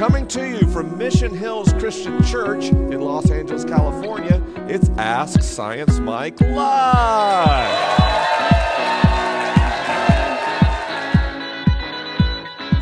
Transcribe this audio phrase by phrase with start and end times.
[0.00, 5.98] Coming to you from Mission Hills Christian Church in Los Angeles, California, it's Ask Science
[5.98, 8.00] Mike Live.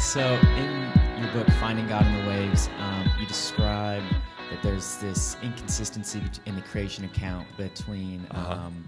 [0.01, 0.21] So,
[0.57, 4.05] in your book, Finding God in the Waves, um, you describe
[4.51, 8.53] that there's this inconsistency in the creation account between Uh-huh.
[8.53, 8.85] um,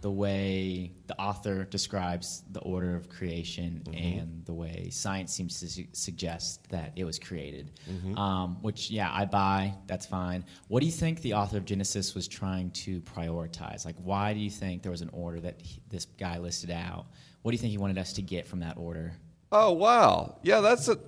[0.00, 4.18] the way the author describes the order of creation Mm-hmm.
[4.20, 7.72] and the way science seems to su- suggest that it was created.
[7.90, 8.16] Mm-hmm.
[8.16, 9.74] Um, which, yeah, I buy.
[9.86, 10.44] That's fine.
[10.68, 13.84] What do you think the author of Genesis was trying to prioritize?
[13.84, 17.06] Like, why do you think there was an order that he, this guy listed out?
[17.42, 19.12] What do you think he wanted us to get from that order?
[19.50, 20.98] Oh wow, yeah, that's a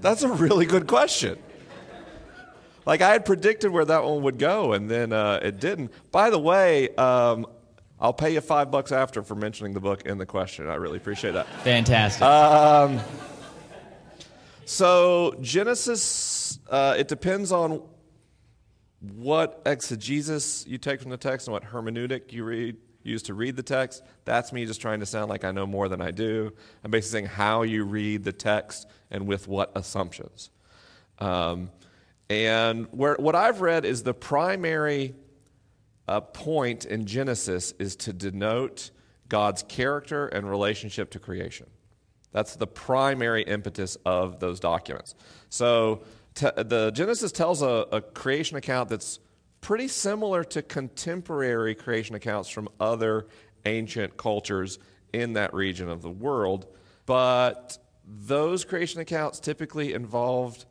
[0.00, 1.38] that's a really good question.
[2.86, 5.90] Like I had predicted where that one would go, and then uh, it didn't.
[6.10, 7.46] By the way, um,
[8.04, 10.68] I'll pay you five bucks after for mentioning the book in the question.
[10.68, 11.46] I really appreciate that.
[11.62, 12.20] Fantastic.
[12.22, 13.00] Uh,
[14.66, 17.82] So Genesis, uh, it depends on
[19.00, 23.56] what exegesis you take from the text and what hermeneutic you read use to read
[23.56, 24.02] the text.
[24.26, 26.52] That's me just trying to sound like I know more than I do.
[26.82, 30.50] I'm basically saying how you read the text and with what assumptions.
[31.20, 31.70] Um,
[32.28, 35.14] and where, what I've read is the primary
[36.08, 38.90] uh, point in Genesis is to denote
[39.28, 41.66] God's character and relationship to creation.
[42.32, 45.14] That's the primary impetus of those documents.
[45.48, 46.02] So
[46.34, 49.20] te- the Genesis tells a, a creation account that's
[49.60, 53.26] pretty similar to contemporary creation accounts from other
[53.64, 54.78] ancient cultures
[55.12, 56.66] in that region of the world,
[57.06, 60.66] but those creation accounts typically involved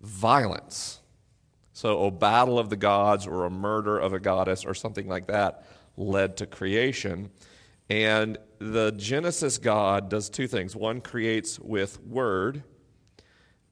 [0.00, 1.00] violence.
[1.76, 5.26] So, a battle of the gods or a murder of a goddess or something like
[5.26, 5.66] that
[5.98, 7.28] led to creation.
[7.90, 12.62] And the Genesis God does two things one, creates with word,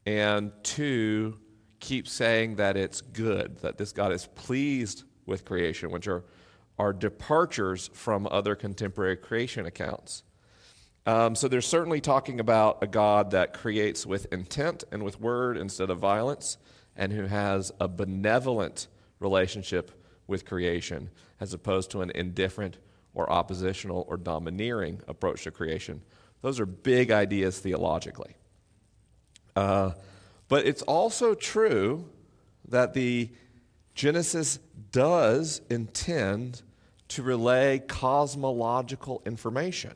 [0.05, 1.39] and two,
[1.81, 6.25] keeps saying that it's good, that this God is pleased with creation, which are,
[6.79, 10.25] are departures from other contemporary creation accounts.
[11.07, 15.57] Um, so, they're certainly talking about a God that creates with intent and with word
[15.57, 16.59] instead of violence
[16.97, 18.89] and who has a benevolent
[19.21, 19.91] relationship
[20.27, 21.11] with creation
[21.41, 22.79] as opposed to an indifferent
[23.15, 26.03] or oppositional or domineering approach to creation.
[26.43, 28.35] Those are big ideas theologically.
[29.57, 29.93] Uh,
[30.49, 32.09] but it's also true
[32.69, 33.31] that the
[33.95, 34.59] Genesis
[34.91, 36.63] does intend
[37.09, 39.95] to relay cosmological information.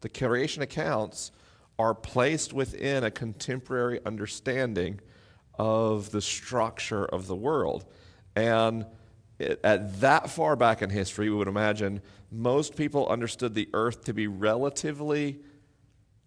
[0.00, 1.32] The creation accounts
[1.78, 5.00] are placed within a contemporary understanding
[5.58, 7.84] of the structure of the world.
[8.36, 8.86] And
[9.38, 14.04] it, at that far back in history, we would imagine most people understood the earth
[14.04, 15.40] to be relatively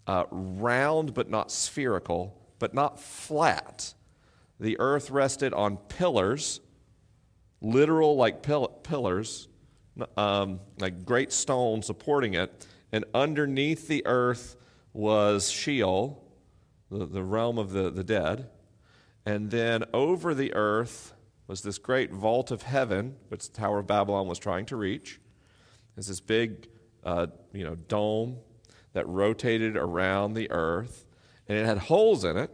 [0.08, 3.94] uh, round but not spherical, but not flat.
[4.59, 6.59] The earth rested on pillars,
[7.62, 9.47] literal like pill- pillars,
[10.18, 14.56] um, like great stones supporting it, and underneath the earth
[14.94, 16.24] was Sheol,
[16.90, 18.50] the, the realm of the, the dead.
[19.26, 21.14] And then over the earth
[21.48, 25.20] was this great vault of heaven, which the Tower of Babylon was trying to reach.
[25.98, 26.68] It's this big,
[27.04, 28.38] uh, you know, dome
[28.94, 31.06] that rotated around the earth,
[31.48, 32.52] and it had holes in it.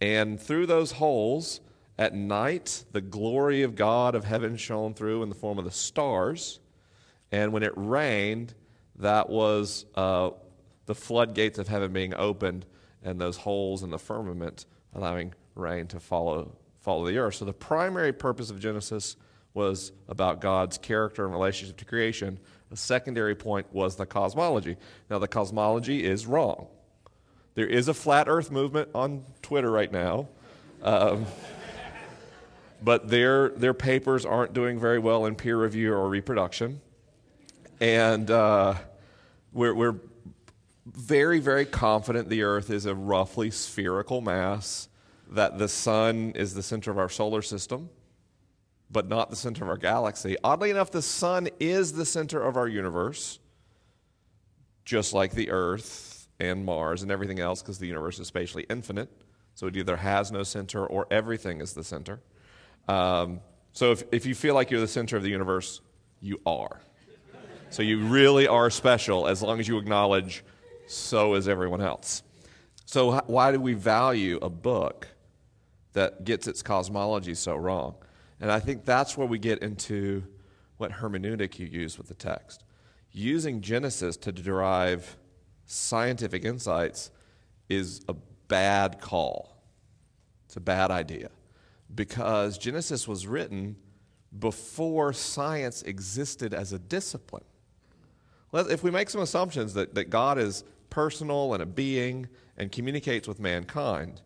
[0.00, 1.60] And through those holes,
[1.98, 5.70] at night, the glory of God of heaven shone through in the form of the
[5.70, 6.60] stars.
[7.30, 8.54] And when it rained,
[8.96, 10.30] that was uh,
[10.86, 12.64] the floodgates of heaven being opened,
[13.02, 14.64] and those holes in the firmament
[14.94, 17.34] allowing rain to follow follow the earth.
[17.34, 19.16] So the primary purpose of Genesis
[19.52, 22.38] was about God's character and relationship to creation.
[22.70, 24.76] The secondary point was the cosmology.
[25.10, 26.68] Now the cosmology is wrong.
[27.54, 30.28] There is a flat Earth movement on Twitter right now.
[30.82, 31.26] Um,
[32.82, 36.80] but their, their papers aren't doing very well in peer review or reproduction.
[37.80, 38.74] And uh,
[39.52, 39.96] we're, we're
[40.86, 44.88] very, very confident the Earth is a roughly spherical mass,
[45.30, 47.88] that the Sun is the center of our solar system,
[48.90, 50.36] but not the center of our galaxy.
[50.42, 53.38] Oddly enough, the Sun is the center of our universe,
[54.84, 59.08] just like the Earth and Mars and everything else, because the universe is spatially infinite.
[59.54, 62.20] So it either has no center or everything is the center.
[62.88, 63.40] Um,
[63.72, 65.80] so if, if you feel like you're the center of the universe,
[66.20, 66.80] you are.
[67.68, 70.42] So you really are special as long as you acknowledge
[70.88, 72.24] so is everyone else.
[72.84, 75.06] So, why do we value a book
[75.92, 77.94] that gets its cosmology so wrong?
[78.40, 80.24] And I think that's where we get into
[80.78, 82.64] what hermeneutic you use with the text.
[83.12, 85.16] Using Genesis to derive
[85.66, 87.10] scientific insights
[87.68, 88.14] is a
[88.48, 89.62] bad call.
[90.46, 91.30] It's a bad idea
[91.94, 93.76] because Genesis was written
[94.38, 97.44] before science existed as a discipline.
[98.52, 103.28] If we make some assumptions that, that God is personal and a being and communicates
[103.28, 104.20] with mankind,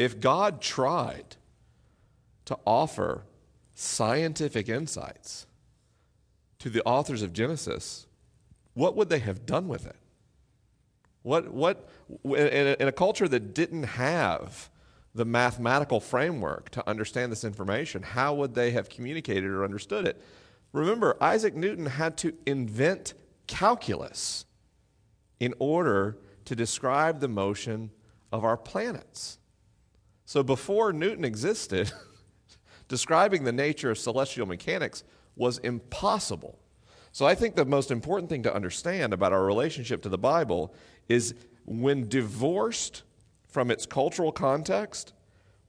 [0.00, 1.36] if God tried
[2.46, 3.24] to offer
[3.74, 5.46] scientific insights
[6.58, 8.06] to the authors of Genesis,
[8.72, 9.96] what would they have done with it?
[11.22, 11.86] What, what,
[12.24, 14.70] in a, in a culture that didn't have
[15.14, 20.18] the mathematical framework to understand this information, how would they have communicated or understood it?
[20.72, 23.12] Remember, Isaac Newton had to invent
[23.46, 24.46] calculus
[25.40, 27.90] in order to describe the motion
[28.32, 29.36] of our planets.
[30.30, 31.90] So before Newton existed,
[32.88, 35.02] describing the nature of celestial mechanics
[35.34, 36.56] was impossible.
[37.10, 40.72] So I think the most important thing to understand about our relationship to the Bible
[41.08, 41.34] is
[41.64, 43.02] when divorced
[43.48, 45.14] from its cultural context,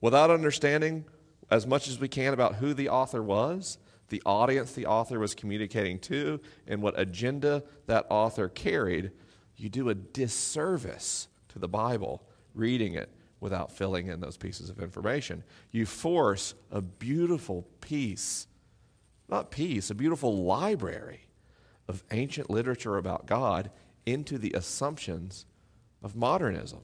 [0.00, 1.06] without understanding
[1.50, 3.78] as much as we can about who the author was,
[4.10, 6.38] the audience the author was communicating to,
[6.68, 9.10] and what agenda that author carried,
[9.56, 12.22] you do a disservice to the Bible
[12.54, 13.10] reading it
[13.42, 15.42] without filling in those pieces of information.
[15.72, 18.46] You force a beautiful piece,
[19.28, 21.26] not piece, a beautiful library
[21.88, 23.72] of ancient literature about God
[24.06, 25.44] into the assumptions
[26.04, 26.82] of modernism.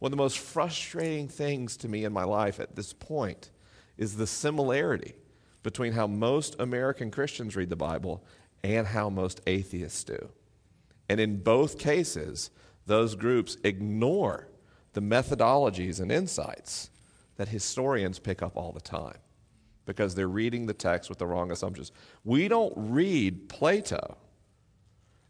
[0.00, 3.52] One of the most frustrating things to me in my life at this point
[3.96, 5.14] is the similarity
[5.62, 8.24] between how most American Christians read the Bible
[8.64, 10.30] and how most atheists do.
[11.08, 12.50] And in both cases,
[12.84, 14.48] those groups ignore
[14.94, 16.90] the methodologies and insights
[17.36, 19.18] that historians pick up all the time
[19.86, 21.92] because they're reading the text with the wrong assumptions.
[22.24, 24.16] We don't read Plato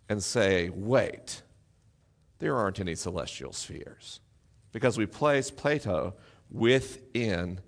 [0.09, 1.43] and say, wait,
[2.39, 4.21] there aren't any celestial spheres.
[4.71, 6.15] Because we place Plato
[6.51, 7.61] within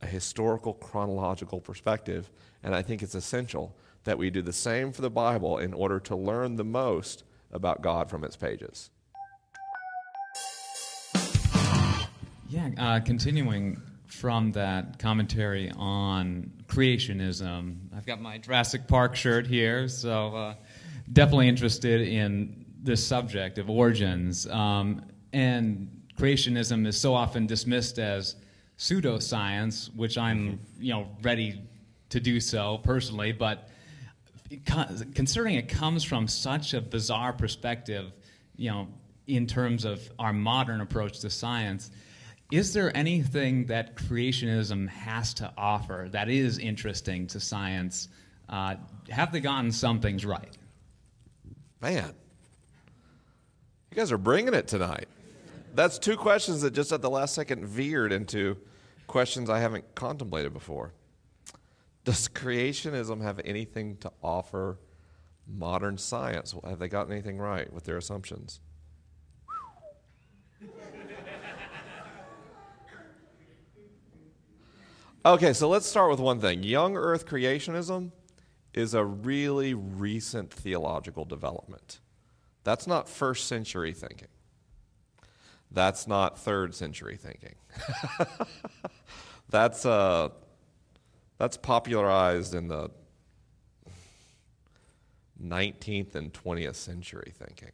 [0.00, 2.30] a historical chronological perspective,
[2.62, 6.00] and I think it's essential that we do the same for the Bible in order
[6.00, 8.90] to learn the most about God from its pages.
[12.54, 19.88] Yeah, uh, continuing from that commentary on creationism, I've got my Jurassic Park shirt here,
[19.88, 20.54] so uh,
[21.12, 24.46] definitely interested in this subject of origins.
[24.46, 25.02] Um,
[25.32, 28.36] and creationism is so often dismissed as
[28.78, 31.60] pseudoscience, which I'm, you know, ready
[32.10, 33.68] to do so personally, but
[35.16, 38.12] considering it comes from such a bizarre perspective,
[38.54, 38.86] you know,
[39.26, 41.90] in terms of our modern approach to science,
[42.54, 48.08] is there anything that creationism has to offer that is interesting to science?
[48.48, 48.76] Uh,
[49.08, 50.56] have they gotten some things right?
[51.80, 52.14] Man,
[53.90, 55.08] you guys are bringing it tonight.
[55.74, 58.56] That's two questions that just at the last second veered into
[59.08, 60.92] questions I haven't contemplated before.
[62.04, 64.78] Does creationism have anything to offer
[65.48, 66.54] modern science?
[66.64, 68.60] Have they gotten anything right with their assumptions?
[75.26, 76.62] Okay, so let's start with one thing.
[76.62, 78.10] Young earth creationism
[78.74, 82.00] is a really recent theological development.
[82.62, 84.28] That's not first century thinking.
[85.70, 87.54] That's not third century thinking.
[89.48, 90.28] that's, uh,
[91.38, 92.90] that's popularized in the
[95.42, 97.72] 19th and 20th century thinking.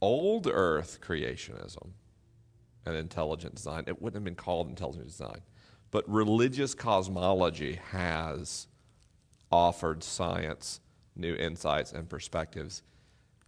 [0.00, 1.88] Old earth creationism
[2.84, 5.40] and intelligent design, it wouldn't have been called intelligent design
[5.96, 8.68] but religious cosmology has
[9.50, 10.82] offered science
[11.14, 12.82] new insights and perspectives.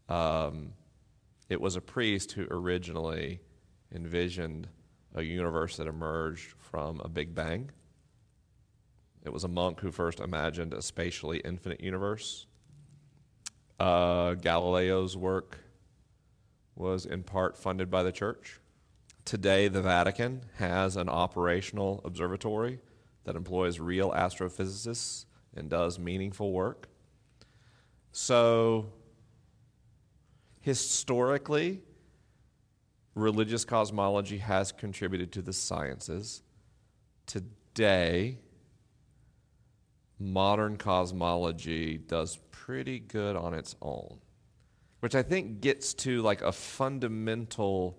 [0.08, 0.72] Um,
[1.50, 3.40] it was a priest who originally
[3.94, 4.66] envisioned
[5.14, 7.70] a universe that emerged from a Big Bang.
[9.26, 12.46] It was a monk who first imagined a spatially infinite universe.
[13.78, 15.58] Uh, Galileo's work
[16.76, 18.58] was in part funded by the church.
[19.28, 22.80] Today, the Vatican has an operational observatory
[23.24, 26.88] that employs real astrophysicists and does meaningful work.
[28.10, 28.90] So,
[30.62, 31.82] historically,
[33.14, 36.42] religious cosmology has contributed to the sciences.
[37.26, 38.38] Today,
[40.18, 44.20] modern cosmology does pretty good on its own,
[45.00, 47.98] which I think gets to like a fundamental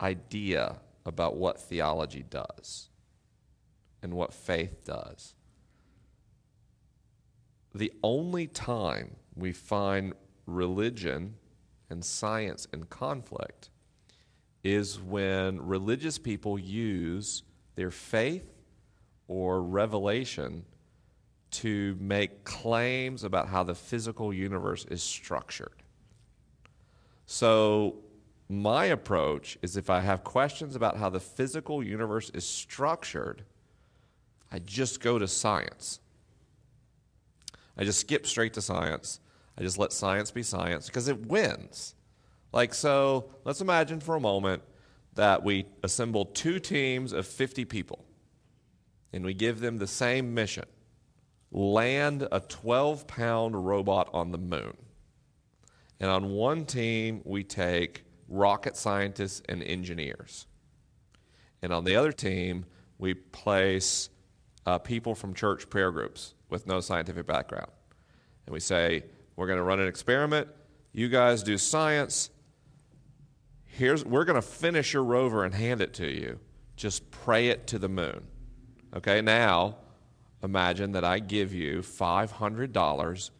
[0.00, 2.88] idea about what theology does
[4.02, 5.34] and what faith does.
[7.74, 10.14] The only time we find
[10.46, 11.34] religion
[11.90, 13.70] and science in conflict
[14.64, 17.42] is when religious people use
[17.76, 18.50] their faith
[19.28, 20.64] or revelation
[21.50, 25.82] to make claims about how the physical universe is structured.
[27.26, 27.96] So,
[28.48, 33.44] my approach is if I have questions about how the physical universe is structured,
[34.52, 36.00] I just go to science.
[37.76, 39.20] I just skip straight to science.
[39.58, 41.94] I just let science be science because it wins.
[42.52, 44.62] Like, so let's imagine for a moment
[45.14, 48.04] that we assemble two teams of 50 people
[49.12, 50.66] and we give them the same mission
[51.50, 54.76] land a 12 pound robot on the moon.
[55.98, 60.46] And on one team, we take rocket scientists and engineers.
[61.62, 62.66] And on the other team,
[62.98, 64.08] we place
[64.66, 67.70] uh, people from church prayer groups with no scientific background.
[68.46, 69.04] And we say,
[69.36, 70.48] we're going to run an experiment.
[70.92, 72.30] You guys do science.
[73.64, 76.40] Here's, we're going to finish your rover and hand it to you.
[76.76, 78.26] Just pray it to the moon.
[78.94, 79.76] Okay, now
[80.42, 83.30] imagine that I give you $500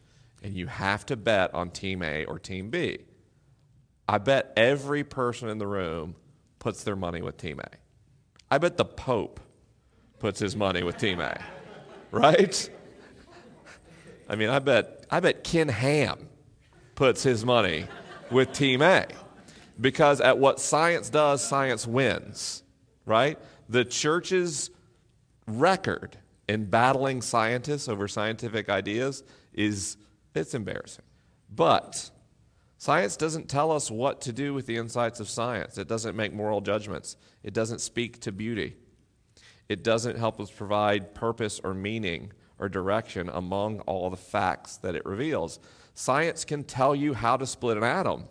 [0.43, 2.99] and you have to bet on team A or team B.
[4.07, 6.15] I bet every person in the room
[6.59, 7.69] puts their money with team A.
[8.49, 9.39] I bet the Pope
[10.19, 11.39] puts his money with team A,
[12.11, 12.69] right?
[14.29, 16.29] I mean, I bet, I bet Ken Ham
[16.95, 17.85] puts his money
[18.31, 19.07] with team A
[19.79, 22.63] because at what science does, science wins,
[23.05, 23.37] right?
[23.69, 24.69] The church's
[25.47, 29.23] record in battling scientists over scientific ideas
[29.53, 29.97] is
[30.33, 31.03] it's embarrassing.
[31.53, 32.09] But
[32.77, 35.77] science doesn't tell us what to do with the insights of science.
[35.77, 37.17] It doesn't make moral judgments.
[37.43, 38.75] It doesn't speak to beauty.
[39.69, 44.95] It doesn't help us provide purpose or meaning or direction among all the facts that
[44.95, 45.59] it reveals.
[45.93, 48.25] Science can tell you how to split an atom,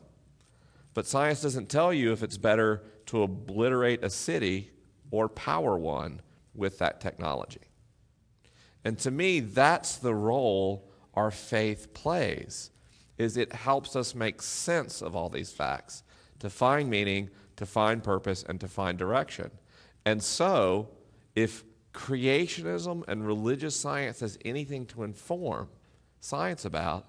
[0.94, 4.70] but science doesn't tell you if it's better to obliterate a city
[5.10, 6.20] or power one
[6.54, 7.60] with that technology.
[8.84, 12.70] And to me, that's the role our faith plays
[13.18, 16.02] is it helps us make sense of all these facts,
[16.38, 19.50] to find meaning, to find purpose, and to find direction.
[20.04, 20.88] And so,
[21.34, 25.68] if creationism and religious science has anything to inform
[26.20, 27.06] science about,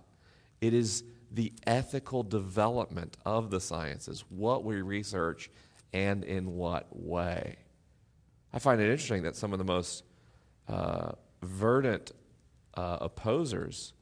[0.61, 5.49] it is the ethical development of the sciences, what we research,
[5.93, 7.57] and in what way.
[8.53, 10.03] I find it interesting that some of the most
[10.67, 11.11] uh,
[11.43, 12.11] verdant
[12.75, 13.93] uh, opposers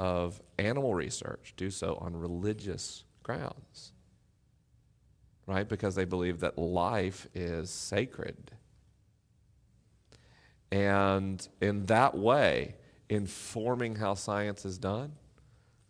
[0.00, 3.92] of animal research do so on religious grounds,
[5.46, 5.68] right?
[5.68, 8.50] Because they believe that life is sacred.
[10.72, 12.76] And in that way,
[13.10, 15.12] informing how science is done,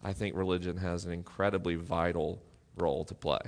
[0.02, 2.42] I think religion has an incredibly vital
[2.76, 3.38] role to play.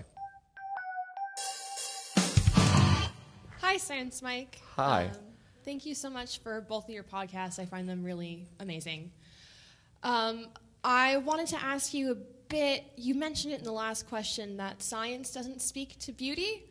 [3.61, 4.61] Hi, Science Mike.
[4.77, 5.07] Hi.
[5.07, 5.11] Um,
[5.65, 7.59] thank you so much for both of your podcasts.
[7.59, 9.11] I find them really amazing.
[10.03, 10.49] Um,
[10.85, 12.17] I wanted to ask you a
[12.49, 12.85] bit.
[12.97, 16.65] You mentioned it in the last question that science doesn't speak to beauty.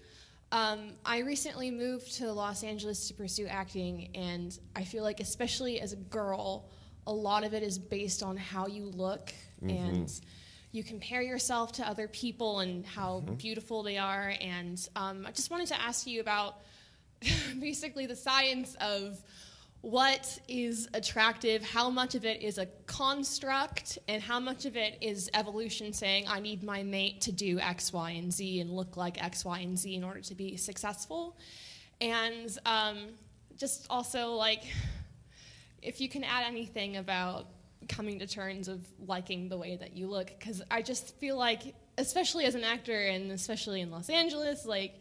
[0.51, 5.79] Um, I recently moved to Los Angeles to pursue acting, and I feel like, especially
[5.79, 6.69] as a girl,
[7.07, 10.11] a lot of it is based on how you look and
[10.71, 14.33] you compare yourself to other people and how beautiful they are.
[14.41, 16.57] And um, I just wanted to ask you about
[17.59, 19.21] basically the science of
[19.81, 24.97] what is attractive, how much of it is a construct, and how much of it
[25.01, 28.95] is evolution saying, I need my mate to do X, Y, and Z and look
[28.95, 31.35] like X, Y, and Z in order to be successful.
[31.99, 32.97] And um,
[33.57, 34.63] just also, like,
[35.81, 37.47] if you can add anything about
[37.89, 41.73] coming to terms of liking the way that you look, because I just feel like,
[41.97, 44.99] especially as an actor and especially in Los Angeles, like,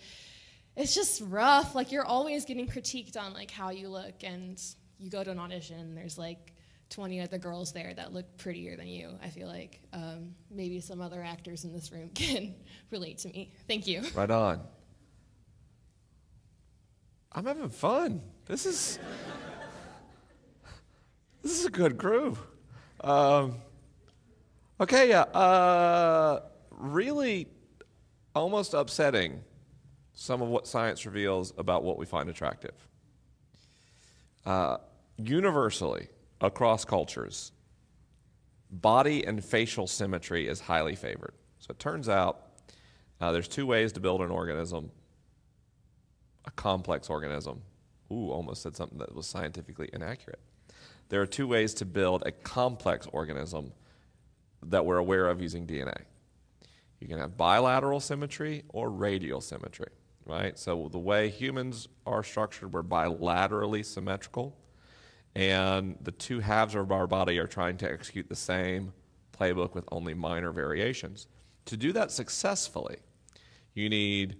[0.80, 1.74] it's just rough.
[1.74, 4.60] Like you're always getting critiqued on like how you look, and
[4.98, 6.52] you go to an audition, there's like
[6.90, 9.10] 20 other girls there that look prettier than you.
[9.22, 12.54] I feel like um, maybe some other actors in this room can
[12.90, 13.52] relate to me.
[13.68, 14.02] Thank you.
[14.14, 14.60] Right on.
[17.32, 18.22] I'm having fun.
[18.46, 18.98] This is
[21.42, 22.38] this is a good groove.
[23.02, 23.54] Um,
[24.80, 25.22] okay, yeah.
[25.22, 27.46] Uh, really,
[28.34, 29.44] almost upsetting.
[30.20, 32.74] Some of what science reveals about what we find attractive.
[34.44, 34.76] Uh,
[35.16, 36.08] universally,
[36.42, 37.52] across cultures,
[38.70, 41.32] body and facial symmetry is highly favored.
[41.60, 42.48] So it turns out
[43.18, 44.90] uh, there's two ways to build an organism
[46.44, 47.62] a complex organism.
[48.12, 50.40] Ooh, almost said something that was scientifically inaccurate.
[51.08, 53.72] There are two ways to build a complex organism
[54.64, 55.96] that we're aware of using DNA.
[56.98, 59.88] You can have bilateral symmetry or radial symmetry,
[60.30, 60.58] right?
[60.58, 64.56] So the way humans are structured, we're bilaterally symmetrical,
[65.34, 68.92] and the two halves of our body are trying to execute the same
[69.38, 71.26] playbook with only minor variations.
[71.66, 72.98] To do that successfully,
[73.74, 74.36] you need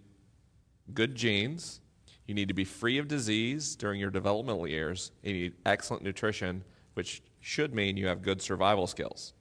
[0.95, 1.81] good genes,
[2.27, 6.65] you need to be free of disease during your developmental years, you need excellent nutrition,
[6.95, 9.35] which should mean you have good survival skills.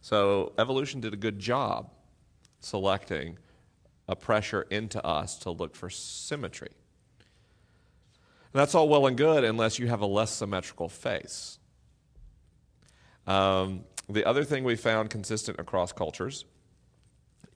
[0.00, 1.90] So evolution did a good job
[2.60, 3.38] selecting
[4.10, 6.68] a pressure into us to look for symmetry.
[8.52, 11.58] And that's all well and good unless you have a less symmetrical face.
[13.26, 16.44] Um, the other thing we found consistent across cultures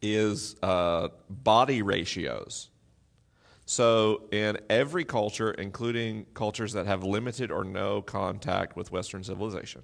[0.01, 2.71] is uh, body ratios.
[3.67, 9.83] So, in every culture, including cultures that have limited or no contact with Western civilization,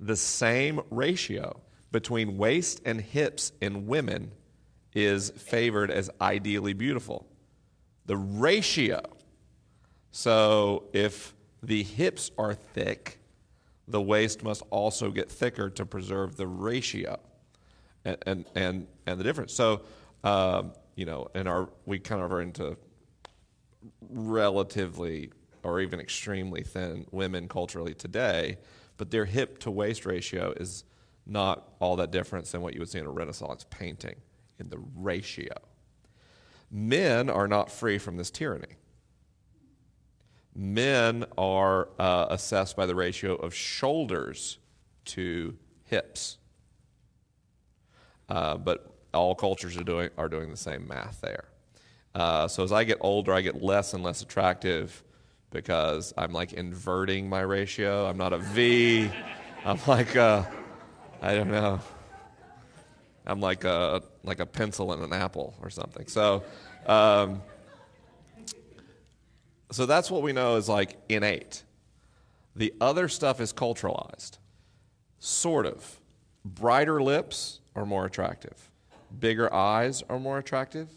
[0.00, 1.60] the same ratio
[1.92, 4.32] between waist and hips in women
[4.94, 7.26] is favored as ideally beautiful.
[8.06, 9.02] The ratio.
[10.10, 13.20] So, if the hips are thick,
[13.86, 17.18] the waist must also get thicker to preserve the ratio
[18.04, 19.52] and, and, and, and the difference.
[19.52, 19.82] So,
[20.24, 22.76] um, you know, and our we kind of are into
[24.10, 25.30] relatively
[25.62, 28.58] or even extremely thin women culturally today,
[28.96, 30.84] but their hip to waist ratio is
[31.26, 34.16] not all that different than what you would see in a Renaissance painting
[34.60, 35.54] in the ratio.
[36.70, 38.76] Men are not free from this tyranny.
[40.54, 44.58] Men are uh, assessed by the ratio of shoulders
[45.06, 46.38] to hips.
[48.28, 51.44] Uh, but all cultures are doing, are doing the same math there.
[52.14, 55.02] Uh, so as I get older, I get less and less attractive
[55.50, 58.06] because I'm like inverting my ratio.
[58.06, 59.10] I'm not a V.
[59.64, 60.50] I'm like a,
[61.20, 61.80] I don't know.
[63.30, 66.08] I'm like a like a pencil and an apple or something.
[66.08, 66.42] So,
[66.84, 67.42] um,
[69.70, 71.62] so that's what we know is like innate.
[72.56, 74.38] The other stuff is culturalized,
[75.20, 76.00] sort of.
[76.44, 78.70] Brighter lips are more attractive.
[79.16, 80.88] Bigger eyes are more attractive.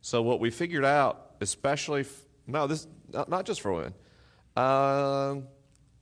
[0.00, 3.94] So what we figured out, especially f- no, this not, just for women.
[4.56, 5.36] Uh,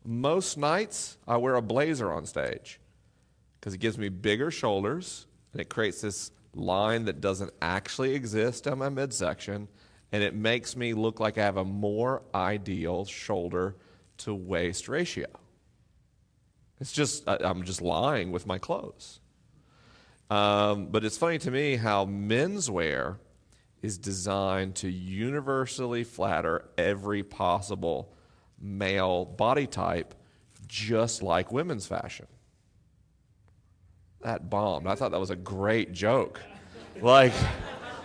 [0.07, 2.81] most nights I wear a blazer on stage
[3.61, 8.69] because it gives me bigger shoulders and it creates this line that doesn't actually exist
[8.69, 9.69] on my midsection
[10.13, 13.75] and it makes me look like I have a more ideal shoulder
[14.19, 15.29] to waist ratio.
[16.79, 19.21] It's just I'm just lying with my clothes.
[20.29, 23.17] Um, but it's funny to me how menswear
[23.81, 28.13] is designed to universally flatter every possible
[28.61, 30.15] male body type,
[30.67, 32.27] just like women's fashion.
[34.27, 34.89] That bombed.
[34.89, 36.41] I thought that was a great joke.
[37.03, 37.35] Like,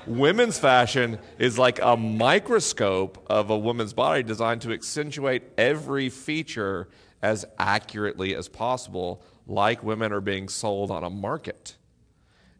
[0.06, 6.90] women's fashion is like a microscope of a woman's body designed to accentuate every feature
[7.22, 11.78] as accurately as possible, like women are being sold on a market.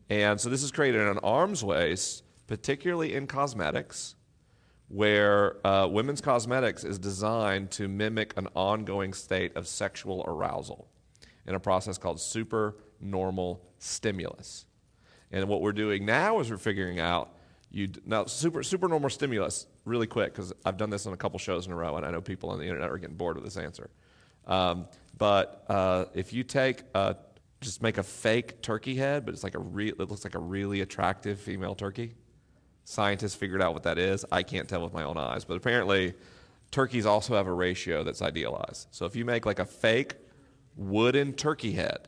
[0.10, 4.16] And so this is created in an arms race particularly in cosmetics,
[4.88, 10.88] where uh, women's cosmetics is designed to mimic an ongoing state of sexual arousal
[11.46, 12.22] in a process called
[13.02, 14.66] supernormal stimulus.
[15.32, 17.36] And what we're doing now is we're figuring out
[17.74, 21.40] you now super super normal stimulus really quick because I've done this on a couple
[21.40, 23.46] shows in a row, and I know people on the internet are getting bored with
[23.46, 23.90] this answer.
[24.46, 24.88] Um,
[25.18, 27.16] but uh, if you take a,
[27.62, 30.40] just make a fake turkey head, but it's like a re- it looks like a
[30.40, 32.16] really attractive female turkey
[32.84, 34.26] Scientists figured out what that is.
[34.32, 36.14] I can't tell with my own eyes, but apparently
[36.72, 38.88] turkeys also have a ratio that's idealized.
[38.92, 40.16] So if you make like a fake
[40.76, 42.08] wooden turkey head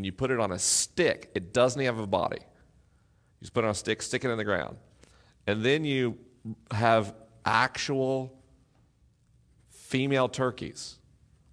[0.00, 2.38] and you put it on a stick, it doesn't have a body.
[2.40, 4.78] You just put it on a stick, stick it in the ground.
[5.46, 6.16] And then you
[6.70, 7.12] have
[7.44, 8.32] actual
[9.68, 10.96] female turkeys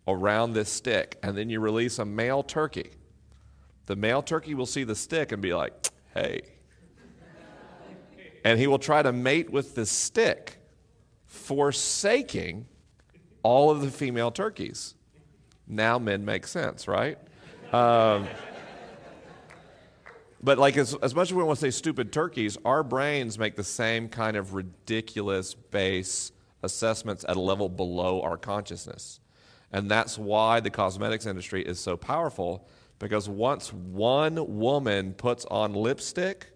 [0.07, 2.91] around this stick, and then you release a male turkey.
[3.85, 5.73] The male turkey will see the stick and be like,
[6.13, 6.43] hey,
[8.45, 10.57] and he will try to mate with the stick,
[11.25, 12.65] forsaking
[13.43, 14.95] all of the female turkeys.
[15.67, 17.17] Now men make sense, right?
[17.73, 18.27] Um,
[20.41, 23.55] but like as, as much as we want to say stupid turkeys, our brains make
[23.55, 26.31] the same kind of ridiculous base
[26.63, 29.19] assessments at a level below our consciousness.
[29.71, 32.67] And that's why the cosmetics industry is so powerful
[32.99, 36.47] because once one woman puts on lipstick,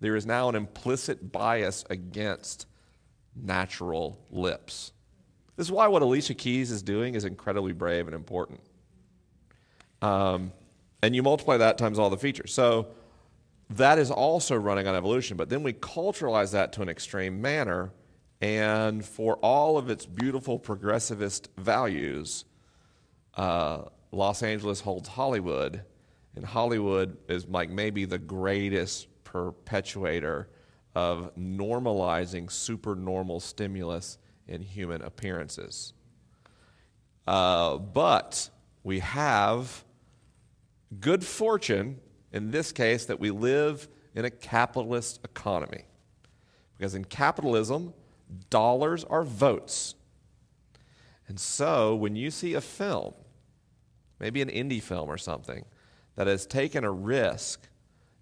[0.00, 2.66] there is now an implicit bias against
[3.34, 4.92] natural lips.
[5.56, 8.60] This is why what Alicia Keys is doing is incredibly brave and important.
[10.02, 10.52] Um,
[11.02, 12.52] and you multiply that times all the features.
[12.52, 12.88] So
[13.70, 15.36] that is also running on evolution.
[15.36, 17.92] But then we culturalize that to an extreme manner,
[18.40, 22.44] and for all of its beautiful progressivist values,
[23.34, 23.82] uh,
[24.12, 25.82] Los Angeles holds Hollywood,
[26.34, 30.48] and Hollywood is like maybe the greatest perpetuator
[30.94, 35.92] of normalizing supernormal stimulus in human appearances.
[37.26, 38.48] Uh, but
[38.84, 39.84] we have
[41.00, 42.00] good fortune
[42.32, 45.84] in this case that we live in a capitalist economy.
[46.76, 47.94] Because in capitalism,
[48.50, 49.94] dollars are votes.
[51.28, 53.14] And so when you see a film,
[54.20, 55.64] maybe an indie film or something,
[56.14, 57.68] that has taken a risk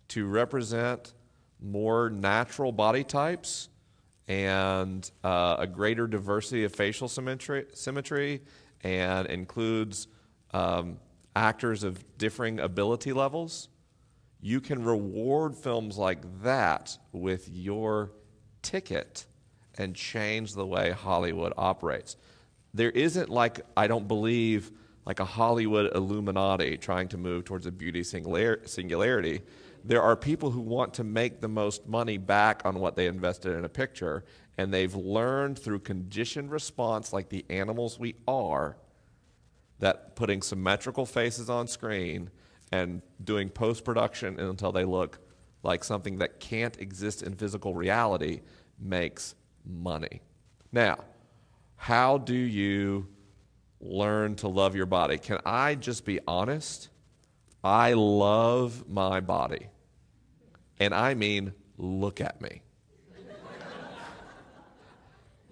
[0.09, 1.15] to represent
[1.61, 3.69] more natural body types
[4.27, 8.43] and uh, a greater diversity of facial symmetry, symmetry
[8.83, 10.09] and includes
[10.53, 10.99] um,
[11.37, 13.69] actors of differing ability levels,
[14.41, 18.13] you can reward films like that with your
[18.63, 19.27] ticket
[19.79, 22.17] and change the way Hollywood operates.
[22.73, 24.71] There isn't like, I don't believe,
[25.07, 29.43] like a Hollywood Illuminati trying to move towards a beauty singular- singularity.
[29.85, 33.57] There are people who want to make the most money back on what they invested
[33.57, 34.25] in a picture,
[34.57, 38.77] and they've learned through conditioned response, like the animals we are,
[39.79, 42.31] that putting symmetrical faces on screen
[42.73, 45.19] and doing post production until they look
[45.63, 48.41] like something that can't exist in physical reality
[48.79, 49.35] makes
[49.65, 50.21] money.
[50.73, 50.99] Now,
[51.77, 53.09] how do you
[53.81, 55.19] learn to love your body?
[55.19, 56.89] Can I just be honest?
[57.63, 59.69] I love my body.
[60.79, 62.63] And I mean, look at me.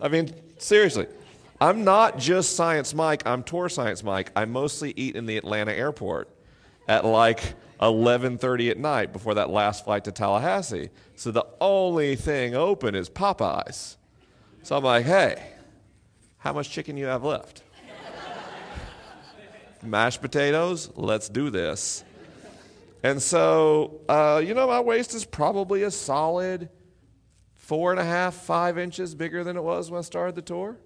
[0.00, 1.06] I mean, seriously.
[1.62, 4.33] I'm not just Science Mike, I'm Tour Science Mike.
[4.35, 6.29] I mostly eat in the Atlanta airport
[6.88, 10.90] at like 11:30 at night before that last flight to Tallahassee.
[11.14, 13.94] So the only thing open is Popeyes.
[14.64, 15.40] So I'm like, "Hey,
[16.38, 17.62] how much chicken you have left?"
[19.85, 22.03] Mashed potatoes, let's do this.
[23.05, 26.70] And so, uh, you know, my waist is probably a solid
[27.55, 30.77] four and a half, five inches bigger than it was when I started the tour,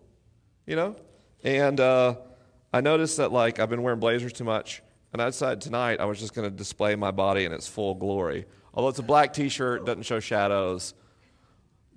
[0.67, 0.97] you know?
[1.45, 2.17] And uh,
[2.73, 4.83] I noticed that, like, I've been wearing blazers too much.
[5.13, 7.95] And I decided tonight I was just going to display my body in its full
[7.95, 8.45] glory.
[8.75, 10.93] Although it's a black t shirt, doesn't show shadows.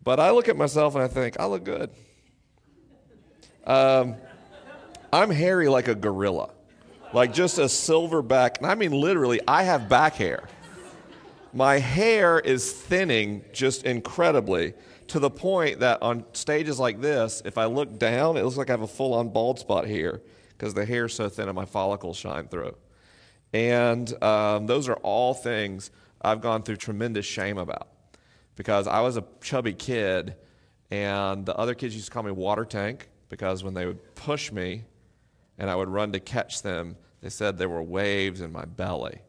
[0.03, 1.89] But I look at myself and I think, I look good.
[3.65, 4.15] Um,
[5.11, 6.51] I'm hairy like a gorilla
[7.13, 8.59] like just a silver back.
[8.59, 10.47] And I mean, literally, I have back hair.
[11.53, 14.73] My hair is thinning just incredibly
[15.09, 18.69] to the point that on stages like this, if I look down, it looks like
[18.69, 21.55] I have a full on bald spot here because the hair is so thin and
[21.55, 22.75] my follicles shine through.
[23.53, 25.91] And um, those are all things
[26.21, 27.87] I've gone through tremendous shame about
[28.55, 30.35] because I was a chubby kid
[30.91, 34.51] and the other kids used to call me water tank because when they would push
[34.51, 34.83] me,
[35.59, 39.19] and I would run to catch them, they said there were waves in my belly.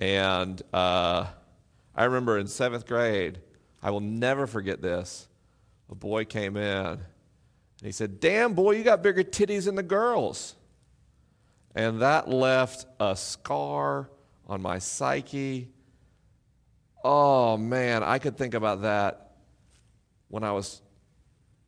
[0.00, 1.26] And uh,
[1.94, 3.38] I remember in seventh grade,
[3.86, 5.28] I will never forget this.
[5.88, 7.00] A boy came in and
[7.84, 10.56] he said, Damn, boy, you got bigger titties than the girls.
[11.72, 14.10] And that left a scar
[14.48, 15.68] on my psyche.
[17.04, 19.36] Oh, man, I could think about that
[20.26, 20.82] when I was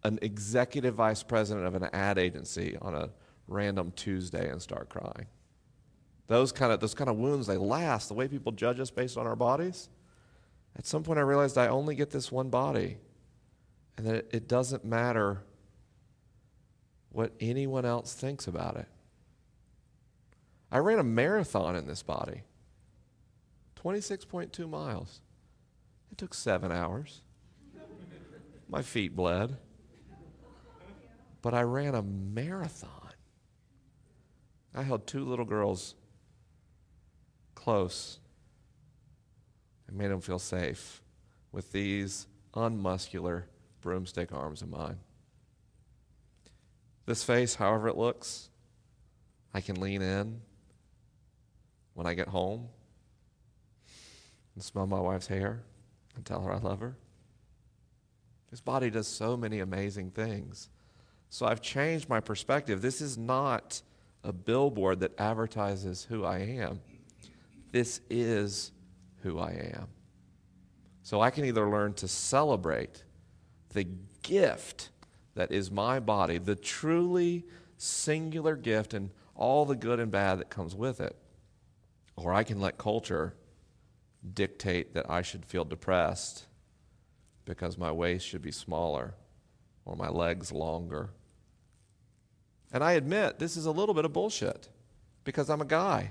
[0.03, 3.11] an executive vice president of an ad agency on a
[3.47, 5.29] random Tuesday and start crying.
[6.27, 8.09] Those kind of those kind of wounds they last.
[8.09, 9.89] The way people judge us based on our bodies.
[10.79, 12.99] At some point, I realized I only get this one body,
[13.97, 15.43] and that it, doesn't matter
[17.11, 18.87] what anyone else thinks about it.
[20.71, 22.43] I ran a marathon in this body,
[23.83, 25.21] 26.2 miles.
[26.13, 27.23] It took seven hours.
[28.69, 29.57] My feet bled.
[31.43, 32.91] But I ran a marathon.
[34.75, 35.95] I held two little girls
[37.55, 38.21] close
[39.89, 41.03] and made him feel safe
[41.51, 43.45] with these unmuscular
[43.81, 44.99] broomstick arms of mine.
[47.07, 48.51] This face, however it looks,
[49.55, 50.43] I can lean in
[51.95, 52.69] when I get home
[54.55, 55.63] and smell my wife's hair
[56.15, 56.97] and tell her I love her.
[58.51, 60.69] This body does so many amazing things.
[61.31, 62.83] So I've changed my perspective.
[62.83, 63.83] This is not
[64.25, 66.81] a billboard that advertises who I am.
[67.73, 68.73] This is
[69.23, 69.89] who I am.
[71.03, 73.05] So I can either learn to celebrate
[73.73, 73.87] the
[74.23, 74.91] gift
[75.35, 77.45] that is my body, the truly
[77.77, 81.17] singular gift and all the good and bad that comes with it,
[82.17, 83.35] or I can let culture
[84.35, 86.47] dictate that I should feel depressed
[87.45, 89.15] because my waist should be smaller
[89.85, 91.11] or my legs longer.
[92.73, 94.69] And I admit this is a little bit of bullshit
[95.25, 96.11] because I'm a guy.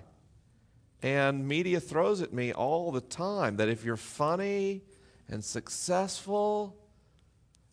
[1.02, 4.82] And media throws at me all the time that if you're funny
[5.30, 6.76] and successful,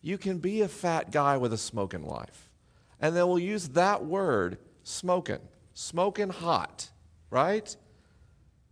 [0.01, 2.51] you can be a fat guy with a smoking wife.
[2.99, 5.39] And then we'll use that word, smoking,
[5.73, 6.89] smoking hot,
[7.29, 7.75] right?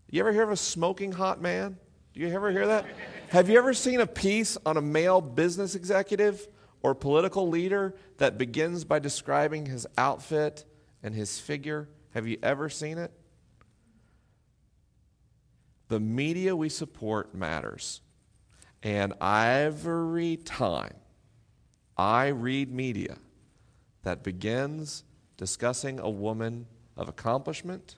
[0.10, 1.78] You ever hear of a smoking hot man?
[2.14, 2.86] Do you ever hear that?
[3.30, 6.48] Have you ever seen a piece on a male business executive
[6.84, 10.66] or political leader that begins by describing his outfit
[11.02, 11.90] and his figure?
[12.12, 13.12] Have you ever seen it?
[15.94, 18.02] The media we support matters.
[18.82, 20.96] And every time
[21.96, 23.18] I read media
[24.02, 25.04] that begins
[25.38, 26.66] discussing a woman
[26.98, 27.98] of accomplishment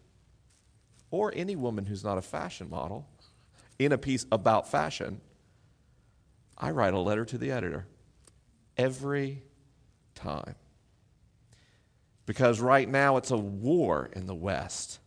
[1.09, 3.07] or any woman who's not a fashion model
[3.79, 5.21] in a piece about fashion,
[6.57, 7.87] I write a letter to the editor
[8.75, 9.41] every
[10.15, 10.55] time.
[12.25, 14.99] Because right now it's a war in the West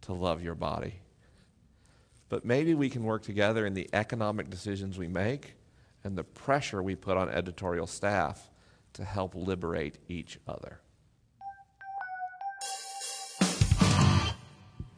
[0.00, 0.94] to love your body.
[2.28, 5.54] But maybe we can work together in the economic decisions we make
[6.04, 8.50] and the pressure we put on editorial staff
[8.94, 10.80] to help liberate each other.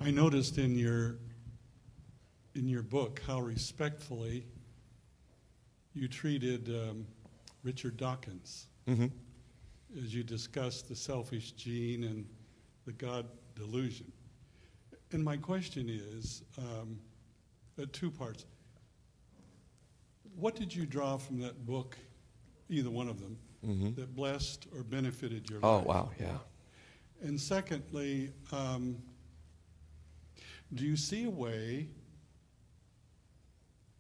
[0.02, 1.16] I noticed in your
[2.54, 4.44] in your book how respectfully
[5.94, 7.06] you treated um,
[7.62, 9.06] Richard Dawkins Mm-hmm.
[10.02, 12.26] as you discussed the selfish gene and
[12.86, 14.10] the God delusion.
[15.12, 16.98] And my question is um,
[17.80, 18.44] uh, two parts.
[20.36, 21.96] What did you draw from that book,
[22.68, 24.00] either one of them, Mm-hmm.
[24.00, 25.84] that blessed or benefited your Oh, life?
[25.84, 26.38] Oh, wow, yeah.
[27.20, 28.96] And secondly, um,
[30.72, 31.88] do you see a way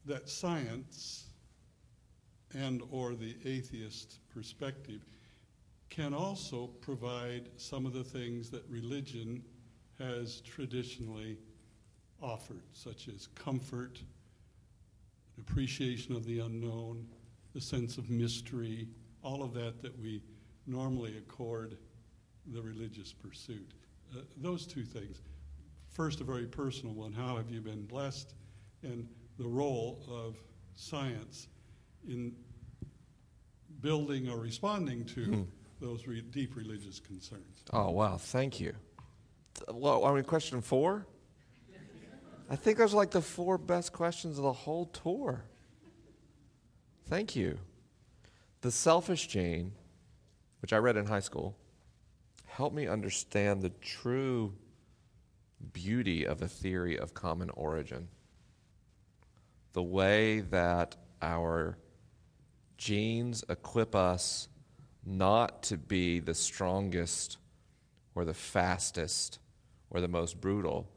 [0.06, 1.26] that science
[2.54, 5.02] and or the atheist perspective
[5.90, 9.42] can also provide some of the things that religion
[9.98, 11.36] has traditionally
[12.22, 14.00] offered, such as comfort,
[15.38, 17.06] appreciation of the unknown,
[17.54, 18.88] the sense of mystery,
[19.22, 20.22] all of that that we
[20.66, 21.76] normally accord
[22.52, 23.72] the religious pursuit.
[24.14, 25.22] Uh, those two things.
[25.88, 27.12] First, a very personal one.
[27.12, 28.34] How have you been blessed?
[28.82, 30.36] And the role of
[30.74, 31.48] science
[32.08, 32.34] in
[33.80, 35.42] building or responding to Hmm.
[35.80, 37.64] those re- deep religious concerns.
[37.72, 38.74] Oh, wow, thank you.
[39.72, 41.06] Well, I mean, question four?
[42.50, 45.44] I think those are like the four best questions of the whole tour.
[47.06, 47.58] Thank you.
[48.62, 49.72] The Selfish Gene,
[50.60, 51.56] which I read in high school,
[52.46, 54.52] helped me understand the true
[55.72, 58.08] beauty of a theory of common origin.
[59.72, 61.78] The way that our
[62.78, 64.48] genes equip us
[65.06, 67.38] not to be the strongest
[68.16, 69.38] or the fastest
[69.90, 70.88] or the most brutal,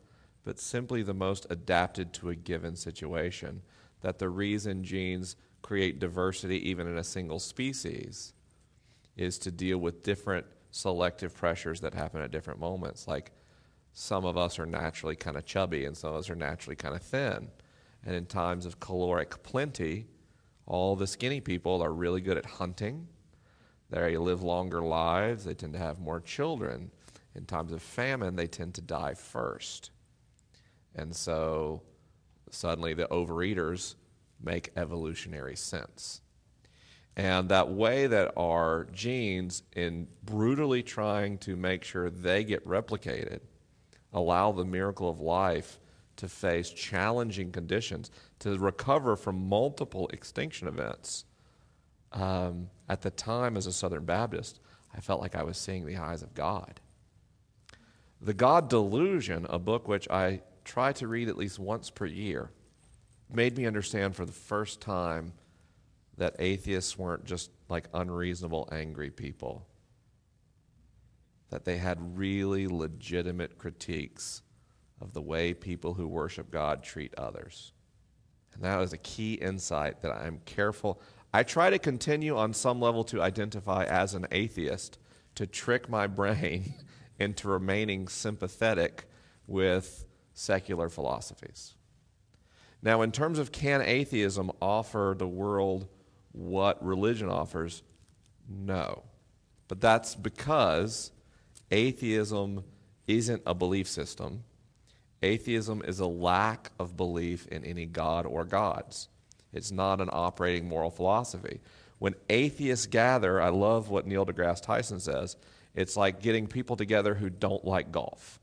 [0.44, 3.62] but simply the most adapted to a given situation.
[4.02, 8.34] That the reason genes create diversity even in a single species
[9.16, 13.08] is to deal with different selective pressures that happen at different moments.
[13.08, 13.32] Like
[13.94, 16.96] some of us are naturally kind of chubby and some of us are naturally kind
[16.96, 17.48] of thin.
[18.06, 20.08] And in times of caloric plenty,
[20.66, 23.08] all the skinny people are really good at hunting.
[23.90, 25.46] They live longer lives.
[25.46, 26.92] They tend to have more children.
[27.36, 29.92] In times of famine, they tend to die first.
[30.96, 31.82] And so
[32.50, 33.96] suddenly the overeaters
[34.42, 36.22] make evolutionary sense.
[37.16, 43.42] And that way that our genes, in brutally trying to make sure they get replicated,
[44.12, 45.80] allow the miracle of life
[46.16, 51.26] to face challenging conditions, to recover from multiple extinction events.
[52.12, 54.60] Um, at the time, as a Southern Baptist,
[54.96, 56.80] I felt like I was seeing the eyes of God.
[58.22, 62.52] The God Delusion, a book which I try to read at least once per year,
[63.32, 65.34] made me understand for the first time
[66.18, 69.66] that atheists weren't just like unreasonable, angry people,
[71.50, 74.42] that they had really legitimate critiques
[75.02, 77.74] of the way people who worship God treat others.
[78.54, 81.02] And that was a key insight that I'm careful.
[81.34, 85.00] I try to continue on some level to identify as an atheist
[85.36, 86.76] to trick my brain
[87.20, 89.06] into remaining sympathetic
[89.48, 91.76] with secular philosophies.
[92.82, 95.88] Now, in terms of can atheism offer the world
[96.32, 97.84] what religion offers?
[98.50, 99.04] No.
[99.68, 101.12] But that's because
[101.72, 102.64] atheism
[103.08, 104.44] isn't a belief system,
[105.24, 109.08] Atheism is a lack of belief in any God or gods.
[109.54, 111.62] It's not an operating moral philosophy.
[111.98, 115.38] When atheists gather, I love what Neil deGrasse Tyson says.
[115.74, 118.42] It's like getting people together who don't like golf.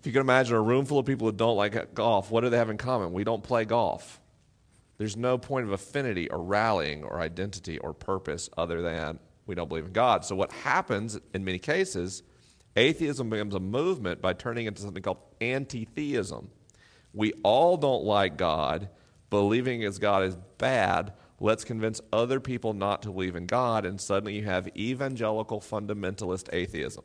[0.00, 2.48] If you can imagine a room full of people who don't like golf, what do
[2.48, 3.12] they have in common?
[3.12, 4.18] We don't play golf.
[4.96, 9.68] There's no point of affinity or rallying or identity or purpose other than we don't
[9.68, 10.24] believe in God.
[10.24, 12.22] So, what happens in many cases,
[12.76, 16.50] atheism becomes a movement by turning into something called anti theism.
[17.12, 18.88] We all don't like God.
[19.28, 21.12] Believing as God is bad.
[21.38, 26.48] Let's convince other people not to believe in God, and suddenly you have evangelical fundamentalist
[26.52, 27.04] atheism.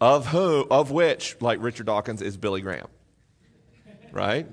[0.00, 2.88] Of who, of which, like Richard Dawkins, is Billy Graham.
[4.12, 4.46] Right?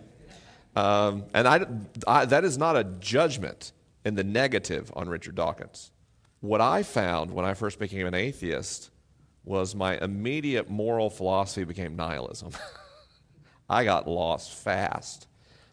[0.75, 1.65] Um, and I,
[2.07, 3.71] I, that is not a judgment
[4.03, 5.91] in the negative on Richard Dawkins.
[6.41, 8.91] What I found when I first became an atheist
[9.45, 12.51] was my immediate moral philosophy became nihilism.
[13.69, 15.27] I got lost fast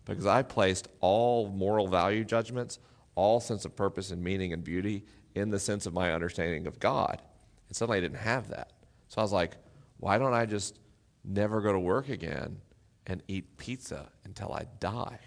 [0.05, 2.79] because I placed all moral value judgments,
[3.15, 5.05] all sense of purpose and meaning and beauty
[5.35, 7.21] in the sense of my understanding of God.
[7.69, 8.73] And suddenly I didn't have that.
[9.13, 9.59] So I was like,
[9.99, 10.79] why don't I just
[11.23, 12.63] never go to work again
[13.07, 15.19] and eat pizza until I die?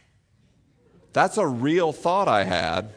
[1.13, 2.95] That's a real thought I had.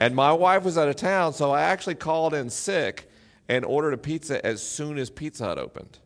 [0.00, 3.10] And my wife was out of town, so I actually called in sick
[3.50, 5.98] and ordered a pizza as soon as Pizza Hut opened.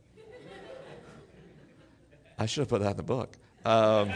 [2.37, 3.37] I should have put that in the book.
[3.65, 4.11] Um,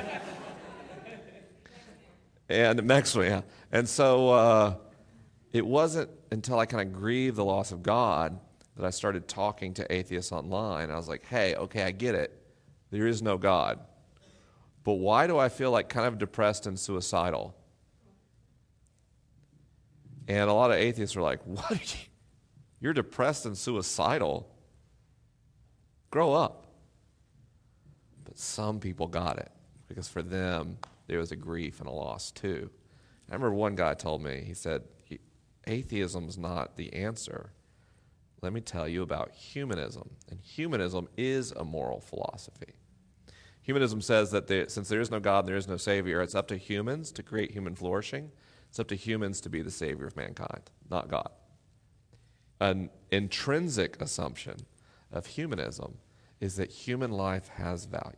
[2.48, 3.42] and Mexico, yeah.
[3.70, 4.74] And so uh,
[5.52, 8.40] it wasn't until I kind of grieved the loss of God
[8.76, 10.90] that I started talking to atheists online.
[10.90, 12.38] I was like, hey, okay, I get it.
[12.90, 13.80] There is no God.
[14.84, 17.54] But why do I feel like kind of depressed and suicidal?
[20.28, 21.70] And a lot of atheists are like, what?
[21.70, 22.06] Are you?
[22.80, 24.48] You're depressed and suicidal?
[26.10, 26.66] Grow up.
[28.24, 29.52] But some people got it
[29.86, 32.70] because for them, there was a grief and a loss too.
[33.30, 34.82] I remember one guy told me, he said,
[35.66, 37.52] atheism's not the answer.
[38.42, 40.10] Let me tell you about humanism.
[40.28, 42.74] And humanism is a moral philosophy.
[43.62, 46.34] Humanism says that there, since there is no God and there is no Savior, it's
[46.34, 48.32] up to humans to create human flourishing.
[48.68, 51.30] It's up to humans to be the Savior of mankind, not God.
[52.60, 54.56] An intrinsic assumption
[55.12, 55.98] of humanism
[56.40, 58.16] is that human life has value.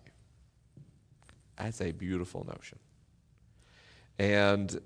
[1.58, 2.78] That's a beautiful notion.
[4.18, 4.80] And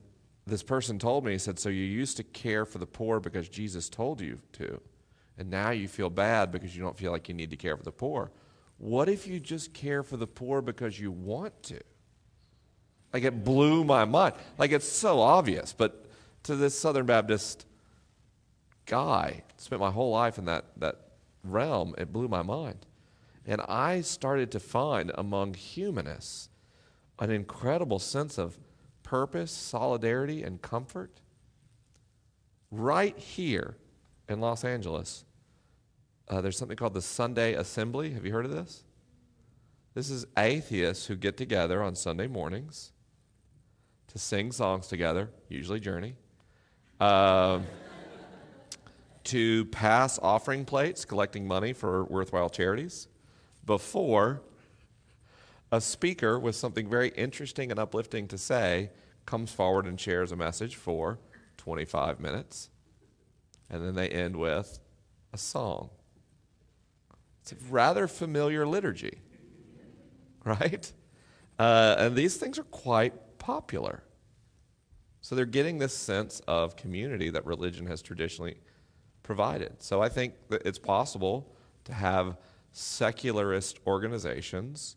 [0.47, 3.49] this person told me, he said, So you used to care for the poor because
[3.49, 4.81] Jesus told you to,
[5.39, 7.85] and now you feel bad because you don't feel like you need to care for
[7.85, 8.33] the poor.
[8.79, 11.81] What if you just care for the poor because you want to?
[13.13, 14.35] Like it blew my mind.
[14.59, 16.07] Like it's so obvious, but
[16.43, 17.67] to this Southern Baptist
[18.85, 20.97] guy, spent my whole life in that, that
[21.45, 22.85] realm, it blew my mind.
[23.47, 26.49] And I started to find among humanists
[27.19, 28.59] an incredible sense of
[29.03, 31.21] purpose, solidarity, and comfort.
[32.71, 33.77] Right here
[34.29, 35.25] in Los Angeles,
[36.29, 38.13] uh, there's something called the Sunday Assembly.
[38.13, 38.85] Have you heard of this?
[39.95, 42.93] This is atheists who get together on Sunday mornings
[44.09, 46.15] to sing songs together, usually Journey,
[47.01, 47.61] uh,
[49.25, 53.09] to pass offering plates, collecting money for worthwhile charities,
[53.65, 54.43] before
[55.73, 58.91] a speaker with something very interesting and uplifting to say
[59.27, 61.19] comes forward and shares a message for
[61.59, 62.71] 25 minutes.
[63.71, 64.79] And then they end with
[65.33, 65.91] a song.
[67.43, 69.21] It's a rather familiar liturgy,
[70.45, 70.91] right?
[71.59, 74.03] Uh, and these things are quite popular.
[75.21, 78.59] So they're getting this sense of community that religion has traditionally
[79.23, 79.83] provided.
[79.83, 81.55] So I think that it's possible
[81.85, 82.37] to have
[82.73, 84.97] secularist organizations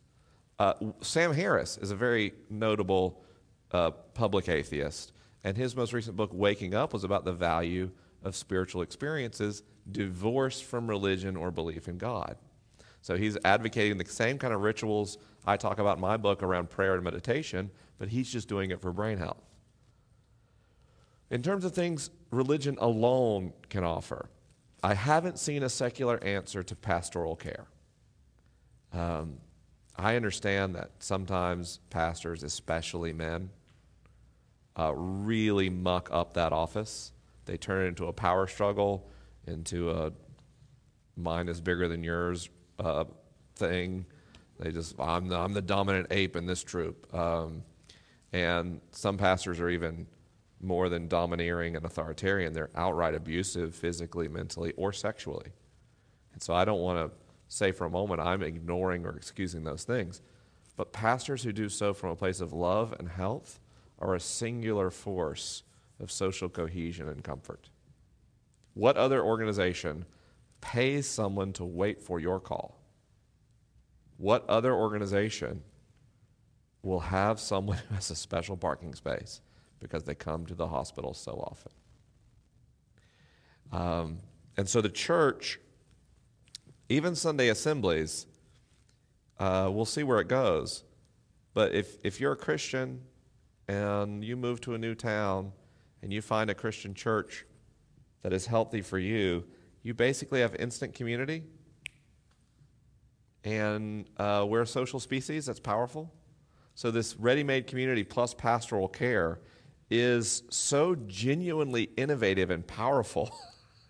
[0.62, 3.24] uh, Sam Harris is a very notable
[3.72, 5.12] uh, public atheist,
[5.44, 7.90] and his most recent book, Waking Up, was about the value
[8.24, 12.38] of spiritual experiences divorced from religion or belief in God.
[13.02, 16.70] So he's advocating the same kind of rituals I talk about in my book around
[16.70, 19.44] prayer and meditation, but he's just doing it for brain health.
[21.32, 24.30] In terms of things religion alone can offer,
[24.84, 27.66] I haven't seen a secular answer to pastoral care.
[28.94, 29.38] Um,
[29.96, 33.50] I understand that sometimes pastors, especially men,
[34.78, 37.12] uh, really muck up that office.
[37.52, 39.10] They turn it into a power struggle,
[39.46, 40.14] into a
[41.18, 42.48] mine is bigger than yours
[42.80, 43.04] uh,
[43.56, 44.06] thing.
[44.58, 47.14] They just, I'm the, I'm the dominant ape in this troop.
[47.14, 47.64] Um,
[48.32, 50.08] and some pastors are even
[50.62, 52.54] more than domineering and authoritarian.
[52.54, 55.52] They're outright abusive physically, mentally, or sexually.
[56.32, 57.18] And so I don't want to
[57.50, 60.22] say for a moment I'm ignoring or excusing those things.
[60.78, 63.60] But pastors who do so from a place of love and health
[64.00, 65.64] are a singular force
[66.02, 67.70] of social cohesion and comfort.
[68.74, 70.06] What other organization
[70.60, 72.80] pays someone to wait for your call?
[74.18, 75.62] What other organization
[76.84, 79.42] will have someone who has a special parking space
[79.80, 81.72] because they come to the hospital so often?
[83.72, 84.18] Um,
[84.58, 85.60] and so the church,
[86.90, 88.26] even Sunday assemblies,
[89.40, 90.84] uh, we'll see where it goes.
[91.54, 93.02] But if, if you're a Christian
[93.68, 95.54] and you move to a new town
[96.02, 97.46] and you find a Christian church
[98.22, 99.44] that is healthy for you,
[99.84, 101.44] you basically have instant community.
[103.44, 106.14] And uh, we're a social species that's powerful.
[106.76, 109.40] So, this ready made community plus pastoral care
[109.90, 113.36] is so genuinely innovative and powerful.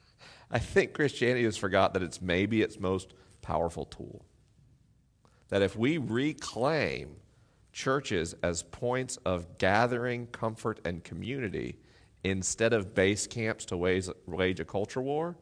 [0.52, 4.26] I think Christianity has forgot that it's maybe its most powerful tool.
[5.50, 7.18] That if we reclaim
[7.72, 11.78] churches as points of gathering, comfort, and community
[12.24, 15.36] instead of base camps to wage, wage a culture war,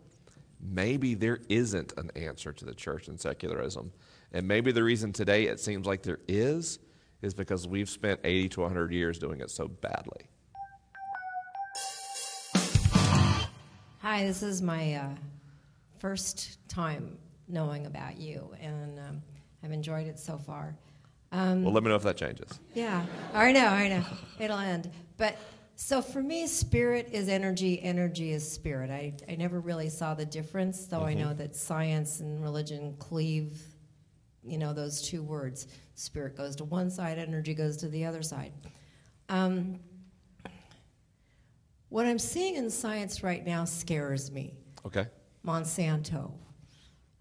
[0.61, 3.91] maybe there isn't an answer to the church and secularism.
[4.31, 6.79] And maybe the reason today it seems like there is
[7.21, 10.29] is because we've spent 80 to 100 years doing it so badly.
[14.01, 15.09] Hi, this is my uh,
[15.99, 17.17] first time
[17.49, 19.21] knowing about you, and um,
[19.63, 20.77] I've enjoyed it so far.
[21.31, 22.59] Um, well, let me know if that changes.
[22.73, 24.03] Yeah, I know, I know.
[24.39, 24.89] It'll end.
[25.17, 25.37] But
[25.81, 28.91] so for me, spirit is energy, energy is spirit.
[28.91, 31.05] I, I never really saw the difference, though mm-hmm.
[31.07, 33.61] I know that science and religion cleave,
[34.43, 35.67] you know, those two words.
[35.95, 38.51] Spirit goes to one side, energy goes to the other side.
[39.29, 39.79] Um,
[41.87, 44.57] what I'm seeing in science right now scares me.
[44.85, 45.07] Okay.
[45.47, 46.33] Monsanto,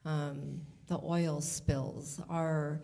[0.05, 2.81] um, the oil spills, our,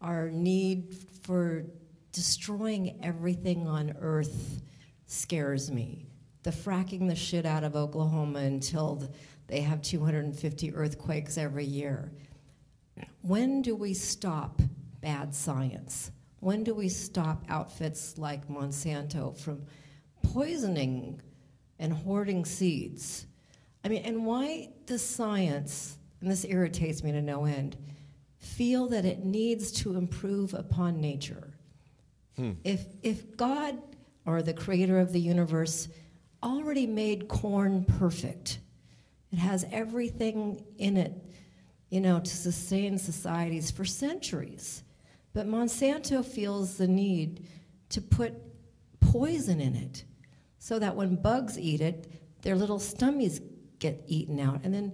[0.00, 1.62] our need for
[2.10, 4.62] destroying everything on Earth
[5.12, 6.06] scares me.
[6.42, 9.08] The fracking the shit out of Oklahoma until
[9.46, 12.12] they have 250 earthquakes every year.
[13.20, 14.60] When do we stop
[15.00, 16.10] bad science?
[16.40, 19.62] When do we stop outfits like Monsanto from
[20.22, 21.20] poisoning
[21.78, 23.26] and hoarding seeds.
[23.84, 27.76] I mean, and why does science, and this irritates me to no end,
[28.38, 31.54] feel that it needs to improve upon nature?
[32.36, 32.52] Hmm.
[32.64, 33.78] If, if God
[34.26, 35.88] or the creator of the universe
[36.42, 38.58] already made corn perfect,
[39.32, 41.12] it has everything in it,
[41.90, 44.82] you know, to sustain societies for centuries.
[45.32, 47.46] But Monsanto feels the need
[47.90, 48.34] to put
[49.00, 50.04] poison in it
[50.58, 52.10] so that when bugs eat it,
[52.42, 53.40] their little stummies
[53.78, 54.60] get eaten out.
[54.64, 54.92] And then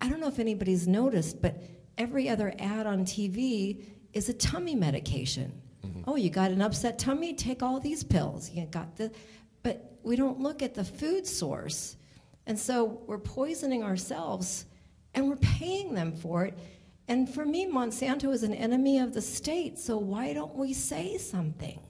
[0.00, 1.62] I don't know if anybody's noticed, but
[1.98, 5.62] every other ad on TV is a tummy medication.
[6.06, 7.34] Oh, you got an upset tummy?
[7.34, 8.50] Take all these pills.
[8.50, 9.10] You got the
[9.62, 11.96] but we don't look at the food source.
[12.46, 14.66] And so we're poisoning ourselves
[15.14, 16.56] and we're paying them for it
[17.08, 21.18] and for me, Monsanto is an enemy of the state, so why don't we say
[21.18, 21.80] something?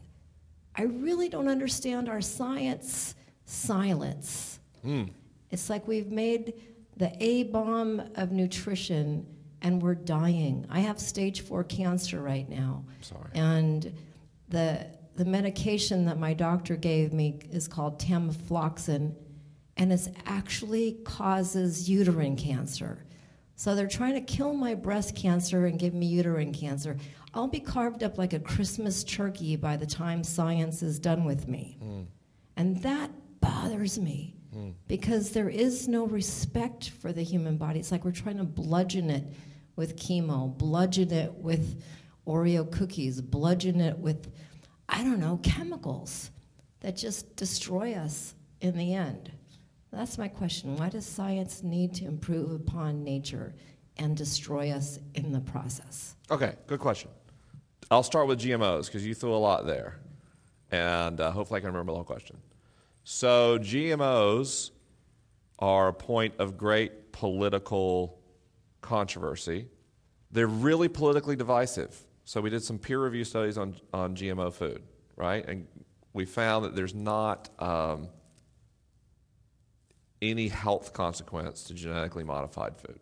[0.75, 3.15] I really don't understand our science
[3.47, 4.59] silence.
[4.85, 5.11] Mm.
[5.51, 6.55] It's like we've made
[6.97, 9.27] the A bomb of nutrition
[9.63, 10.67] and we're dying.
[10.69, 12.85] I have stage four cancer right now.
[13.01, 13.31] Sorry.
[13.35, 13.95] And
[14.49, 14.87] the,
[15.17, 19.15] the medication that my doctor gave me is called tamoxifen,
[19.77, 23.05] and it actually causes uterine cancer.
[23.57, 26.97] So they're trying to kill my breast cancer and give me uterine cancer.
[27.33, 31.49] I'll be carved up like a Christmas turkey by the time science is done with
[31.49, 31.79] me.
[31.83, 32.07] Mm.
[32.57, 34.75] And that bothers me mm.
[34.89, 37.79] because there is no respect for the human body.
[37.79, 39.25] It's like we're trying to bludgeon it
[39.75, 41.83] with chemo, bludgeon it with
[42.27, 44.31] Oreo cookies, bludgeon it with,
[44.89, 46.31] I don't know, chemicals
[46.81, 49.31] that just destroy us in the end.
[49.93, 50.77] That's my question.
[50.77, 53.55] Why does science need to improve upon nature
[53.97, 56.17] and destroy us in the process?
[56.31, 57.11] Okay, good question.
[57.91, 60.01] I'll start with GMOs because you threw a lot there.
[60.71, 62.37] And uh, hopefully I can remember the whole question.
[63.05, 64.73] So, GMOs
[65.61, 68.19] are a point of great political
[68.81, 69.69] controversy.
[70.33, 72.06] They're really politically divisive.
[72.27, 74.83] So, we did some peer review studies on, on GMO food,
[75.17, 75.47] right?
[75.47, 75.67] And
[76.13, 77.49] we found that there's not.
[77.59, 78.11] Um,
[80.23, 82.99] any health consequence to genetically modified food.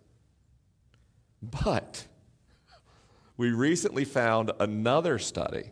[1.43, 2.07] But
[3.37, 5.71] we recently found another study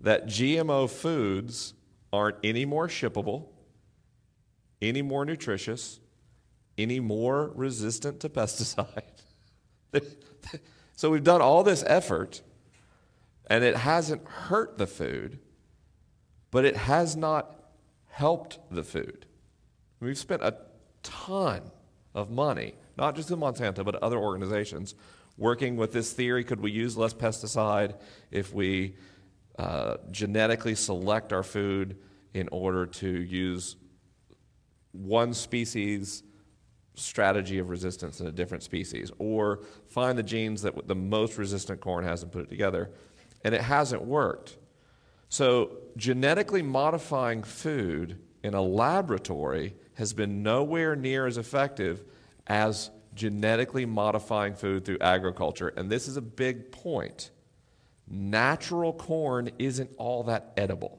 [0.00, 1.74] that GMO foods
[2.12, 3.46] aren't any more shippable,
[4.82, 6.00] any more nutritious,
[6.76, 9.02] any more resistant to pesticide.
[10.96, 12.42] so we've done all this effort,
[13.46, 15.38] and it hasn't hurt the food,
[16.50, 17.54] but it has not
[18.08, 19.26] helped the food.
[20.00, 20.56] We've spent a
[21.02, 21.70] ton
[22.14, 24.94] of money, not just in Monsanto, but other organizations,
[25.36, 27.94] working with this theory could we use less pesticide
[28.30, 28.96] if we
[29.58, 31.98] uh, genetically select our food
[32.34, 33.76] in order to use
[34.92, 36.22] one species
[36.94, 41.78] strategy of resistance in a different species or find the genes that the most resistant
[41.80, 42.90] corn has and put it together
[43.46, 44.58] and it hasn't worked.
[45.28, 52.02] So genetically modifying food in a laboratory has been nowhere near as effective
[52.48, 55.68] as genetically modifying food through agriculture.
[55.68, 57.30] And this is a big point.
[58.08, 60.98] Natural corn isn't all that edible.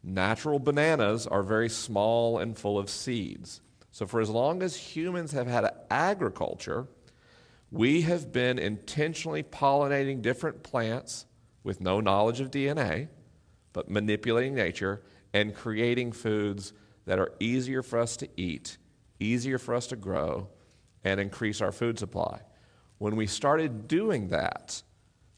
[0.00, 3.60] Natural bananas are very small and full of seeds.
[3.90, 6.86] So, for as long as humans have had agriculture,
[7.74, 11.26] we have been intentionally pollinating different plants
[11.64, 13.08] with no knowledge of DNA,
[13.72, 15.02] but manipulating nature
[15.32, 16.72] and creating foods
[17.04, 18.78] that are easier for us to eat,
[19.18, 20.46] easier for us to grow,
[21.02, 22.40] and increase our food supply.
[22.98, 24.80] When we started doing that,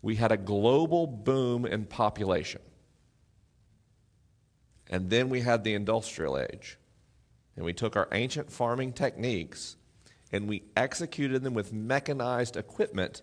[0.02, 2.60] we had a global boom in population.
[4.90, 6.78] And then we had the industrial age.
[7.56, 9.76] And we took our ancient farming techniques
[10.32, 13.22] and we executed them with mechanized equipment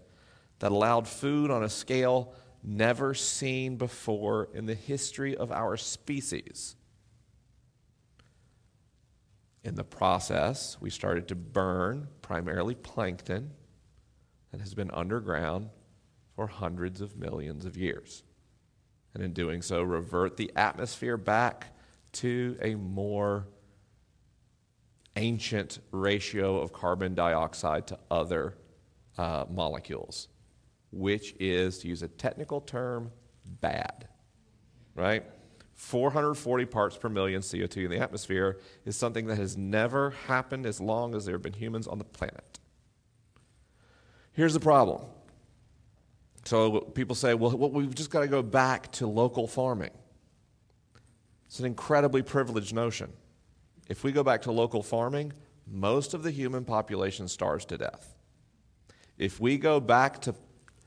[0.60, 2.34] that allowed food on a scale
[2.64, 6.76] never seen before in the history of our species.
[9.64, 13.52] In the process, we started to burn primarily plankton
[14.52, 15.70] that has been underground
[16.36, 18.24] for hundreds of millions of years
[19.14, 21.76] and in doing so, revert the atmosphere back
[22.14, 23.48] to a more
[25.16, 28.56] ancient ratio of carbon dioxide to other
[29.18, 30.28] uh, molecules,
[30.92, 33.12] which is, to use a technical term,
[33.62, 34.08] bad.
[34.96, 35.24] Right?
[35.76, 40.80] 440 parts per million CO2 in the atmosphere is something that has never happened as
[40.80, 42.60] long as there have been humans on the planet.
[44.34, 45.02] Here's the problem
[46.46, 49.92] so people say, well, well we've just got to go back to local farming.
[51.46, 53.14] It's an incredibly privileged notion.
[53.90, 55.34] If we go back to local farming,
[55.68, 58.16] most of the human population starves to death.
[59.18, 60.36] If we go back to,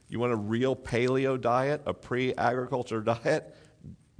[0.08, 3.54] you want a real paleo diet, a pre agriculture diet,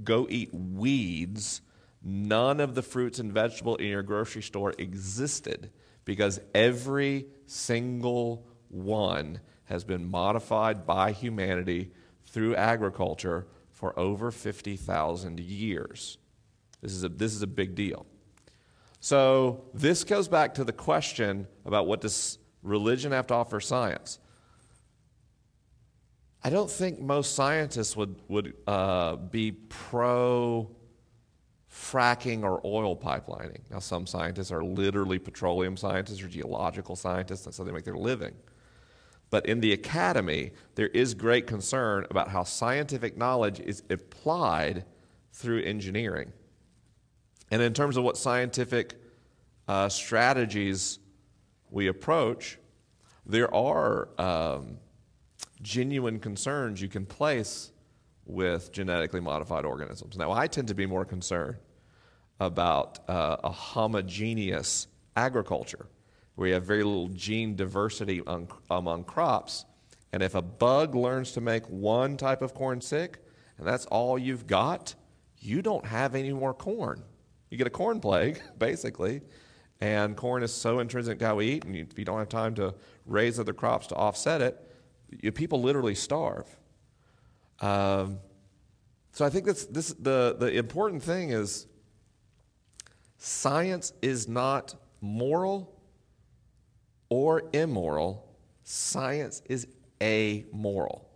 [0.03, 1.61] go eat weeds.
[2.03, 5.71] None of the fruits and vegetables in your grocery store existed
[6.05, 11.91] because every single one has been modified by humanity
[12.25, 16.17] through agriculture for over 50,000 years.
[16.81, 18.05] This is, a, this is a big deal.
[18.99, 24.19] So, this goes back to the question about what does religion have to offer science.
[26.43, 30.69] I don't think most scientists would, would uh, be pro
[31.71, 33.59] fracking or oil pipelining.
[33.69, 37.97] Now, some scientists are literally petroleum scientists or geological scientists, that's how they make their
[37.97, 38.33] living.
[39.29, 44.85] But in the academy, there is great concern about how scientific knowledge is applied
[45.33, 46.31] through engineering.
[47.51, 48.95] And in terms of what scientific
[49.67, 50.99] uh, strategies
[51.69, 52.57] we approach,
[53.25, 54.77] there are um,
[55.61, 57.71] genuine concerns you can place
[58.25, 60.17] with genetically modified organisms.
[60.17, 61.57] Now, I tend to be more concerned
[62.39, 65.87] about uh, a homogeneous agriculture
[66.35, 69.65] where you have very little gene diversity on, among crops.
[70.13, 73.19] And if a bug learns to make one type of corn sick,
[73.57, 74.93] and that's all you've got,
[75.39, 77.03] you don't have any more corn.
[77.49, 79.21] You get a corn plague, basically,
[79.79, 82.55] and corn is so intrinsic to how we eat, and if you don't have time
[82.55, 82.73] to
[83.05, 84.59] raise other crops to offset it,
[85.21, 86.47] you, people literally starve.
[87.59, 88.19] Um,
[89.11, 91.65] so I think that's this the the important thing is
[93.17, 95.73] science is not moral
[97.09, 98.27] or immoral,
[98.63, 99.67] science is
[100.01, 101.09] amoral.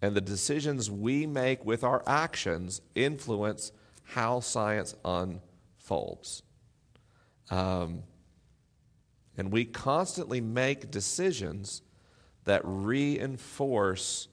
[0.00, 3.72] And the decisions we make with our actions influence
[4.04, 5.51] how science unfolds.
[7.50, 8.02] Um,
[9.36, 11.82] and we constantly make decisions
[12.44, 14.28] that reinforce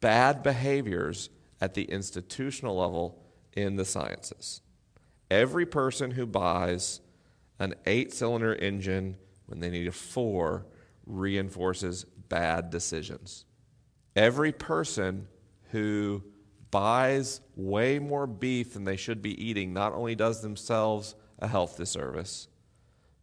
[0.00, 4.60] bad behaviors at the institutional level in the sciences.
[5.30, 7.00] Every person who buys
[7.58, 9.16] an eight cylinder engine
[9.46, 10.66] when they need a four
[11.06, 13.44] reinforces bad decisions.
[14.14, 15.26] Every person
[15.70, 16.22] who
[16.70, 21.76] buys way more beef than they should be eating not only does themselves a health
[21.76, 22.48] disservice,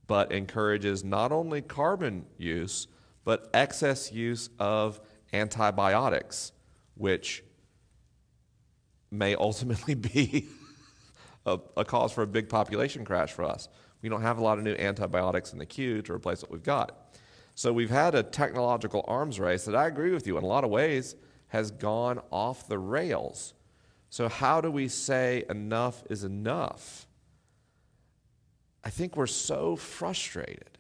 [0.08, 2.88] but encourages not only carbon use,
[3.24, 5.02] but excess use of
[5.34, 6.52] antibiotics,
[6.96, 7.44] which
[9.12, 10.48] may ultimately be
[11.46, 13.68] a, a, cause for a big population crash for us.
[14.02, 16.64] We don't have a lot of new antibiotics in the queue to replace what we've
[16.64, 17.16] got.
[17.56, 20.64] So we've had a technological arms race that I agree with you in a lot
[20.64, 21.16] of ways
[21.56, 23.54] has gone off the rails.
[24.10, 27.08] So, how do we say enough is enough?
[28.84, 30.78] I think we're so frustrated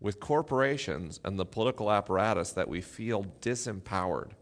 [0.00, 4.32] with corporations and the political apparatus that we feel disempowered.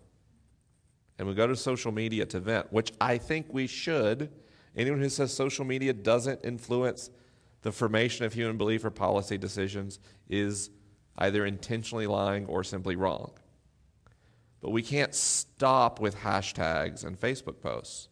[1.19, 4.31] And we go to social media to vent, which I think we should.
[4.75, 7.11] Anyone who says social media doesn't influence
[7.61, 10.01] the formation of human belief or policy decisions
[10.31, 10.71] is
[11.19, 13.33] either intentionally lying or simply wrong.
[14.63, 18.09] But we can't stop with hashtags and Facebook posts.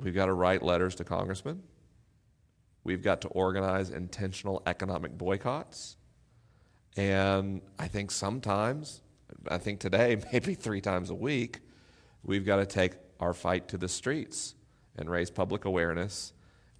[0.00, 1.64] We've got to write letters to congressmen.
[2.84, 5.96] We've got to organize intentional economic boycotts.
[6.96, 9.02] And I think sometimes,
[9.48, 11.60] I think today, maybe three times a week,
[12.22, 14.54] we've got to take our fight to the streets
[14.96, 16.32] and raise public awareness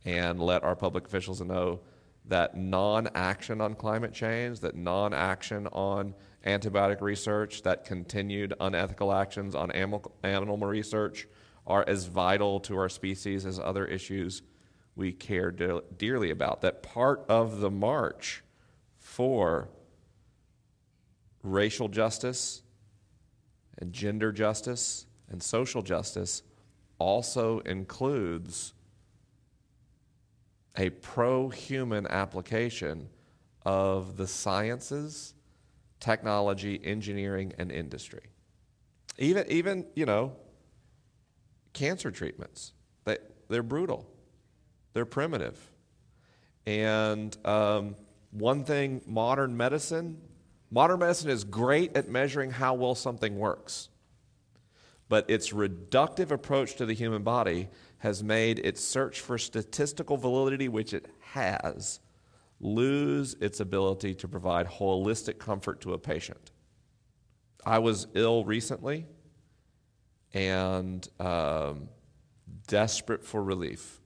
[0.05, 1.81] and let our public officials know
[2.27, 6.15] that non action on climate change, that non action on
[6.45, 10.13] antibiotic research, that continued unethical actions on animal,
[10.59, 11.27] research
[11.67, 14.43] are as vital to our species as other issues
[14.97, 16.61] we care de- dearly about.
[16.61, 18.43] That part of the march
[18.99, 19.69] for
[21.43, 22.63] racial justice
[23.79, 26.43] and gender justice and social justice
[26.99, 28.73] also includes
[30.77, 33.09] a pro human application
[33.65, 35.34] of the sciences,
[36.05, 38.21] technology, engineering, and industry.
[39.17, 40.37] Even, even you know,
[41.73, 42.75] cancer treatments,
[43.05, 43.17] they,
[43.49, 44.07] they're brutal,
[44.93, 45.59] they're primitive.
[46.67, 47.97] And um,
[48.33, 50.21] one thing modern medicine,
[50.71, 53.89] modern medicine is great at measuring how well something works.
[55.09, 60.69] But its reductive approach to the human body has made its search for statistical validity,
[60.69, 62.01] which it has,
[62.65, 66.51] lose its ability to provide holistic comfort to a patient.
[67.65, 69.07] I was ill recently
[70.33, 71.91] and um,
[72.67, 74.01] desperate for relief.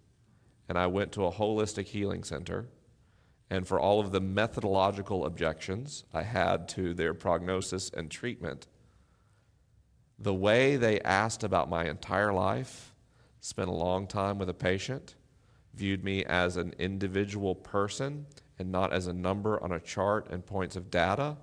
[0.68, 2.68] And I went to a holistic healing center.
[3.48, 8.66] And for all of the methodological objections I had to their prognosis and treatment,
[10.18, 12.92] the way they asked about my entire life
[13.40, 15.14] spent a long time with a patient,
[15.74, 18.26] viewed me as an individual person
[18.58, 21.36] and not as a number on a chart and points of data,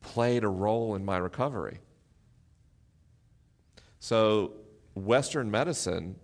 [0.00, 1.80] played a role in my recovery.
[3.98, 4.52] So,
[4.94, 6.16] Western medicine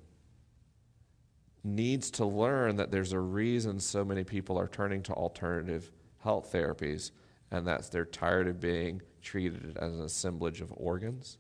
[1.65, 5.91] needs to learn that there's a reason so many people are turning to alternative
[6.23, 7.11] health therapies,
[7.51, 11.39] and that's they're tired of being treated as an assemblage of organs.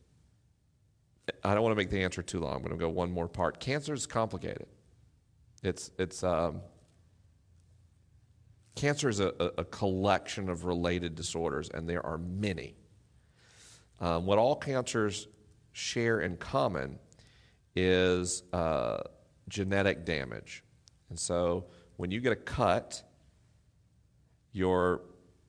[1.44, 2.56] I don't want to make the answer too long.
[2.56, 3.60] I'm going to go one more part.
[3.60, 4.66] Cancer is complicated.
[5.62, 6.62] It's it's um,
[8.80, 12.74] cancer is a, a, collection of related disorders, and there are many.
[14.00, 15.28] Um, what all cancers
[15.72, 16.98] share in common
[17.76, 19.00] is uh,
[19.48, 20.64] genetic damage,
[21.10, 21.66] and so
[21.98, 23.02] when you get a cut,
[24.52, 25.02] your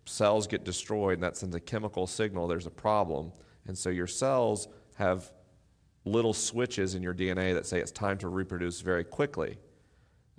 [0.03, 2.49] cells get destroyed, and that sends a chemical signal.
[2.49, 3.31] There's a problem,
[3.65, 5.31] and so your cells have
[6.03, 9.57] little switches in your DNA that say it's time to reproduce very quickly.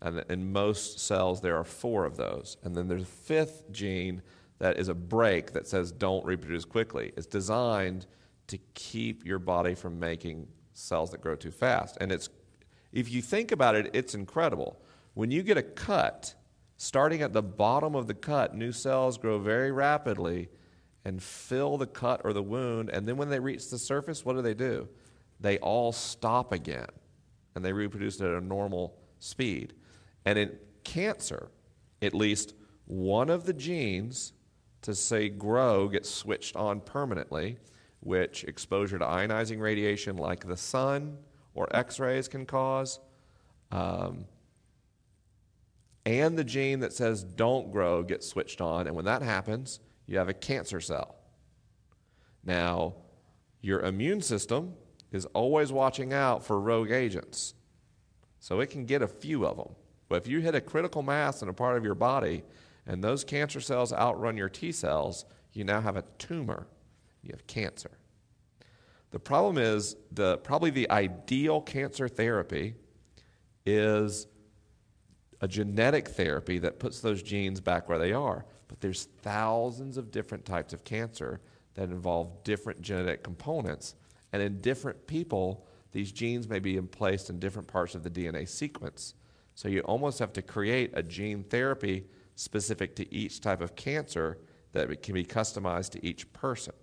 [0.02, 2.56] And in most cells, there are four of those.
[2.62, 4.22] And then there's a fifth gene
[4.58, 7.12] that is a brake that says don't reproduce quickly.
[7.16, 8.06] It's designed
[8.48, 11.96] to keep your body from making cells that grow too fast.
[12.00, 12.28] And it's,
[12.92, 14.80] if you think about it, it's incredible.
[15.14, 16.34] When you get a cut,
[16.76, 20.48] starting at the bottom of the cut, new cells grow very rapidly
[21.04, 22.90] and fill the cut or the wound.
[22.90, 24.88] And then when they reach the surface, what do they do?
[25.42, 26.88] they all stop again
[27.54, 29.74] and they reproduce at a normal speed.
[30.24, 31.50] And in cancer,
[32.00, 32.54] at least
[32.86, 34.32] one of the genes
[34.82, 37.58] to say grow gets switched on permanently,
[38.00, 41.18] which exposure to ionizing radiation like the sun
[41.54, 42.98] or X rays can cause.
[43.70, 44.26] Um,
[46.04, 48.86] and the gene that says don't grow gets switched on.
[48.86, 51.16] And when that happens, you have a cancer cell.
[52.44, 52.94] Now,
[53.60, 54.74] your immune system
[55.12, 57.54] is always watching out for rogue agents.
[58.40, 59.74] So it can get a few of them.
[60.12, 62.42] But if you hit a critical mass in a part of your body
[62.86, 66.66] and those cancer cells outrun your T cells, you now have a tumor.
[67.22, 67.92] You have cancer.
[69.10, 72.74] The problem is the probably the ideal cancer therapy
[73.64, 74.26] is
[75.40, 78.44] a genetic therapy that puts those genes back where they are.
[78.68, 81.40] But there's thousands of different types of cancer
[81.72, 83.94] that involve different genetic components.
[84.34, 88.46] And in different people, these genes may be placed in different parts of the DNA
[88.46, 89.14] sequence.
[89.54, 94.38] So you almost have to create a gene therapy specific to each type of cancer
[94.72, 96.74] that can be customized to each person.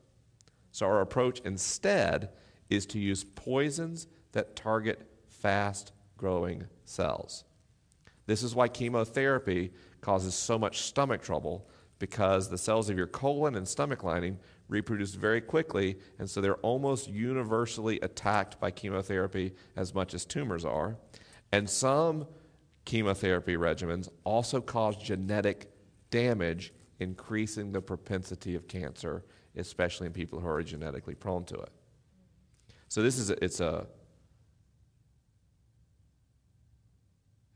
[0.71, 2.29] So our approach instead
[2.69, 7.43] is to use poisons that target fast growing cells.
[8.27, 11.67] This is why chemotherapy causes so much stomach trouble
[11.97, 14.37] because the cells of your colon and stomach lining
[14.69, 20.63] reproduce very quickly, and so they're almost universally attacked by chemotherapy as much as tumors
[20.63, 20.95] are.
[21.51, 22.27] And some
[22.89, 25.71] chemotherapy regimens also cause genetic
[26.09, 29.23] damage, increasing the propensity of cancer,
[29.55, 31.69] especially in people who are genetically prone to it.
[32.87, 33.85] So this is a, it's a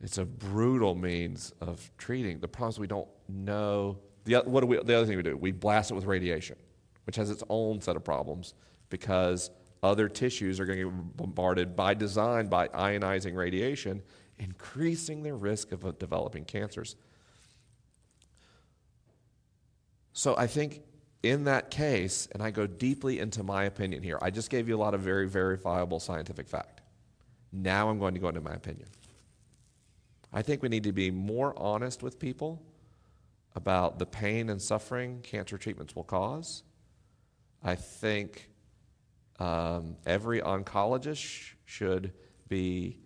[0.01, 2.39] it's a brutal means of treating.
[2.39, 3.97] The problem is we don't know.
[4.25, 6.57] The, what do we, the other thing we do, we blast it with radiation,
[7.07, 8.53] which has its own set of problems
[8.89, 9.49] because
[9.81, 14.03] other tissues are going to get bombarded by design by ionizing radiation,
[14.39, 16.95] increasing their risk of developing cancers.
[20.13, 20.81] So I think
[21.23, 24.75] in that case, and I go deeply into my opinion here, I just gave you
[24.75, 26.81] a lot of very verifiable scientific fact.
[27.51, 28.87] Now I'm going to go into my opinion.
[30.33, 32.61] I think we need to be more honest with people
[33.55, 36.63] about the pain and suffering cancer treatments will cause.
[37.63, 38.49] I think
[39.39, 42.13] um, every oncologist should
[42.49, 42.97] be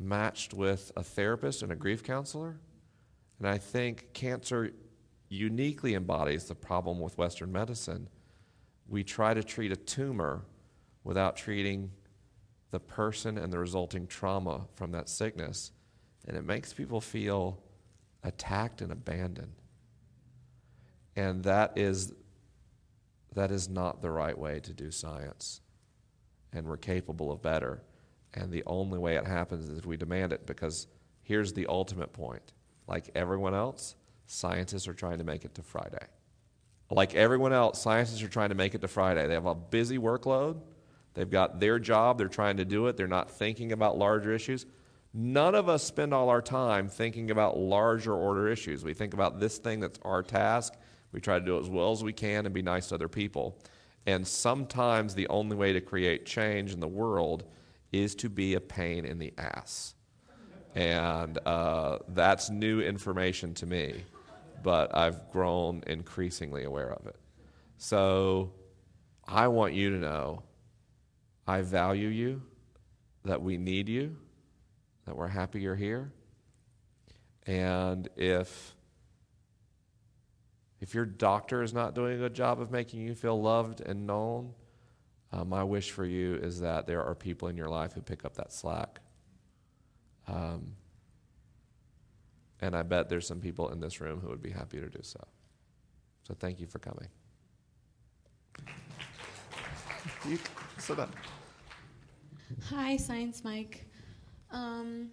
[0.00, 2.58] matched with a therapist and a grief counselor.
[3.38, 4.72] And I think cancer
[5.28, 8.08] uniquely embodies the problem with Western medicine.
[8.88, 10.42] We try to treat a tumor
[11.04, 11.92] without treating
[12.70, 15.72] the person and the resulting trauma from that sickness
[16.26, 17.58] and it makes people feel
[18.22, 19.54] attacked and abandoned.
[21.16, 22.12] And that is,
[23.34, 25.60] that is not the right way to do science.
[26.52, 27.82] And we're capable of better.
[28.34, 30.86] And the only way it happens is if we demand it, because
[31.22, 32.52] here's the ultimate point.
[32.86, 36.06] Like everyone else, scientists are trying to make it to Friday.
[36.90, 39.26] Like everyone else, scientists are trying to make it to Friday.
[39.26, 40.60] They have a busy workload.
[41.14, 42.18] They've got their job.
[42.18, 42.96] They're trying to do it.
[42.96, 44.66] They're not thinking about larger issues.
[45.12, 48.84] None of us spend all our time thinking about larger order issues.
[48.84, 50.74] We think about this thing that's our task.
[51.12, 53.08] We try to do it as well as we can and be nice to other
[53.08, 53.58] people.
[54.06, 57.44] And sometimes the only way to create change in the world
[57.92, 59.94] is to be a pain in the ass.
[60.74, 64.04] And uh, that's new information to me,
[64.62, 67.16] but I've grown increasingly aware of it.
[67.76, 68.52] So
[69.26, 70.42] I want you to know
[71.46, 72.42] I value you,
[73.24, 74.16] that we need you
[75.10, 76.12] that we're happy you're here.
[77.46, 78.76] And if
[80.80, 84.06] if your doctor is not doing a good job of making you feel loved and
[84.06, 84.54] known,
[85.32, 88.24] uh, my wish for you is that there are people in your life who pick
[88.24, 89.00] up that slack.
[90.26, 90.74] Um,
[92.60, 95.00] and I bet there's some people in this room who would be happy to do
[95.02, 95.20] so.
[96.26, 97.08] So thank you for coming.
[100.28, 100.38] You
[100.78, 101.10] sit down.
[102.68, 103.86] Hi, Science Mike.
[104.50, 105.10] Um,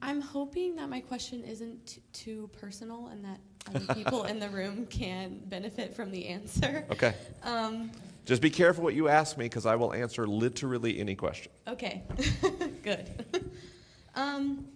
[0.00, 3.40] I'm hoping that my question isn't t- too personal and that
[3.74, 6.84] other people in the room can benefit from the answer.
[6.90, 7.14] Okay.
[7.42, 7.90] Um,
[8.26, 11.52] Just be careful what you ask me because I will answer literally any question.
[11.68, 12.02] Okay,
[12.82, 13.24] good.
[14.16, 14.66] um,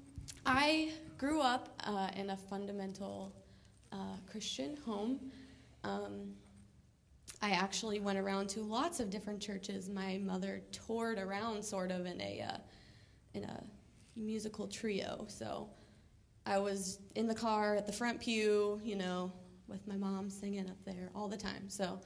[0.47, 3.35] I grew up uh, in a fundamental
[3.91, 3.97] uh,
[4.31, 5.33] Christian home.
[5.83, 6.33] Um,
[7.43, 9.89] I actually went around to lots of different churches.
[9.89, 12.59] My mother toured around sort of in a uh,
[13.35, 13.65] in a
[14.15, 15.25] musical trio.
[15.27, 15.69] So
[16.47, 19.33] I was in the car at the front pew, you know,
[19.67, 21.69] with my mom singing up there all the time.
[21.69, 22.01] So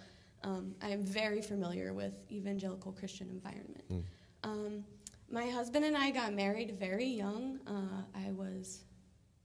[0.44, 3.84] um, I'm very familiar with evangelical Christian environment.
[3.90, 4.02] Mm.
[4.44, 4.84] Um,
[5.30, 7.58] my husband and I got married very young.
[7.66, 8.84] Uh, I was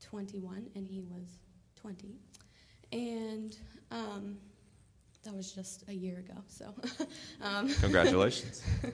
[0.01, 1.39] 21 and he was
[1.77, 2.19] 20.
[2.91, 3.57] And
[3.91, 4.37] um,
[5.23, 6.35] that was just a year ago.
[6.47, 6.73] So,
[7.41, 8.61] um, congratulations.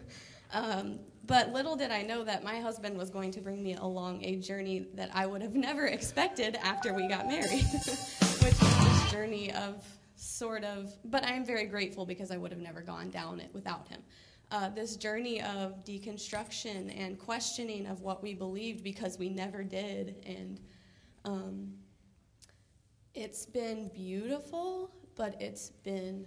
[0.53, 4.23] Um, but little did I know that my husband was going to bring me along
[4.23, 9.11] a journey that I would have never expected after we got married, which is this
[9.11, 9.83] journey of
[10.15, 13.49] sort of, but I am very grateful because I would have never gone down it
[13.53, 14.01] without him.
[14.51, 20.23] Uh, this journey of deconstruction and questioning of what we believed because we never did.
[20.25, 20.59] And
[21.25, 21.73] um,
[23.13, 26.25] it's been beautiful, but it's been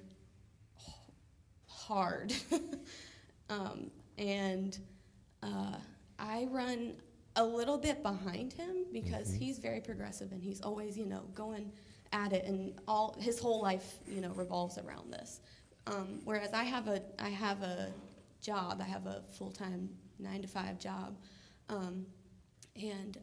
[1.66, 2.34] hard.
[3.50, 4.78] um, and
[5.42, 5.76] uh,
[6.18, 6.94] I run
[7.36, 11.70] a little bit behind him because he's very progressive and he's always, you know, going
[12.12, 15.40] at it and all his whole life, you know, revolves around this.
[15.86, 17.92] Um, whereas I have a I have a
[18.40, 19.88] job, I have a full time
[20.18, 21.16] nine to five job,
[21.68, 22.06] um,
[22.76, 23.18] and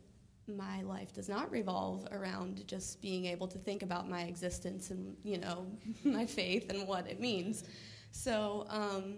[0.47, 5.15] my life does not revolve around just being able to think about my existence and
[5.23, 5.65] you know
[6.03, 7.63] my faith and what it means.
[8.11, 9.15] So um,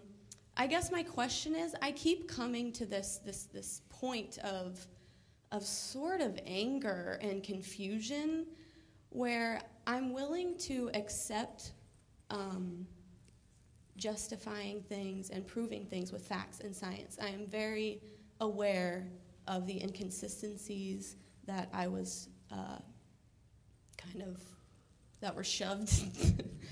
[0.55, 4.85] I guess my question is, I keep coming to this this this point of
[5.51, 8.45] of sort of anger and confusion
[9.09, 11.71] where I'm willing to accept
[12.29, 12.85] um,
[13.95, 17.17] justifying things and proving things with facts and science.
[17.21, 18.01] I am very
[18.39, 19.07] aware
[19.47, 22.79] of the inconsistencies that I was uh,
[23.97, 24.41] kind of
[25.19, 25.91] that were shoved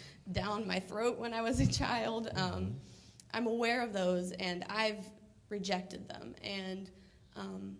[0.31, 2.29] down my throat when I was a child.
[2.35, 2.75] Um,
[3.33, 5.09] I'm aware of those, and I've
[5.49, 6.35] rejected them.
[6.43, 6.89] And
[7.35, 7.77] um,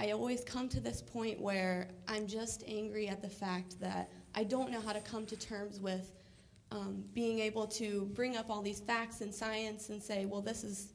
[0.00, 4.44] I always come to this point where I'm just angry at the fact that I
[4.44, 6.12] don't know how to come to terms with
[6.72, 10.64] um, being able to bring up all these facts and science and say, well, this
[10.64, 10.94] is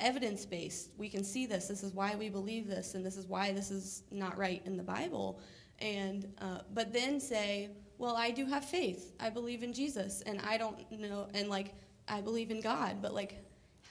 [0.00, 0.90] evidence based.
[0.98, 1.68] We can see this.
[1.68, 4.76] This is why we believe this, and this is why this is not right in
[4.76, 5.38] the Bible.
[5.78, 9.12] And uh, but then say, well, I do have faith.
[9.20, 11.74] I believe in Jesus, and I don't know, and like
[12.08, 13.36] I believe in God, but like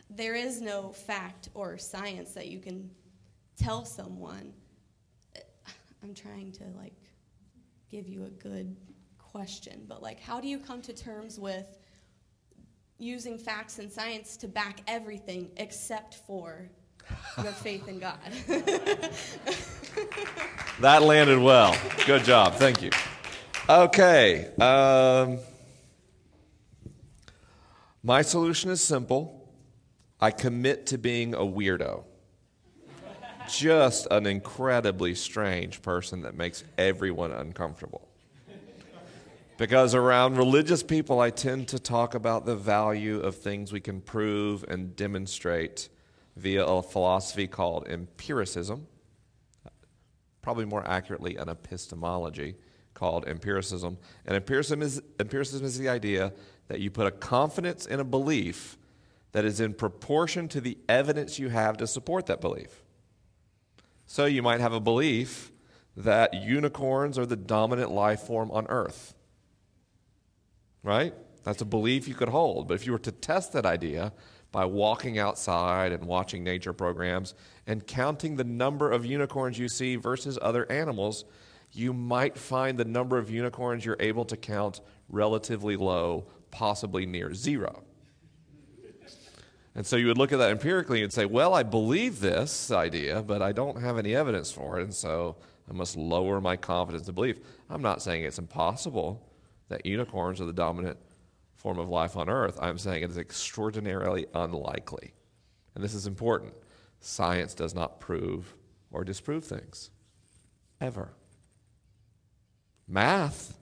[0.09, 2.89] there is no fact or science that you can
[3.57, 4.53] tell someone.
[6.03, 6.93] I'm trying to like
[7.89, 8.75] give you a good
[9.17, 11.77] question, but like how do you come to terms with
[12.97, 16.69] using facts and science to back everything except for
[17.37, 18.19] your faith in God?
[20.81, 21.75] That landed well.
[22.07, 22.55] Good job.
[22.55, 22.89] Thank you.
[23.69, 24.47] Okay.
[24.59, 25.37] Um,
[28.01, 29.47] my solution is simple
[30.19, 32.03] I commit to being a weirdo.
[33.51, 38.07] Just an incredibly strange person that makes everyone uncomfortable.
[39.57, 44.01] Because around religious people, I tend to talk about the value of things we can
[44.01, 45.89] prove and demonstrate
[46.35, 48.87] via a philosophy called empiricism,
[50.41, 52.55] probably more accurately, an epistemology
[52.93, 53.97] called empiricism.
[54.25, 56.33] And empiricism is, empiricism is the idea
[56.69, 58.77] that you put a confidence in a belief
[59.33, 62.80] that is in proportion to the evidence you have to support that belief.
[64.11, 65.51] So you might have a belief
[65.95, 69.15] that unicorns are the dominant life form on Earth
[70.83, 71.13] right?
[71.43, 72.67] That's a belief you could hold.
[72.67, 74.13] But if you were to test that idea
[74.51, 77.33] by walking outside and watching nature programs
[77.65, 81.25] and counting the number of unicorns you see versus other animals,
[81.71, 87.33] you might find the number of unicorns you're able to count relatively low, possibly near
[87.33, 87.83] zero.
[89.73, 93.21] And so you would look at that empirically and say, well, I believe this idea,
[93.21, 95.37] but I don't have any evidence for it, and so
[95.69, 97.39] I must lower my confidence in belief.
[97.69, 99.25] I'm not saying it's impossible
[99.69, 100.97] that unicorns are the dominant
[101.55, 102.59] form of life on Earth.
[102.61, 105.13] I'm saying it is extraordinarily unlikely.
[105.73, 106.53] And this is important.
[106.99, 108.53] Science does not prove
[108.91, 109.89] or disprove things,
[110.81, 111.13] ever.
[112.87, 113.57] Math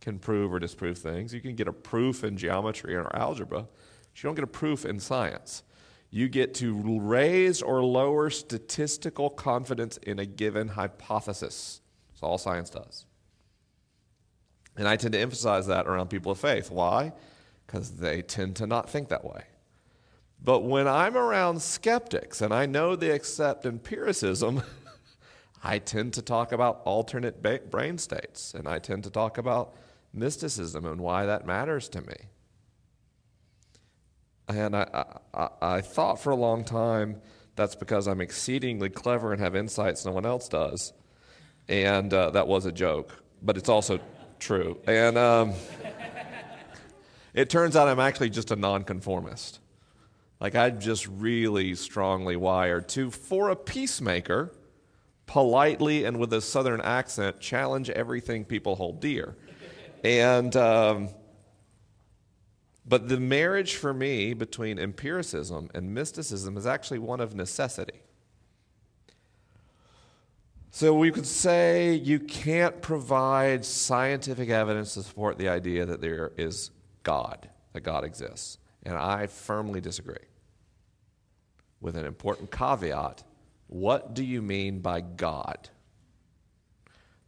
[0.00, 1.34] can prove or disprove things.
[1.34, 3.66] You can get a proof in geometry or algebra,
[4.22, 5.62] you don't get a proof in science.
[6.10, 11.80] You get to raise or lower statistical confidence in a given hypothesis.
[12.08, 13.06] That's all science does.
[14.76, 16.70] And I tend to emphasize that around people of faith.
[16.70, 17.12] Why?
[17.66, 19.44] Because they tend to not think that way.
[20.42, 24.62] But when I'm around skeptics and I know they accept empiricism,
[25.62, 29.74] I tend to talk about alternate brain states and I tend to talk about
[30.12, 32.16] mysticism and why that matters to me.
[34.56, 37.20] And I, I, I thought for a long time
[37.56, 40.92] that's because I'm exceedingly clever and have insights no one else does.
[41.68, 44.00] And uh, that was a joke, but it's also
[44.38, 44.78] true.
[44.86, 45.52] And um,
[47.34, 49.60] it turns out I'm actually just a nonconformist.
[50.40, 54.52] Like I'm just really strongly wired to, for a peacemaker,
[55.26, 59.36] politely and with a southern accent, challenge everything people hold dear.
[60.02, 61.10] And um,
[62.90, 68.02] but the marriage for me between empiricism and mysticism is actually one of necessity.
[70.72, 76.32] So we could say you can't provide scientific evidence to support the idea that there
[76.36, 76.72] is
[77.04, 78.58] God, that God exists.
[78.82, 80.26] And I firmly disagree.
[81.80, 83.22] With an important caveat
[83.68, 85.68] what do you mean by God?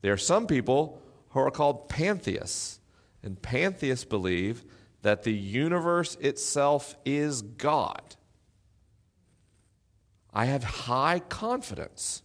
[0.01, 2.81] There are some people who are called pantheists,
[3.23, 4.65] and pantheists believe
[5.03, 8.17] that the universe itself is God.
[10.33, 12.23] I have high confidence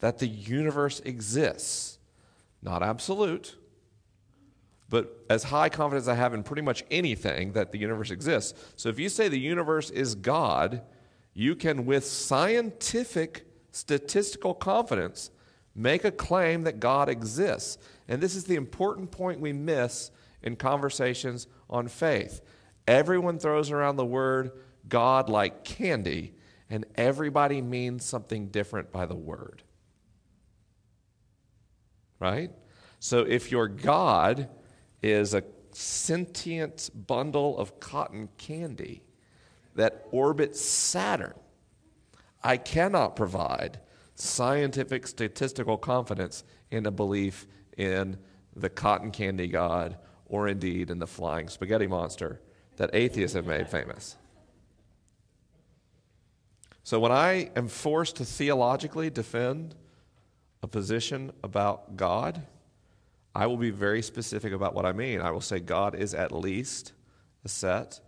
[0.00, 1.98] that the universe exists.
[2.60, 3.56] Not absolute,
[4.88, 8.58] but as high confidence I have in pretty much anything that the universe exists.
[8.76, 10.82] So if you say the universe is God,
[11.34, 15.30] you can, with scientific statistical confidence,
[15.74, 17.78] make a claim that God exists.
[18.06, 20.10] And this is the important point we miss
[20.42, 22.40] in conversations on faith.
[22.86, 24.52] Everyone throws around the word
[24.88, 26.34] God like candy,
[26.68, 29.62] and everybody means something different by the word.
[32.20, 32.50] Right?
[33.00, 34.48] So if your God
[35.02, 35.42] is a
[35.72, 39.02] sentient bundle of cotton candy
[39.74, 41.34] that orbits Saturn,
[42.42, 43.80] I cannot provide
[44.14, 47.46] scientific statistical confidence in a belief
[47.76, 48.18] in
[48.54, 49.96] the cotton candy god
[50.32, 52.40] or indeed in the flying spaghetti monster
[52.76, 54.16] that atheists have made famous.
[56.82, 59.74] So when I am forced to theologically defend
[60.62, 62.42] a position about God,
[63.34, 65.20] I will be very specific about what I mean.
[65.20, 66.92] I will say God is at least
[67.44, 68.00] a set,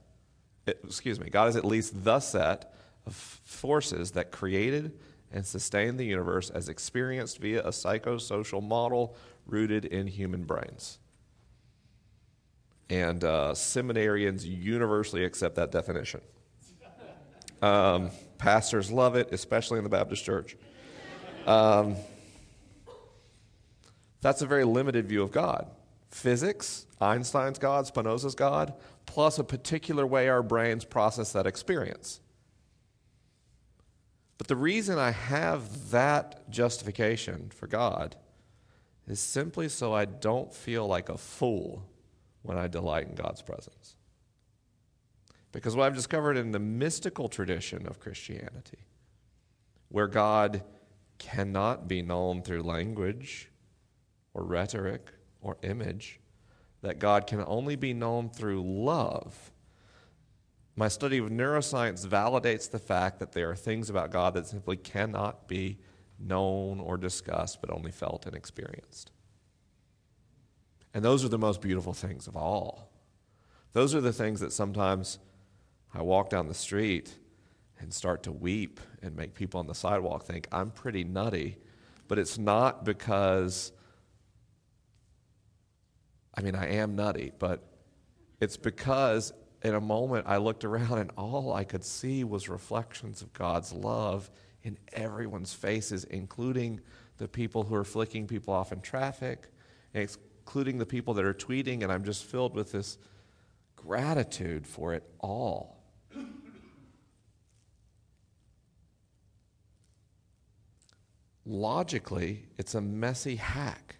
[0.66, 2.74] excuse me, God is at least the set
[3.06, 4.98] of forces that created
[5.30, 9.14] and sustained the universe as experienced via a psychosocial model
[9.46, 11.00] rooted in human brains.
[12.90, 16.20] And uh, seminarians universally accept that definition.
[17.62, 20.56] Um, pastors love it, especially in the Baptist church.
[21.46, 21.96] Um,
[24.20, 25.66] that's a very limited view of God.
[26.10, 28.74] Physics, Einstein's God, Spinoza's God,
[29.06, 32.20] plus a particular way our brains process that experience.
[34.38, 38.16] But the reason I have that justification for God
[39.06, 41.86] is simply so I don't feel like a fool
[42.44, 43.96] when I delight in God's presence.
[45.50, 48.86] Because what I've discovered in the mystical tradition of Christianity,
[49.88, 50.62] where God
[51.18, 53.50] cannot be known through language
[54.34, 56.20] or rhetoric or image,
[56.82, 59.52] that God can only be known through love.
[60.76, 64.76] My study of neuroscience validates the fact that there are things about God that simply
[64.76, 65.78] cannot be
[66.18, 69.12] known or discussed, but only felt and experienced.
[70.94, 72.88] And those are the most beautiful things of all.
[73.72, 75.18] Those are the things that sometimes
[75.92, 77.12] I walk down the street
[77.80, 81.58] and start to weep and make people on the sidewalk think I'm pretty nutty.
[82.06, 83.72] But it's not because,
[86.34, 87.64] I mean, I am nutty, but
[88.40, 89.32] it's because
[89.62, 93.72] in a moment I looked around and all I could see was reflections of God's
[93.72, 94.30] love
[94.62, 96.80] in everyone's faces, including
[97.18, 99.48] the people who are flicking people off in traffic,
[100.44, 102.98] including the people that are tweeting, and I'm just filled with this
[103.76, 105.82] gratitude for it all.
[111.46, 113.96] Logically, it's a messy hack,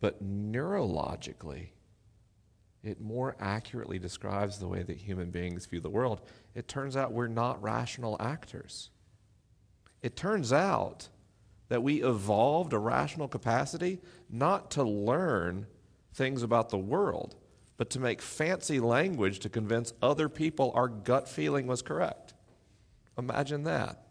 [0.00, 1.70] but neurologically,
[2.84, 6.20] it more accurately describes the way that human beings view the world.
[6.54, 8.90] It turns out we're not rational actors.
[10.02, 11.08] It turns out
[11.70, 15.66] that we evolved a rational capacity not to learn
[16.12, 17.36] things about the world,
[17.76, 22.34] but to make fancy language to convince other people our gut feeling was correct.
[23.16, 24.02] Imagine that.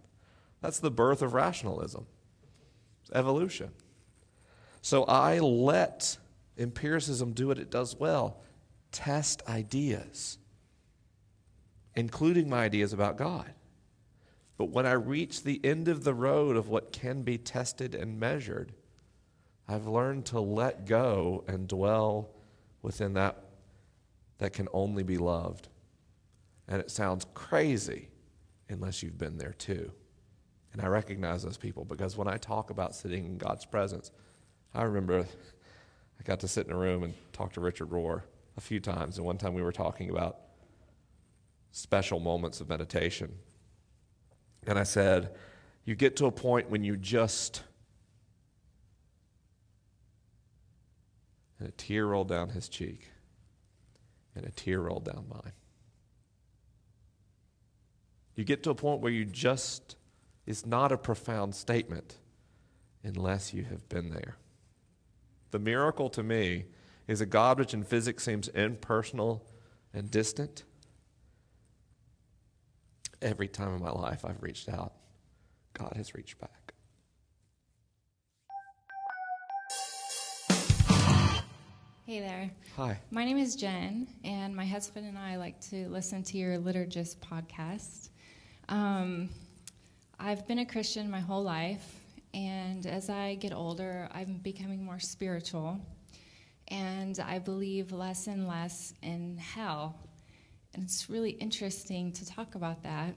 [0.62, 2.08] That's the birth of rationalism,
[3.02, 3.72] it's evolution.
[4.82, 6.18] So I let
[6.58, 8.42] empiricism do what it does well
[8.94, 10.38] test ideas,
[11.94, 13.54] including my ideas about God.
[14.60, 18.20] But when I reach the end of the road of what can be tested and
[18.20, 18.74] measured,
[19.70, 22.30] I've learned to let go and dwell
[22.82, 23.42] within that
[24.40, 25.70] that can only be loved.
[26.68, 28.10] And it sounds crazy
[28.68, 29.94] unless you've been there too.
[30.74, 34.12] And I recognize those people because when I talk about sitting in God's presence,
[34.74, 38.24] I remember I got to sit in a room and talk to Richard Rohr
[38.58, 39.20] a few times.
[39.20, 40.38] And one time we were talking about
[41.72, 43.32] special moments of meditation.
[44.68, 45.36] And I said,
[45.86, 47.64] You get to a point when you just.
[51.60, 53.10] And a tear rolled down his cheek,
[54.36, 55.52] and a tear rolled down mine.
[58.36, 59.98] You get to a point where you just,
[60.48, 62.16] it's not a profound statement
[63.04, 64.38] unless you have been there.
[65.52, 66.66] The miracle to me
[67.08, 69.46] is a God which in physics seems impersonal
[69.94, 70.64] and distant
[73.22, 74.94] every time in my life I've reached out,
[75.74, 76.74] God has reached back.
[82.06, 82.50] Hey there.
[82.76, 83.00] Hi.
[83.12, 87.18] My name is Jen, and my husband and I like to listen to your Liturgist
[87.18, 88.10] podcast.
[88.68, 89.30] Um,
[90.20, 92.00] I've been a Christian my whole life,
[92.34, 95.80] And as I get older, I'm becoming more spiritual.
[96.68, 99.96] And I believe less and less in hell.
[100.74, 103.16] And it's really interesting to talk about that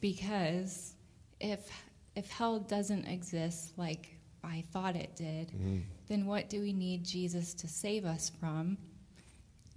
[0.00, 0.94] because
[1.40, 1.70] if,
[2.16, 4.08] if hell doesn't exist like
[4.42, 5.78] I thought it did, mm-hmm.
[6.08, 8.76] then what do we need Jesus to save us from?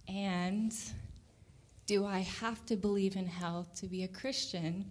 [0.08, 0.74] And
[1.86, 4.90] do I have to believe in hell to be a Christian?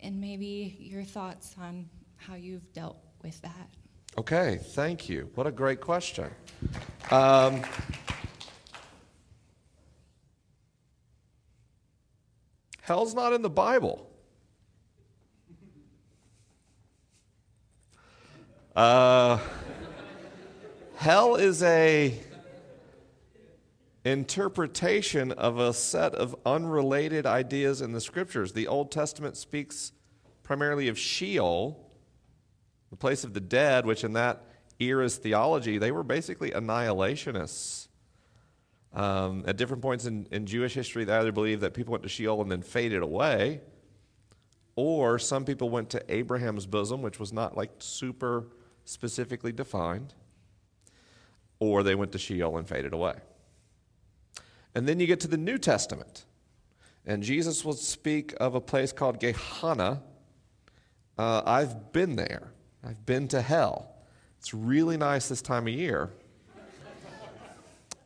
[0.00, 3.68] And maybe your thoughts on how you've dealt with that.
[4.18, 5.30] Okay, thank you.
[5.34, 6.30] What a great question.
[7.10, 7.62] Um,
[12.90, 14.04] hell's not in the Bible.
[18.74, 19.38] Uh,
[20.96, 22.18] hell is a
[24.04, 28.54] interpretation of a set of unrelated ideas in the scriptures.
[28.54, 29.92] The Old Testament speaks
[30.42, 31.88] primarily of Sheol,
[32.90, 34.42] the place of the dead, which in that
[34.80, 37.86] era's theology, they were basically annihilationists.
[38.92, 42.08] Um, at different points in, in Jewish history, they either believed that people went to
[42.08, 43.60] Sheol and then faded away,
[44.74, 48.48] or some people went to Abraham's bosom, which was not like super
[48.84, 50.14] specifically defined,
[51.60, 53.14] or they went to Sheol and faded away.
[54.74, 56.24] And then you get to the New Testament,
[57.06, 60.02] and Jesus will speak of a place called Gehenna.
[61.16, 63.94] Uh, I've been there, I've been to hell.
[64.38, 66.10] It's really nice this time of year.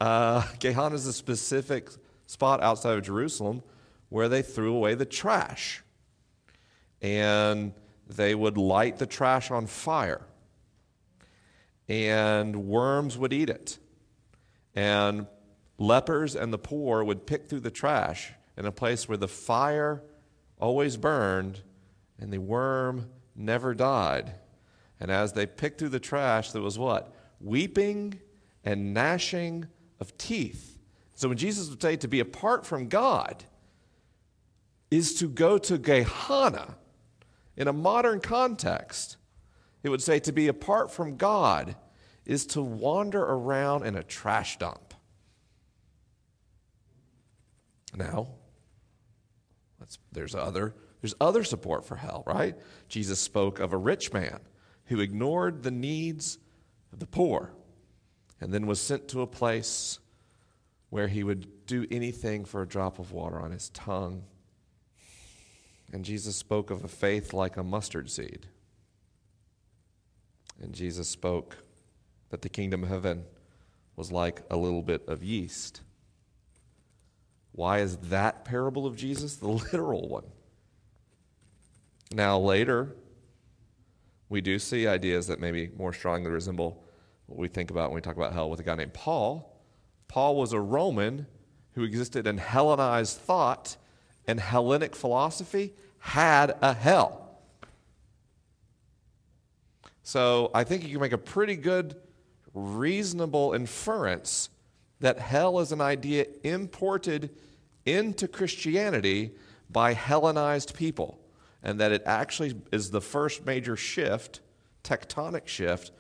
[0.05, 1.89] Uh, is a specific
[2.27, 3.63] spot outside of Jerusalem
[4.11, 5.83] where they threw away the trash.
[7.01, 7.73] And
[8.07, 10.21] they would light the trash on fire
[11.89, 13.79] and worms would eat it.
[14.75, 15.27] And
[15.79, 20.03] lepers and the poor would pick through the trash in a place where the fire
[20.61, 21.63] always burned
[22.19, 24.35] and the worm never died.
[25.01, 27.15] And as they picked through the trash, there was what?
[27.41, 28.21] Weeping
[28.65, 29.67] and gnashing
[30.01, 30.78] of teeth.
[31.14, 33.45] So when Jesus would say to be apart from God
[34.90, 36.76] is to go to Gehenna
[37.57, 39.16] in a modern context,
[39.82, 41.76] it would say to be apart from God
[42.24, 44.95] is to wander around in a trash dump.
[47.97, 48.28] Now,
[50.11, 52.57] there's other, there's other support for hell, right?
[52.88, 54.40] Jesus spoke of a rich man
[54.86, 56.38] who ignored the needs
[56.92, 57.53] of the poor
[58.45, 59.99] and then was sent to a place
[60.90, 64.22] where he would do anything for a drop of water on his tongue.
[65.95, 68.47] And Jesus spoke of a faith like a mustard seed.
[70.61, 71.57] And Jesus spoke
[72.28, 73.24] that the kingdom of heaven
[73.97, 75.80] was like a little bit of yeast.
[77.53, 80.26] Why is that parable of Jesus the literal one?
[82.12, 82.95] Now, later,
[84.28, 86.84] we do see ideas that maybe more strongly resemble
[87.35, 89.53] what we think about when we talk about hell with a guy named Paul.
[90.07, 91.26] Paul was a Roman
[91.72, 93.76] who existed in Hellenized thought,
[94.28, 97.41] and Hellenic philosophy had a hell.
[100.05, 101.97] So I think you can make a pretty good,
[102.53, 104.49] reasonable inference
[105.01, 107.30] that hell is an idea imported
[107.85, 109.32] into Christianity
[109.68, 111.18] by Hellenized people,
[111.64, 114.41] and that it actually is the first major shift,
[114.85, 115.91] tectonic shift,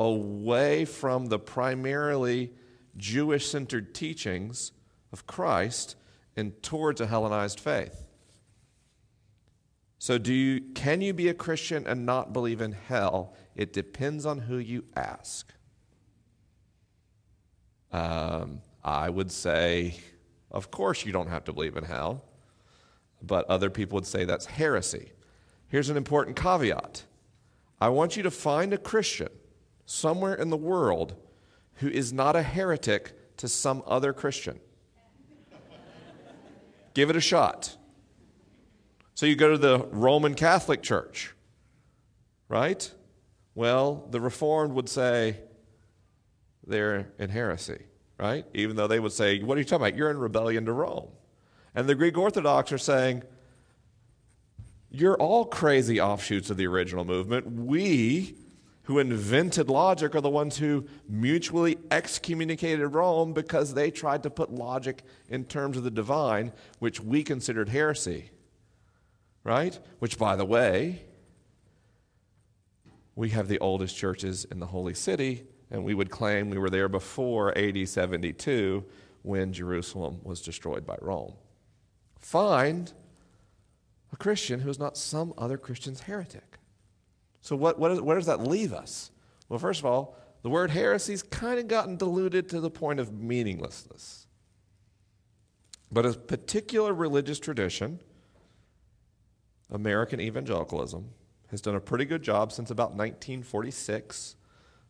[0.00, 2.50] away from the primarily
[2.96, 4.72] Jewish centered teachings
[5.12, 5.94] of Christ
[6.34, 8.06] and towards a Hellenized faith.
[9.98, 13.34] So, do you, can you be a Christian and not believe in hell?
[13.54, 15.52] It depends on who you ask.
[17.92, 20.00] Um, I would say,
[20.50, 22.24] of course, you don't have to believe in hell,
[23.20, 25.12] but other people would say that's heresy.
[25.68, 27.04] Here's an important caveat
[27.78, 29.28] I want you to find a Christian
[29.90, 31.16] somewhere in the world
[31.74, 34.60] who is not a heretic to some other Christian.
[36.94, 37.76] Give it a shot.
[39.14, 41.34] So you go to the Roman Catholic Church,
[42.48, 42.90] right?
[43.54, 45.38] Well, the Reformed would say
[46.66, 47.82] they're in heresy,
[48.18, 48.46] right?
[48.54, 49.98] Even though they would say, What are you talking about?
[49.98, 51.08] You're in rebellion to Rome.
[51.74, 53.24] And the Greek Orthodox are saying,
[54.90, 57.50] You're all crazy offshoots of the original movement.
[57.50, 58.36] We,
[58.90, 64.52] who invented logic, are the ones who mutually excommunicated Rome because they tried to put
[64.52, 68.30] logic in terms of the divine, which we considered heresy
[69.44, 69.78] right?
[69.98, 71.02] Which, by the way,
[73.14, 76.70] we have the oldest churches in the Holy City, and we would claim we were
[76.70, 78.84] there before AD 72
[79.22, 81.34] when Jerusalem was destroyed by Rome.
[82.18, 82.92] Find
[84.12, 86.58] a Christian who is not some other Christian's heretic.
[87.40, 89.10] So, what, what is, where does that leave us?
[89.48, 93.12] Well, first of all, the word heresy's kind of gotten diluted to the point of
[93.12, 94.26] meaninglessness.
[95.92, 98.00] But a particular religious tradition,
[99.70, 101.10] American evangelicalism,
[101.50, 104.36] has done a pretty good job since about 1946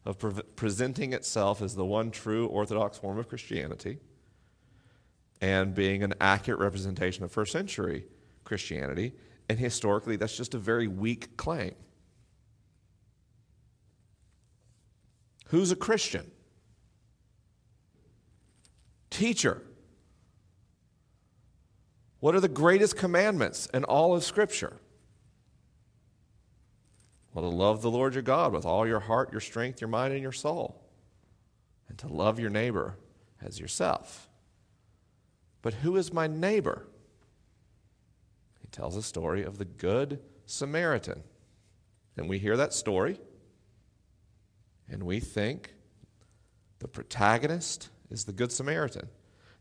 [0.05, 3.99] of pre- presenting itself as the one true Orthodox form of Christianity
[5.41, 8.05] and being an accurate representation of first century
[8.45, 9.15] Christianity.
[9.49, 11.75] And historically, that's just a very weak claim.
[15.51, 16.31] Who's a Christian?
[19.11, 19.63] Teacher.
[22.21, 24.77] What are the greatest commandments in all of Scripture?
[27.35, 30.13] Well, to love the Lord your God with all your heart, your strength, your mind,
[30.13, 30.81] and your soul,
[31.89, 32.97] and to love your neighbor
[33.43, 34.29] as yourself.
[35.63, 36.87] But who is my neighbor?
[38.61, 41.25] He tells a story of the Good Samaritan.
[42.17, 43.19] And we hear that story,
[44.91, 45.75] and we think
[46.81, 49.09] the protagonist is the Good Samaritan.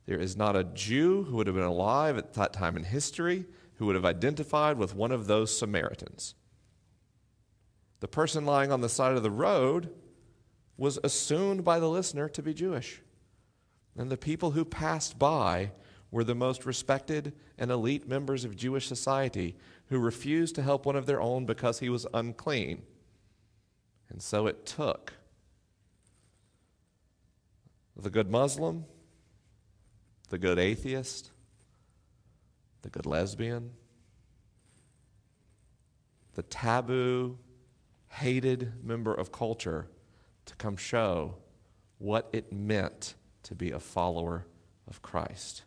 [0.05, 3.45] There is not a Jew who would have been alive at that time in history
[3.75, 6.33] who would have identified with one of those Samaritans.
[7.99, 9.89] The person lying on the side of the road
[10.77, 13.01] was assumed by the listener to be Jewish.
[13.97, 15.71] And the people who passed by
[16.09, 19.55] were the most respected and elite members of Jewish society
[19.87, 22.81] who refused to help one of their own because he was unclean.
[24.09, 25.13] And so it took
[28.03, 28.85] the good Muslim,
[30.29, 31.31] the good atheist,
[32.81, 33.71] the good lesbian,
[36.35, 37.37] the taboo,
[38.09, 39.87] hated member of culture
[40.45, 41.35] to come show
[41.97, 44.45] what it meant to be a follower
[44.87, 45.63] of Christ.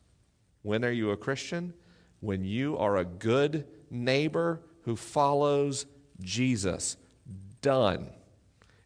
[0.62, 1.74] When are you a Christian?
[2.20, 5.86] When you are a good neighbor who follows
[6.20, 6.96] Jesus.
[7.60, 8.10] Done.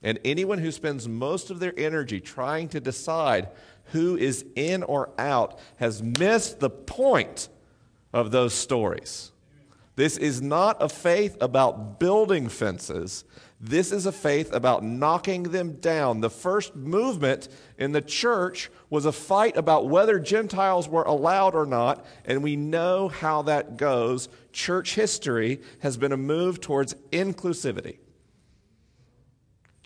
[0.07, 3.49] And anyone who spends most of their energy trying to decide
[3.87, 7.49] who is in or out has missed the point
[8.12, 9.33] of those stories.
[9.97, 13.24] This is not a faith about building fences.
[13.61, 16.20] This is a faith about knocking them down.
[16.20, 21.66] The first movement in the church was a fight about whether Gentiles were allowed or
[21.66, 24.28] not, and we know how that goes.
[24.53, 27.97] Church history has been a move towards inclusivity.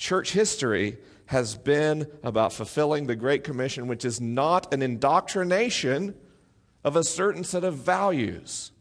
[0.00, 0.96] Church history
[1.26, 6.14] has been about fulfilling the Great Commission, which is not an indoctrination
[6.82, 8.72] of a certain set of values.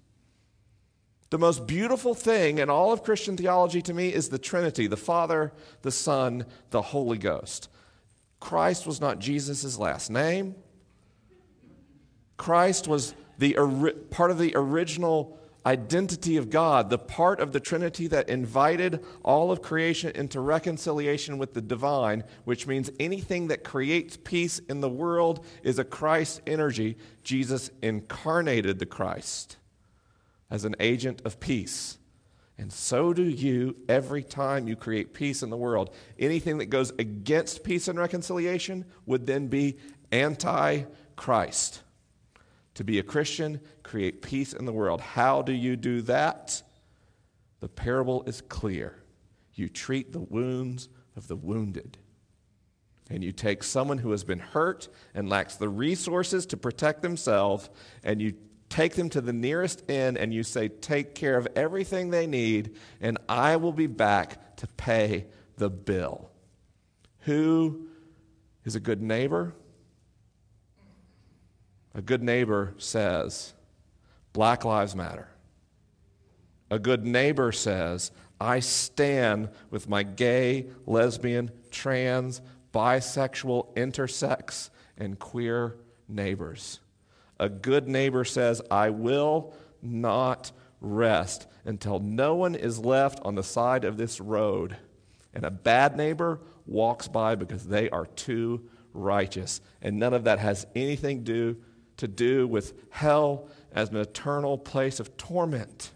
[1.29, 4.95] The most beautiful thing in all of Christian theology to me is the Trinity the
[4.95, 5.51] Father,
[5.81, 7.67] the Son, the Holy Ghost.
[8.39, 10.55] Christ was not Jesus' last name.
[12.37, 13.57] Christ was the
[14.09, 19.51] part of the original identity of God, the part of the Trinity that invited all
[19.51, 24.89] of creation into reconciliation with the divine, which means anything that creates peace in the
[24.89, 26.97] world is a Christ energy.
[27.23, 29.57] Jesus incarnated the Christ
[30.49, 31.97] as an agent of peace.
[32.57, 35.93] And so do you every time you create peace in the world.
[36.17, 39.77] Anything that goes against peace and reconciliation would then be
[40.11, 40.83] anti
[41.15, 41.81] Christ.
[42.79, 45.01] To be a Christian, create peace in the world.
[45.01, 46.63] How do you do that?
[47.59, 49.03] The parable is clear.
[49.53, 50.87] You treat the wounds
[51.17, 51.97] of the wounded.
[53.09, 57.69] And you take someone who has been hurt and lacks the resources to protect themselves,
[58.01, 58.35] and you
[58.69, 62.77] take them to the nearest inn and you say, Take care of everything they need,
[63.01, 65.25] and I will be back to pay
[65.57, 66.31] the bill.
[67.23, 67.89] Who
[68.63, 69.53] is a good neighbor?
[71.99, 73.53] A good neighbor says,
[74.31, 75.27] Black Lives Matter.
[76.71, 82.41] A good neighbor says, I stand with my gay, lesbian, trans,
[82.73, 85.75] bisexual, intersex, and queer
[86.07, 86.79] neighbors.
[87.37, 93.43] A good neighbor says, I will not rest until no one is left on the
[93.43, 94.77] side of this road.
[95.33, 99.59] And a bad neighbor walks by because they are too righteous.
[99.81, 101.61] And none of that has anything to do,
[101.99, 105.91] to do with hell as an eternal place of torment.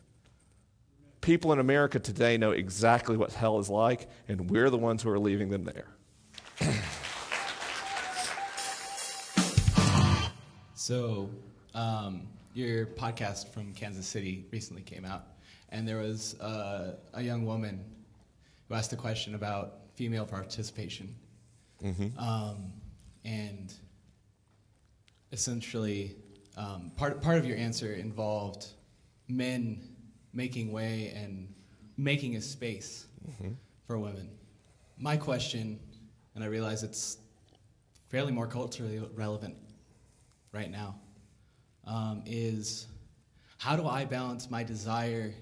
[1.22, 5.10] People in America today know exactly what hell is like, and we're the ones who
[5.10, 5.88] are leaving them there.
[10.84, 11.30] So,
[11.74, 15.28] um, your podcast from Kansas City recently came out,
[15.70, 17.82] and there was uh, a young woman
[18.68, 21.16] who asked a question about female participation.
[21.82, 22.20] Mm-hmm.
[22.20, 22.74] Um,
[23.24, 23.74] and
[25.34, 26.16] essentially,
[26.56, 28.68] um, part, part of your answer involved
[29.28, 29.82] men
[30.32, 31.52] making way and
[31.98, 33.08] making a space
[33.88, 34.30] for women.
[34.98, 35.80] My question,
[36.36, 37.18] and I realize it's
[38.10, 39.56] fairly more culturally relevant
[40.52, 40.96] right now,
[41.86, 42.86] um, is
[43.58, 45.34] how do I balance my desire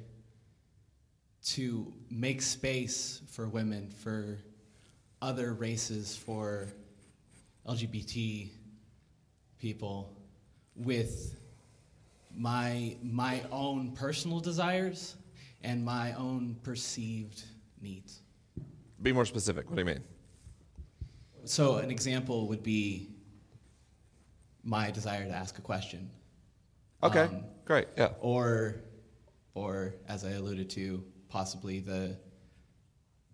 [1.44, 4.40] to make space for women, for
[5.22, 6.70] other races, for
[7.68, 8.52] LGBT
[9.62, 10.12] people,
[10.76, 11.40] with
[12.36, 15.16] my my own personal desires
[15.64, 17.44] and my own perceived
[17.82, 18.22] needs.
[19.02, 19.70] Be more specific.
[19.70, 20.04] What do you mean?
[21.46, 23.10] So an example would be
[24.64, 26.10] my desire to ask a question.
[27.04, 27.88] Okay, Um, great.
[27.98, 28.10] Yeah.
[28.20, 28.76] Or
[29.54, 32.16] or as I alluded to, possibly the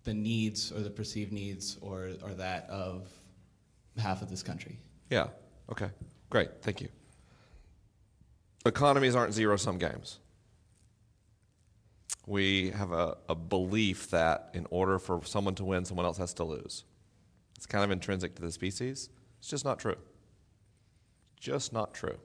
[0.04, 3.10] the needs or the perceived needs or or that of
[3.98, 4.80] half of this country.
[5.10, 5.28] Yeah.
[5.70, 5.90] Okay.
[6.30, 6.50] Great.
[6.62, 6.90] Thank you.
[8.66, 10.20] Economies aren't zero sum games.
[12.26, 16.34] We have a, a belief that in order for someone to win, someone else has
[16.36, 16.84] to lose.
[17.56, 19.10] It's kind of intrinsic to the species.
[19.40, 19.96] It's just not true.
[21.40, 22.18] Just not true.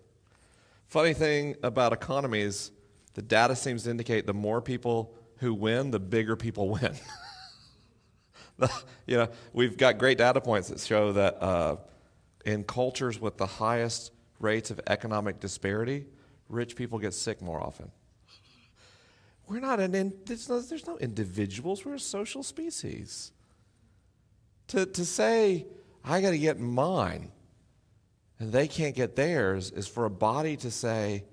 [0.89, 2.73] Funny thing about economies,
[3.15, 6.95] the data seems to indicate the more people who win, the bigger people win.
[9.07, 11.77] you know, we've got great data points that show that uh,
[12.45, 16.07] in cultures with the highest rates of economic disparity,
[16.49, 17.91] rich people get sick more often.
[19.49, 21.85] We're not an in, there's, no, there's no individuals.
[21.85, 23.33] We're a social species.
[24.69, 25.67] To to say
[26.05, 27.31] I got to get mine,
[28.39, 31.25] and they can't get theirs, is for a body to say,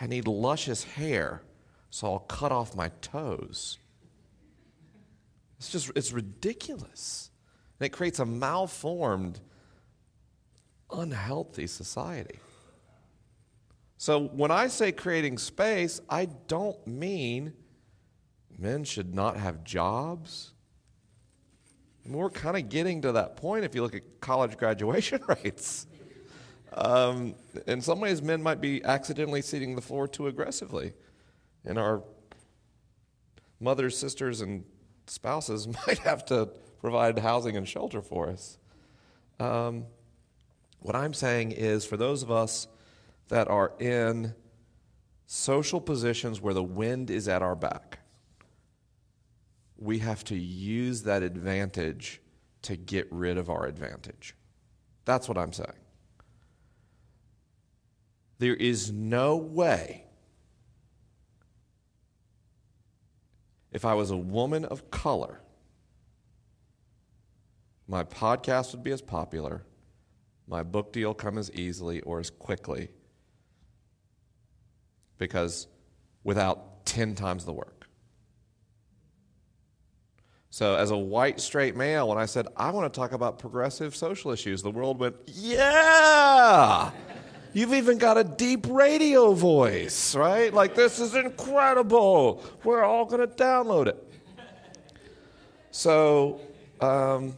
[0.00, 1.42] I need luscious hair,
[1.90, 3.78] so I'll cut off my toes.
[5.58, 7.30] It's just, it's ridiculous.
[7.80, 9.40] And it creates a malformed,
[10.90, 12.38] unhealthy society.
[13.96, 17.52] So when I say creating space, I don't mean
[18.56, 20.52] men should not have jobs.
[22.06, 25.86] We're kind of getting to that point if you look at college graduation rates.
[26.72, 27.34] Um,
[27.66, 30.92] in some ways, men might be accidentally ceding the floor too aggressively.
[31.64, 32.02] And our
[33.60, 34.64] mothers, sisters, and
[35.06, 36.50] spouses might have to
[36.80, 38.58] provide housing and shelter for us.
[39.40, 39.86] Um,
[40.80, 42.68] what I'm saying is for those of us
[43.28, 44.34] that are in
[45.26, 47.98] social positions where the wind is at our back,
[49.76, 52.20] we have to use that advantage
[52.62, 54.34] to get rid of our advantage.
[55.04, 55.72] That's what I'm saying.
[58.38, 60.04] There is no way,
[63.72, 65.40] if I was a woman of color,
[67.86, 69.64] my podcast would be as popular,
[70.48, 72.88] my book deal come as easily or as quickly,
[75.18, 75.68] because
[76.24, 77.86] without 10 times the work.
[80.50, 83.94] So, as a white straight male, when I said, I want to talk about progressive
[83.94, 86.90] social issues, the world went, Yeah!
[87.52, 90.52] You've even got a deep radio voice, right?
[90.52, 92.44] Like, this is incredible.
[92.64, 93.96] We're all going to download it.
[95.70, 96.40] So,
[96.80, 97.34] um,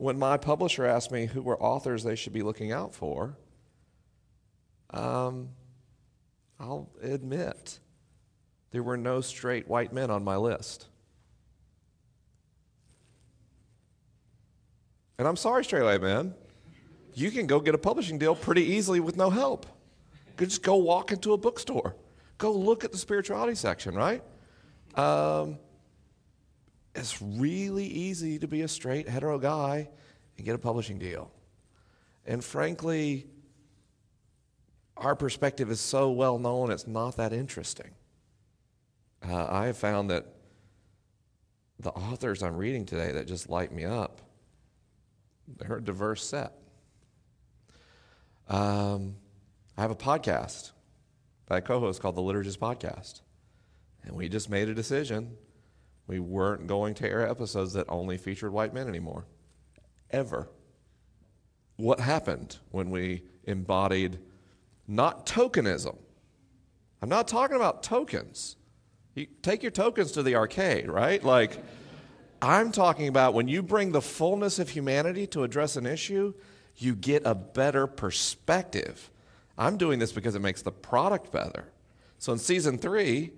[0.00, 3.36] when my publisher asked me who were authors they should be looking out for,
[4.94, 5.50] um,
[6.58, 7.78] I'll admit
[8.70, 10.86] there were no straight white men on my list.
[15.18, 16.32] And I'm sorry, straight white men.
[17.12, 19.66] You can go get a publishing deal pretty easily with no help.
[20.38, 21.94] You just go walk into a bookstore,
[22.38, 24.22] go look at the spirituality section, right?
[24.94, 25.58] Um,
[26.94, 29.88] it's really easy to be a straight hetero guy
[30.36, 31.30] and get a publishing deal.
[32.26, 33.26] And frankly,
[34.96, 37.90] our perspective is so well known, it's not that interesting.
[39.26, 40.26] Uh, I have found that
[41.78, 44.20] the authors I'm reading today that just light me up,
[45.58, 46.52] they're a diverse set.
[48.48, 49.16] Um,
[49.78, 50.72] I have a podcast
[51.46, 53.22] that I co host called the Liturgist Podcast.
[54.04, 55.36] And we just made a decision.
[56.10, 59.26] We weren't going to air episodes that only featured white men anymore.
[60.10, 60.48] Ever.
[61.76, 64.18] What happened when we embodied
[64.88, 65.96] not tokenism?
[67.00, 68.56] I'm not talking about tokens.
[69.14, 71.22] You take your tokens to the arcade, right?
[71.22, 71.56] Like,
[72.42, 76.34] I'm talking about when you bring the fullness of humanity to address an issue,
[76.74, 79.12] you get a better perspective.
[79.56, 81.66] I'm doing this because it makes the product better.
[82.18, 83.30] So in season three,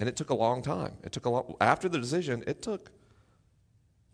[0.00, 0.94] and it took a long time.
[1.04, 2.42] It took a long after the decision.
[2.46, 2.90] It took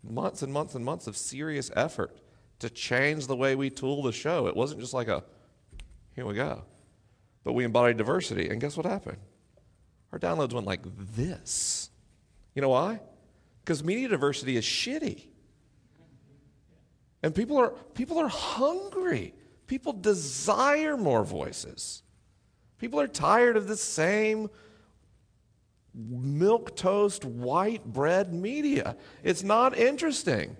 [0.03, 2.19] months and months and months of serious effort
[2.59, 4.47] to change the way we tool the show.
[4.47, 5.23] It wasn't just like a
[6.13, 6.63] here we go,
[7.43, 8.49] but we embodied diversity.
[8.49, 9.19] And guess what happened?
[10.11, 10.81] Our downloads went like
[11.15, 11.89] this.
[12.53, 12.99] You know why?
[13.63, 15.27] Because media diversity is shitty.
[17.23, 19.35] And people are, people are hungry.
[19.67, 22.01] People desire more voices.
[22.79, 24.49] People are tired of the same
[25.97, 28.95] milk toast, white bread media.
[29.23, 30.55] It's not interesting.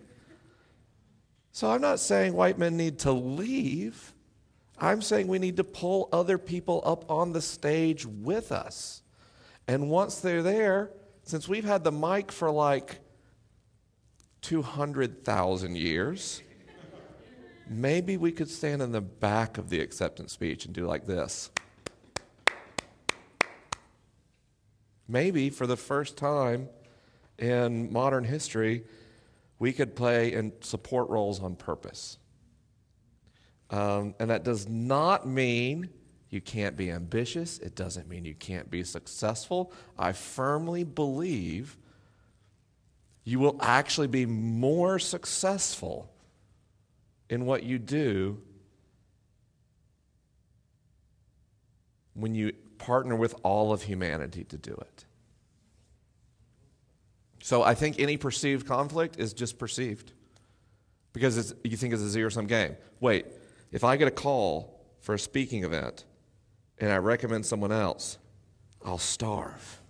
[1.51, 4.13] So I'm not saying white men need to leave.
[4.79, 9.01] I'm saying we need to pull other people up on the stage with us.
[9.67, 10.91] And once they're there,
[11.23, 12.99] since we've had the mic for like
[14.41, 16.41] 200,000 years,
[17.69, 21.51] maybe we could stand in the back of the acceptance speech and do like this.
[25.07, 26.69] Maybe for the first time
[27.37, 28.83] in modern history,
[29.59, 32.17] we could play in support roles on purpose.
[33.69, 35.89] Um, and that does not mean
[36.29, 37.57] you can't be ambitious.
[37.59, 39.71] It doesn't mean you can't be successful.
[39.97, 41.77] I firmly believe
[43.23, 46.11] you will actually be more successful
[47.29, 48.41] in what you do
[52.13, 55.05] when you partner with all of humanity to do it.
[57.41, 60.11] So I think any perceived conflict is just perceived
[61.13, 62.75] because you think it's a zero sum game.
[62.99, 63.25] Wait,
[63.71, 66.05] if I get a call for a speaking event
[66.79, 68.17] and I recommend someone else,
[68.83, 69.81] I'll starve.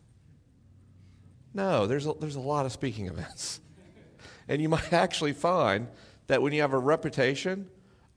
[1.54, 3.60] No, there's a, there's a lot of speaking events.
[4.48, 5.88] and you might actually find
[6.28, 7.70] that when you have a reputation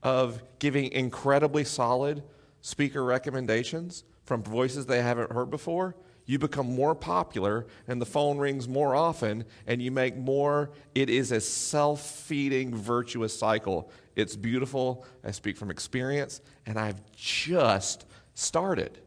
[0.03, 2.23] of giving incredibly solid
[2.61, 5.93] speaker recommendations from voices they haven't heard before,
[6.25, 10.71] you become more popular and the phone rings more often and you make more.
[10.95, 13.91] It is a self feeding, virtuous cycle.
[14.15, 15.05] It's beautiful.
[15.21, 18.99] I speak from experience and I've just started.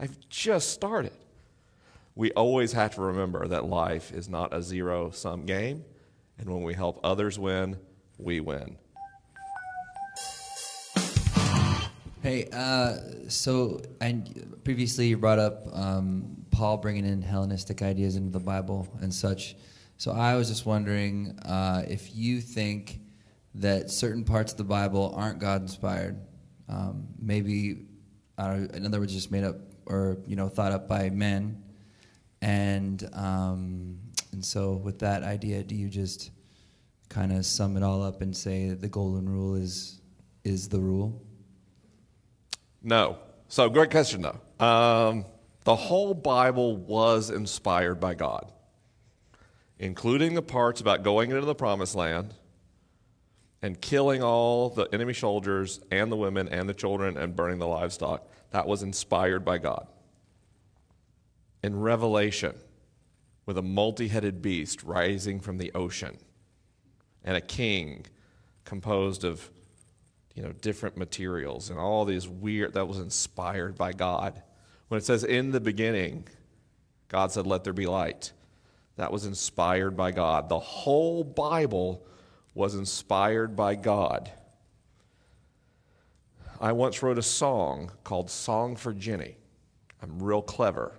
[0.00, 1.12] I've just started.
[2.16, 5.84] We always have to remember that life is not a zero sum game.
[6.36, 7.76] And when we help others win,
[8.18, 8.76] we win.
[12.24, 12.96] Hey, uh,
[13.28, 18.88] so and previously you brought up um, Paul bringing in Hellenistic ideas into the Bible
[19.02, 19.56] and such.
[19.98, 23.00] So I was just wondering uh, if you think
[23.56, 26.16] that certain parts of the Bible aren't God inspired,
[26.66, 27.82] um, maybe,
[28.38, 31.62] in other words, just made up or you know thought up by men,
[32.40, 33.98] and um,
[34.32, 36.30] and so with that idea, do you just
[37.10, 40.00] kind of sum it all up and say that the golden rule is
[40.42, 41.23] is the rule?
[42.84, 43.18] No.
[43.48, 44.64] So, great question, though.
[44.64, 45.24] Um,
[45.64, 48.52] the whole Bible was inspired by God,
[49.78, 52.34] including the parts about going into the promised land
[53.62, 57.66] and killing all the enemy soldiers and the women and the children and burning the
[57.66, 58.28] livestock.
[58.50, 59.86] That was inspired by God.
[61.62, 62.54] In Revelation,
[63.46, 66.18] with a multi headed beast rising from the ocean
[67.24, 68.04] and a king
[68.64, 69.50] composed of
[70.34, 74.42] you know, different materials and all these weird, that was inspired by God.
[74.88, 76.26] When it says in the beginning,
[77.08, 78.32] God said, let there be light,
[78.96, 80.48] that was inspired by God.
[80.48, 82.04] The whole Bible
[82.54, 84.30] was inspired by God.
[86.60, 89.36] I once wrote a song called Song for Jenny.
[90.02, 90.92] I'm real clever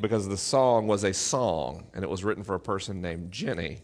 [0.00, 3.82] because the song was a song and it was written for a person named Jenny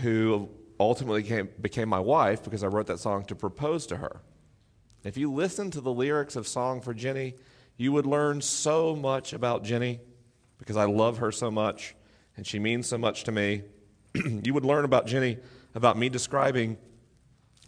[0.00, 0.48] who
[0.84, 4.20] ultimately came, became my wife because I wrote that song to propose to her.
[5.02, 7.34] If you listen to the lyrics of Song for Jenny,
[7.76, 10.00] you would learn so much about Jenny
[10.58, 11.94] because I love her so much
[12.36, 13.62] and she means so much to me.
[14.14, 15.38] you would learn about Jenny,
[15.74, 16.78] about me describing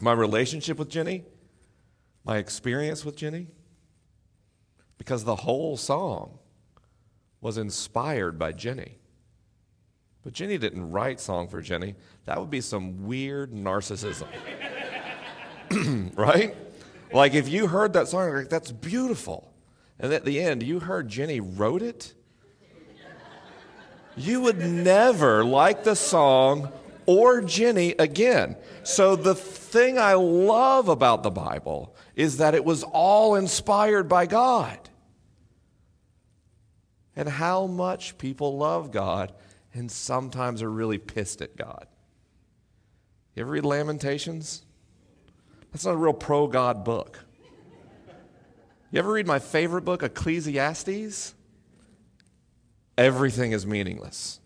[0.00, 1.24] my relationship with Jenny,
[2.24, 3.48] my experience with Jenny,
[4.98, 6.38] because the whole song
[7.40, 8.98] was inspired by Jenny.
[10.26, 11.94] But Jenny didn't write Song for Jenny.
[12.24, 14.26] That would be some weird narcissism.
[16.16, 16.56] right?
[17.12, 19.54] Like if you heard that song, like, that's beautiful.
[20.00, 22.12] And at the end, you heard Jenny wrote it,
[24.16, 26.72] you would never like the song
[27.06, 28.56] or Jenny again.
[28.82, 34.26] So the thing I love about the Bible is that it was all inspired by
[34.26, 34.76] God.
[37.14, 39.32] And how much people love God
[39.76, 41.86] and sometimes are really pissed at God.
[43.34, 44.64] You ever read Lamentations?
[45.70, 47.20] That's not a real pro God book.
[48.90, 51.34] You ever read my favorite book, Ecclesiastes?
[52.96, 54.40] Everything is meaningless.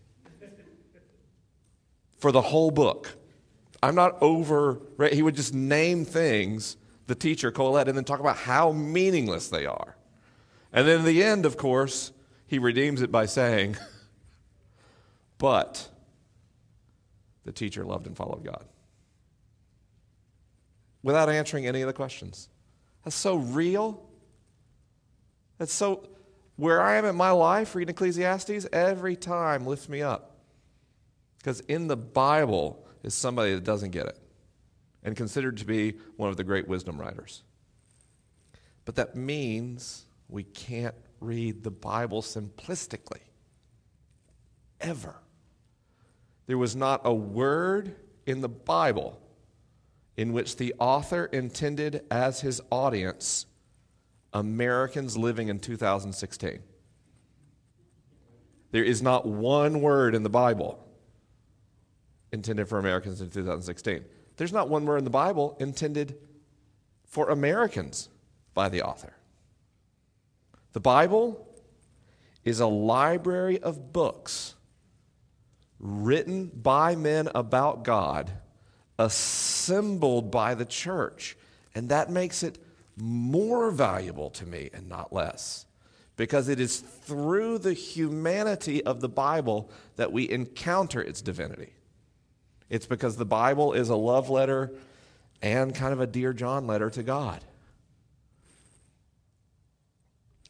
[2.18, 3.16] For the whole book.
[3.82, 5.12] I'm not over, right?
[5.12, 6.76] He would just name things,
[7.06, 9.96] the teacher, Qoheleth, and then talk about how meaningless they are.
[10.72, 12.12] And then in the end, of course,
[12.46, 13.76] he redeems it by saying,
[15.40, 15.88] but
[17.44, 18.66] the teacher loved and followed God.
[21.02, 22.50] Without answering any of the questions.
[23.02, 24.06] That's so real.
[25.56, 26.06] That's so,
[26.56, 30.36] where I am in my life, reading Ecclesiastes, every time lifts me up.
[31.38, 34.18] Because in the Bible is somebody that doesn't get it
[35.02, 37.42] and considered to be one of the great wisdom writers.
[38.84, 43.22] But that means we can't read the Bible simplistically.
[44.82, 45.14] Ever.
[46.50, 47.94] There was not a word
[48.26, 49.20] in the Bible
[50.16, 53.46] in which the author intended as his audience
[54.32, 56.58] Americans living in 2016.
[58.72, 60.84] There is not one word in the Bible
[62.32, 64.04] intended for Americans in 2016.
[64.36, 66.18] There's not one word in the Bible intended
[67.06, 68.08] for Americans
[68.54, 69.14] by the author.
[70.72, 71.46] The Bible
[72.44, 74.56] is a library of books
[75.80, 78.30] written by men about God,
[78.98, 81.36] assembled by the church.
[81.74, 82.58] And that makes it
[82.96, 85.64] more valuable to me and not less.
[86.16, 91.72] Because it is through the humanity of the Bible that we encounter its divinity.
[92.68, 94.70] It's because the Bible is a love letter
[95.40, 97.42] and kind of a Dear John letter to God.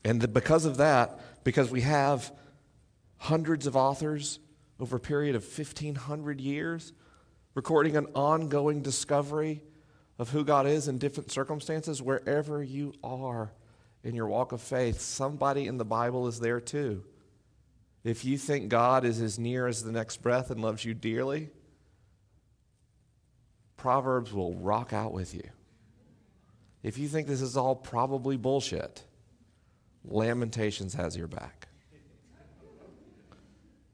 [0.05, 2.33] And the, because of that, because we have
[3.19, 4.41] hundreds of authors
[4.81, 6.93] over a period of 1,500 years,
[7.55, 9.63] recording an ongoing discovery
[10.19, 13.53] of who God is in different circumstances, wherever you are
[14.03, 17.05] in your walk of faith, somebody in the Bible is there too.
[18.03, 21.51] If you think God is as near as the next breath and loves you dearly,
[23.77, 25.49] Proverbs will rock out with you.
[26.83, 29.05] If you think this is all probably bullshit,
[30.05, 31.60] Lamentations has your back.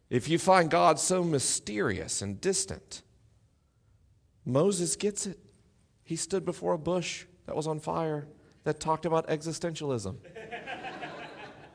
[0.09, 3.03] If you find God so mysterious and distant,
[4.45, 5.39] Moses gets it.
[6.05, 8.29] He stood before a bush that was on fire
[8.63, 10.17] that talked about existentialism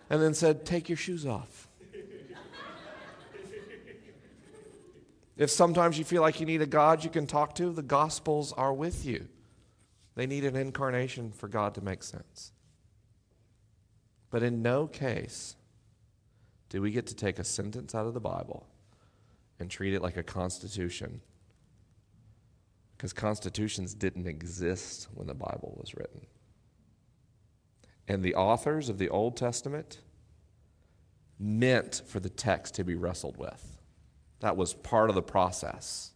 [0.09, 1.67] and then said, Take your shoes off.
[5.37, 8.53] If sometimes you feel like you need a God you can talk to, the Gospels
[8.53, 9.27] are with you.
[10.15, 12.51] They need an incarnation for God to make sense.
[14.29, 15.55] But in no case
[16.72, 18.65] do we get to take a sentence out of the Bible
[19.60, 21.19] and treat it like a constitution.
[22.95, 26.26] Because constitutions didn't exist when the Bible was written.
[28.07, 29.99] And the authors of the Old Testament
[31.38, 33.81] meant for the text to be wrestled with.
[34.39, 36.14] That was part of the process.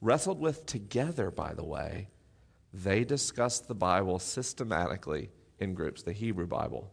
[0.00, 2.08] Wrestled with together, by the way,
[2.72, 6.90] they discussed the Bible systematically in groups, the Hebrew Bible.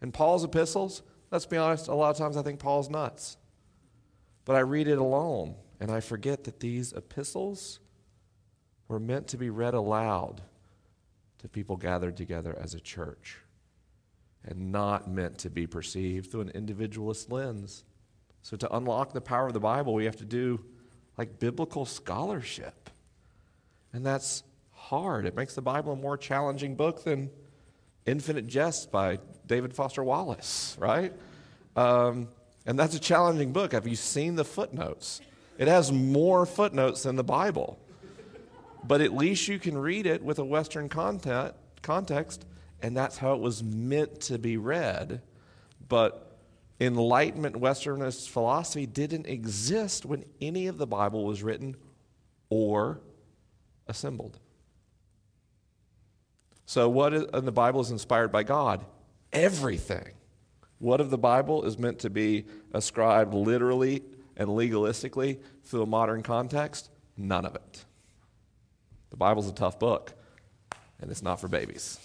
[0.00, 3.36] And Paul's epistles, let's be honest, a lot of times I think Paul's nuts.
[4.44, 7.80] But I read it alone, and I forget that these epistles
[8.88, 10.42] were meant to be read aloud
[11.38, 13.38] to people gathered together as a church
[14.44, 17.84] and not meant to be perceived through an individualist lens.
[18.42, 20.64] So, to unlock the power of the Bible, we have to do
[21.18, 22.90] like biblical scholarship.
[23.92, 24.42] And that's
[24.72, 25.26] hard.
[25.26, 27.30] It makes the Bible a more challenging book than
[28.06, 31.12] Infinite Jest by David Foster Wallace, right?
[31.76, 32.28] Um,
[32.66, 33.72] and that's a challenging book.
[33.72, 35.20] Have you seen the footnotes?
[35.58, 37.78] It has more footnotes than the Bible.
[38.84, 42.46] But at least you can read it with a Western content, context,
[42.82, 45.20] and that's how it was meant to be read.
[45.88, 46.38] But
[46.80, 51.76] Enlightenment Westernist philosophy didn't exist when any of the Bible was written
[52.48, 53.00] or
[53.86, 54.38] assembled.
[56.70, 58.86] So, what in the Bible is inspired by God?
[59.32, 60.12] Everything.
[60.78, 64.04] What of the Bible is meant to be ascribed literally
[64.36, 66.90] and legalistically through a modern context?
[67.16, 67.84] None of it.
[69.10, 70.12] The Bible's a tough book,
[71.00, 71.98] and it's not for babies.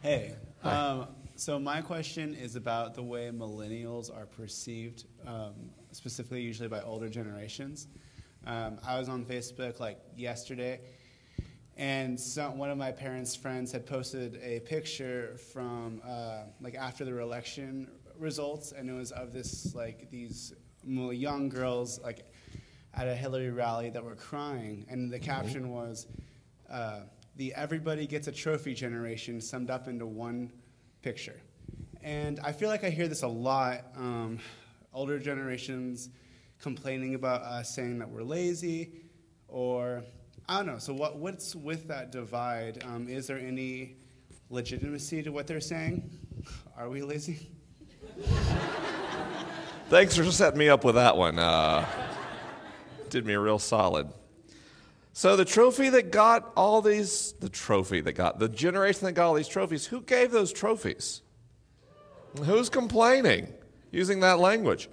[0.00, 0.34] Hey,
[0.64, 5.52] um, so my question is about the way millennials are perceived, um,
[5.90, 7.88] specifically usually by older generations.
[8.46, 10.80] Um, I was on Facebook like yesterday,
[11.76, 17.04] and some, one of my parents' friends had posted a picture from uh, like after
[17.04, 20.54] the election results, and it was of this like these
[20.84, 22.30] young girls like
[22.94, 26.06] at a Hillary rally that were crying, and the caption was
[26.70, 27.00] uh,
[27.36, 30.52] the "Everybody Gets a Trophy" generation summed up into one
[31.02, 31.40] picture.
[32.02, 33.84] And I feel like I hear this a lot.
[33.96, 34.40] Um,
[34.92, 36.10] older generations
[36.60, 38.92] complaining about us saying that we're lazy,
[39.48, 40.04] or
[40.48, 40.78] I don't know.
[40.78, 42.82] So what, what's with that divide?
[42.84, 43.96] Um, is there any
[44.50, 46.10] legitimacy to what they're saying?
[46.76, 47.48] Are we lazy?
[49.88, 51.38] Thanks for setting me up with that one.
[51.38, 51.86] Uh,
[53.10, 54.08] did me a real solid.
[55.12, 59.26] So the trophy that got all these, the trophy that got, the generation that got
[59.26, 61.20] all these trophies, who gave those trophies?
[62.44, 63.52] Who's complaining
[63.90, 64.88] using that language?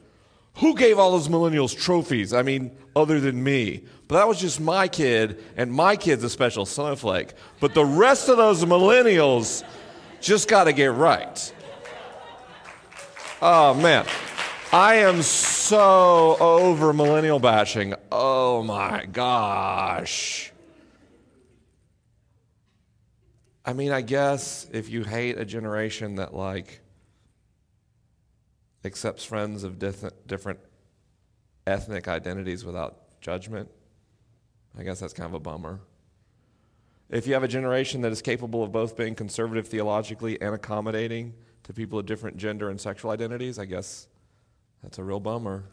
[0.56, 2.34] Who gave all those millennials trophies?
[2.34, 3.84] I mean, other than me.
[4.08, 7.34] But that was just my kid, and my kid's a special snowflake.
[7.60, 9.64] But the rest of those millennials
[10.22, 11.54] just got to get right.
[13.42, 14.06] Oh, man.
[14.72, 17.96] I am so over millennial bashing.
[18.12, 20.52] Oh my gosh.
[23.66, 26.82] I mean, I guess if you hate a generation that like
[28.86, 30.60] accepts friends of different
[31.70, 33.70] ethnic identities without judgment,
[34.78, 35.80] I guess that's kind of a bummer.
[37.10, 41.34] If you have a generation that is capable of both being conservative theologically and accommodating
[41.64, 44.08] to people of different gender and sexual identities, I guess
[44.84, 45.66] that's a real bummer.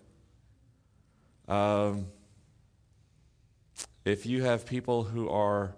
[1.48, 2.06] Um,
[4.05, 5.77] if you have people who are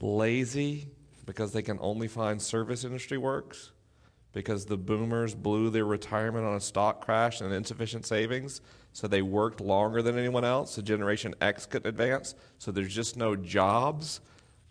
[0.00, 0.88] lazy
[1.26, 3.72] because they can only find service industry works,
[4.32, 8.60] because the boomers blew their retirement on a stock crash and insufficient savings,
[8.92, 13.16] so they worked longer than anyone else, so Generation X couldn't advance, so there's just
[13.16, 14.20] no jobs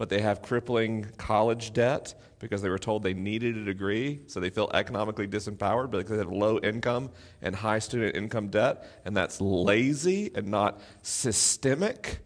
[0.01, 4.39] but they have crippling college debt because they were told they needed a degree, so
[4.39, 7.11] they feel economically disempowered because they have low income
[7.43, 12.17] and high student income debt, and that's lazy and not systemic.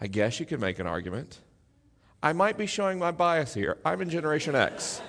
[0.00, 1.38] I guess you could make an argument.
[2.20, 3.78] I might be showing my bias here.
[3.84, 5.00] I'm in Generation X.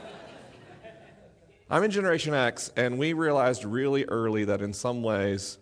[1.72, 5.60] I'm in Generation X, and we realized really early that in some ways,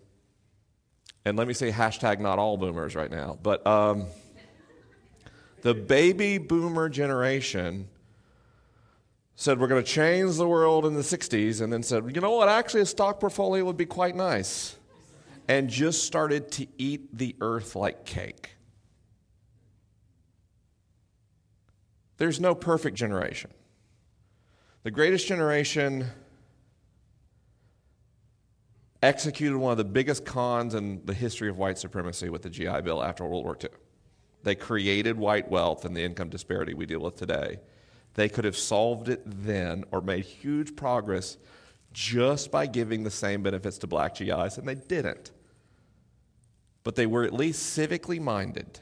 [1.25, 4.05] and let me say hashtag not all boomers right now, but um,
[5.63, 7.89] the baby boomer generation
[9.35, 12.31] said we're going to change the world in the 60s and then said, you know
[12.31, 14.77] what, actually, a stock portfolio would be quite nice.
[15.49, 18.51] And just started to eat the earth like cake.
[22.17, 23.51] There's no perfect generation.
[24.83, 26.05] The greatest generation
[29.01, 32.81] executed one of the biggest cons in the history of white supremacy with the GI
[32.81, 33.69] Bill after World War II.
[34.43, 37.59] They created white wealth and the income disparity we deal with today.
[38.13, 41.37] They could have solved it then or made huge progress
[41.91, 45.31] just by giving the same benefits to black GIs, and they didn't.
[46.83, 48.79] But they were at least civically minded.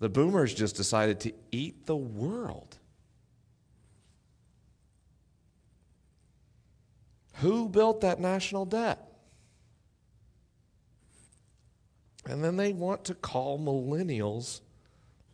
[0.00, 2.78] The boomers just decided to eat the world.
[7.36, 9.06] Who built that national debt?
[12.26, 14.60] And then they want to call millennials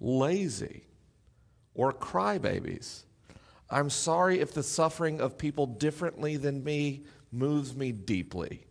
[0.00, 0.84] lazy
[1.74, 3.02] or crybabies.
[3.70, 8.66] I'm sorry if the suffering of people differently than me moves me deeply.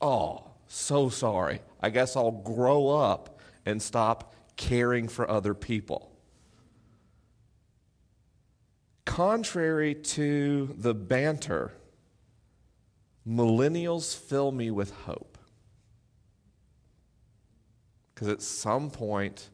[0.00, 1.60] Oh, so sorry.
[1.80, 6.12] I guess I'll grow up and stop caring for other people.
[9.06, 11.72] Contrary to the banter,
[13.26, 15.38] millennials fill me with hope.
[18.14, 19.48] Because at some point,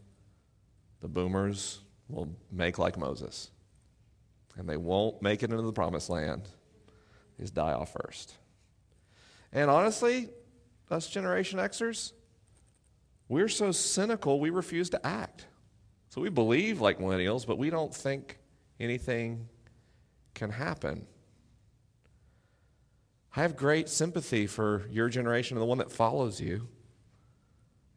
[1.01, 1.79] the boomers
[2.09, 3.53] will make like Moses.
[4.59, 6.49] And they won't make it into the promised land.
[7.39, 8.35] They just die off first.
[9.53, 10.31] And honestly,
[10.91, 12.11] us Generation Xers,
[13.29, 15.47] we're so cynical, we refuse to act.
[16.09, 18.39] So we believe like millennials, but we don't think
[18.79, 19.49] anything
[20.35, 21.07] can happen.
[23.35, 26.69] I have great sympathy for your generation and the one that follows you.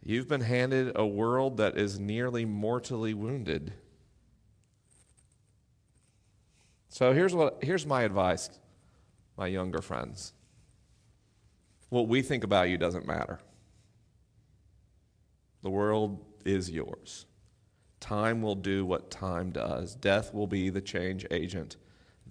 [0.04, 3.74] You've been handed a world that is nearly mortally wounded.
[6.90, 8.50] So here's, what, here's my advice,
[9.38, 10.34] my younger friends.
[11.90, 13.40] What we think about you doesn't matter.
[15.62, 17.26] The world is yours.
[18.00, 19.96] Time will do what time does.
[19.96, 21.76] Death will be the change agent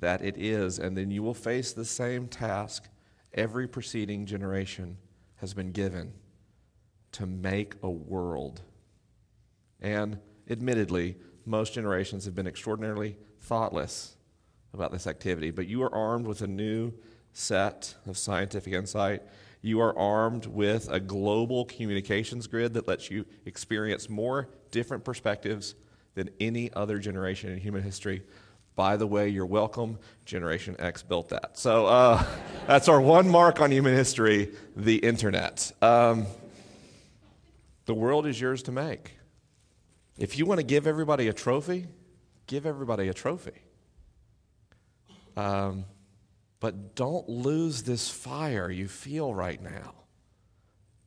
[0.01, 2.89] that it is, and then you will face the same task
[3.35, 4.97] every preceding generation
[5.37, 6.13] has been given
[7.13, 8.63] to make a world.
[9.81, 10.19] And
[10.49, 14.17] admittedly, most generations have been extraordinarily thoughtless
[14.73, 16.93] about this activity, but you are armed with a new
[17.33, 19.23] set of scientific insight.
[19.69, 25.75] You are armed with a global communications grid that lets you experience more different perspectives
[26.15, 28.23] than any other generation in human history.
[28.77, 29.99] By the way, you're welcome.
[30.25, 31.59] Generation X built that.
[31.59, 32.25] So uh,
[32.67, 35.71] that's our one mark on human history the internet.
[35.83, 36.27] Um,
[37.85, 39.19] the world is yours to make.
[40.17, 41.89] If you want to give everybody a trophy,
[42.47, 43.61] give everybody a trophy.
[45.37, 45.85] Um,
[46.61, 49.95] but don't lose this fire you feel right now.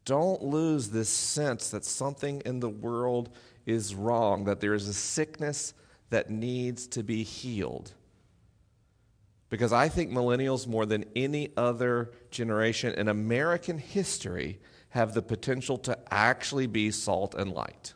[0.06, 3.30] Don't lose this sense that something in the world
[3.65, 5.73] is wrong, that there is a sickness
[6.10, 7.94] that needs to be healed.
[9.49, 14.60] Because I think millennials, more than any other generation in American history,
[14.90, 17.94] have the potential to actually be salt and light,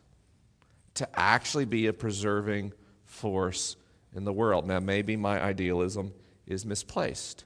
[0.94, 2.74] to actually be a preserving
[3.04, 3.76] force
[4.14, 4.66] in the world.
[4.66, 6.12] Now, maybe my idealism
[6.46, 7.45] is misplaced.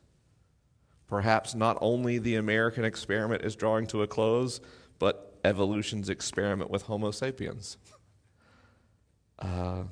[1.10, 4.60] Perhaps not only the American experiment is drawing to a close,
[5.00, 7.76] but evolution's experiment with Homo sapiens.
[9.42, 9.84] Uh,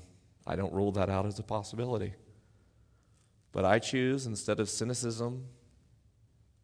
[0.47, 2.13] I don't rule that out as a possibility.
[3.51, 5.47] But I choose, instead of cynicism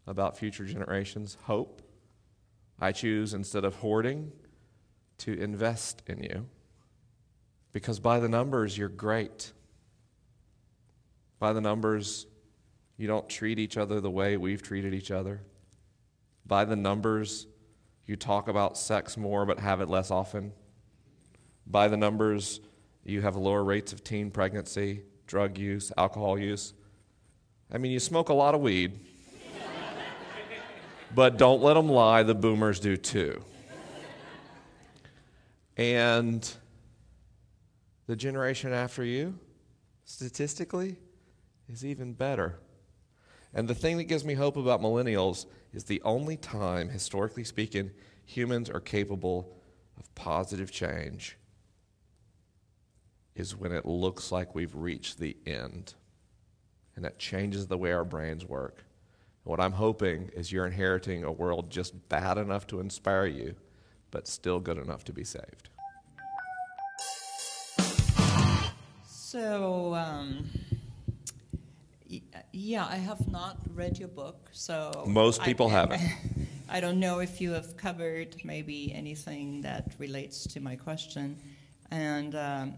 [0.06, 1.80] about future generations, hope.
[2.78, 4.32] I choose, instead of hoarding,
[5.20, 6.46] to invest in you.
[7.72, 9.52] Because by the numbers, you're great.
[11.38, 12.26] By the numbers,
[12.96, 15.42] you don't treat each other the way we've treated each other.
[16.46, 17.46] By the numbers,
[18.06, 20.52] you talk about sex more but have it less often.
[21.66, 22.60] By the numbers,
[23.04, 26.74] you have lower rates of teen pregnancy, drug use, alcohol use.
[27.72, 29.00] I mean, you smoke a lot of weed,
[31.14, 33.42] but don't let them lie, the boomers do too.
[35.76, 36.48] And
[38.06, 39.38] the generation after you,
[40.04, 40.96] statistically,
[41.68, 42.58] is even better.
[43.54, 47.92] And the thing that gives me hope about millennials is the only time, historically speaking,
[48.24, 49.56] humans are capable
[49.96, 51.38] of positive change
[53.36, 55.94] is when it looks like we've reached the end.
[56.96, 58.84] And that changes the way our brains work.
[59.44, 63.54] And what I'm hoping is you're inheriting a world just bad enough to inspire you,
[64.10, 65.68] but still good enough to be saved.
[69.06, 70.48] So, um,
[72.54, 76.02] yeah, I have not read your book, so most people I, haven't.
[76.68, 81.36] I don't know if you have covered maybe anything that relates to my question,
[81.90, 82.74] and um,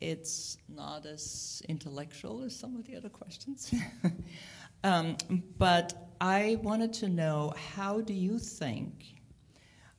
[0.00, 3.72] it's not as intellectual as some of the other questions.
[4.84, 5.18] um,
[5.58, 9.16] but I wanted to know how do you think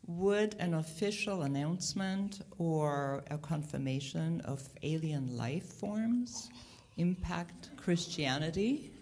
[0.07, 6.49] would an official announcement or a confirmation of alien life forms
[6.97, 8.92] impact Christianity?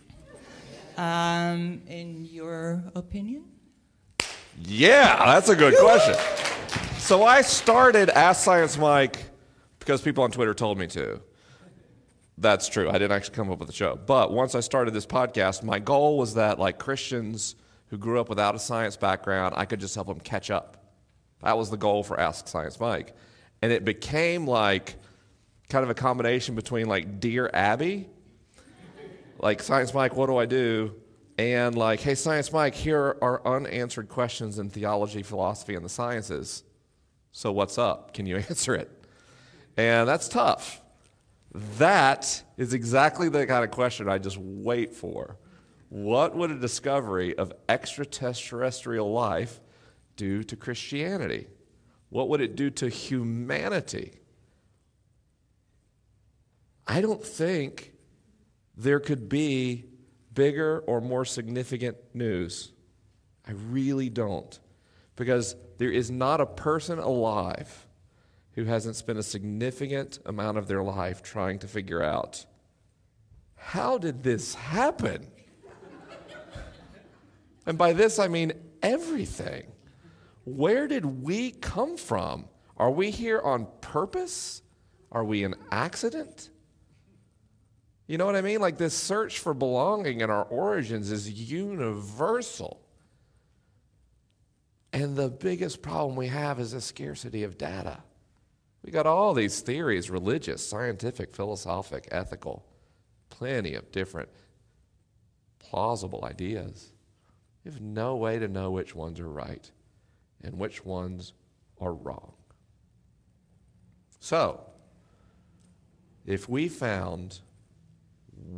[1.02, 3.46] Um, in your opinion?
[4.64, 6.14] Yeah, that's a good question.
[7.00, 9.18] So I started Ask Science Mike
[9.80, 11.20] because people on Twitter told me to.
[12.38, 12.88] That's true.
[12.88, 13.96] I didn't actually come up with the show.
[13.96, 17.56] But once I started this podcast, my goal was that like Christians
[17.88, 20.86] who grew up without a science background, I could just help them catch up.
[21.42, 23.16] That was the goal for Ask Science Mike.
[23.64, 24.98] And it became like
[25.68, 28.08] kind of a combination between like Dear Abby
[29.42, 30.96] like, Science Mike, what do I do?
[31.38, 36.64] And like, hey, Science Mike, here are unanswered questions in theology, philosophy, and the sciences.
[37.32, 38.14] So what's up?
[38.14, 38.90] Can you answer it?
[39.76, 40.82] And that's tough.
[41.78, 45.38] That is exactly the kind of question I just wait for.
[45.90, 49.60] What would a discovery of extraterrestrial life
[50.16, 51.48] do to Christianity?
[52.10, 54.14] What would it do to humanity?
[56.88, 57.91] I don't think
[58.76, 59.86] there could be
[60.34, 62.72] bigger or more significant news.
[63.48, 64.60] I really don't.
[65.16, 67.88] Because there is not a person alive
[68.54, 72.46] who hasn't spent a significant amount of their life trying to figure out
[73.56, 75.28] how did this happen?
[77.66, 79.72] and by this I mean everything.
[80.44, 82.46] Where did we come from?
[82.78, 84.62] Are we here on purpose?
[85.12, 86.51] Are we an accident?
[88.12, 88.60] You know what I mean?
[88.60, 92.82] Like this search for belonging in our origins is universal.
[94.92, 98.00] And the biggest problem we have is a scarcity of data.
[98.84, 102.66] We got all these theories religious, scientific, philosophic, ethical,
[103.30, 104.28] plenty of different
[105.60, 106.92] plausible ideas.
[107.64, 109.72] We have no way to know which ones are right
[110.44, 111.32] and which ones
[111.80, 112.34] are wrong.
[114.20, 114.66] So,
[116.26, 117.40] if we found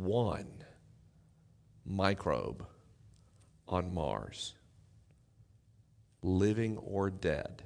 [0.02, 0.64] one
[1.84, 2.66] microbe
[3.68, 4.54] on Mars,
[6.22, 7.62] living or dead,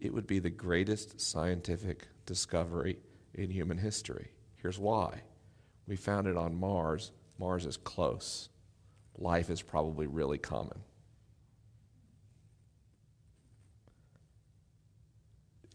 [0.00, 2.98] it would be the greatest scientific discovery
[3.34, 4.30] in human history.
[4.56, 5.22] Here's why.
[5.86, 7.12] We found it on Mars.
[7.38, 8.48] Mars is close.
[9.16, 10.80] Life is probably really common.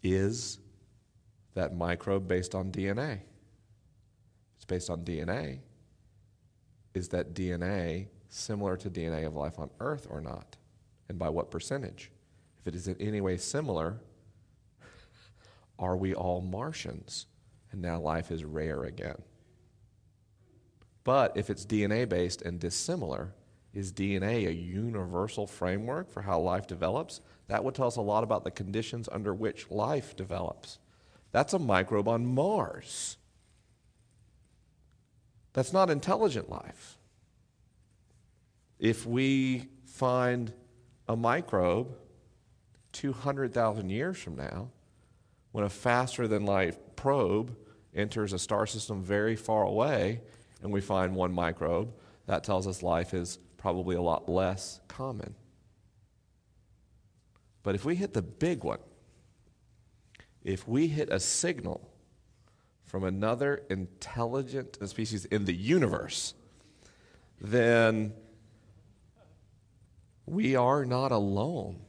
[0.02, 0.60] Is
[1.56, 3.22] that microbe based on DNA?
[4.66, 5.60] It's based on DNA,
[6.96, 10.58] is that DNA similar to DNA of life on Earth or not?
[11.08, 12.12] And by what percentage?
[12.60, 14.00] If it is in any way similar,
[15.78, 17.28] are we all Martians?
[17.72, 19.22] And now life is rare again.
[21.04, 23.34] But if it's DNA based and dissimilar,
[23.72, 27.22] is DNA a universal framework for how life develops?
[27.50, 30.80] That would tell us a lot about the conditions under which life develops.
[31.32, 33.18] That's a microbe on Mars.
[35.56, 36.98] That's not intelligent life.
[38.78, 40.52] If we find
[41.08, 41.96] a microbe
[42.92, 44.70] 200,000 years from now,
[45.54, 47.56] when a faster than light probe
[47.96, 50.20] enters a star system very far away
[50.62, 51.94] and we find one microbe,
[52.26, 55.36] that tells us life is probably a lot less common.
[57.64, 58.80] But if we hit the big one,
[60.44, 61.95] if we hit a signal
[62.96, 66.34] from another intelligent species in the universe,
[67.42, 68.14] then
[70.26, 71.82] we are not alone.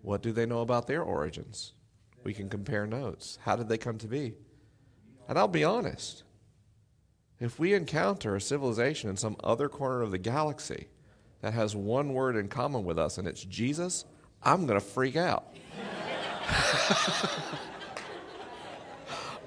[0.00, 1.72] What do they know about their origins?
[2.22, 3.40] We can compare notes.
[3.42, 4.34] How did they come to be?
[5.28, 6.22] And I'll be honest.
[7.40, 10.86] If we encounter a civilization in some other corner of the galaxy
[11.40, 14.04] that has one word in common with us and it's Jesus,
[14.40, 15.56] I'm going to freak out.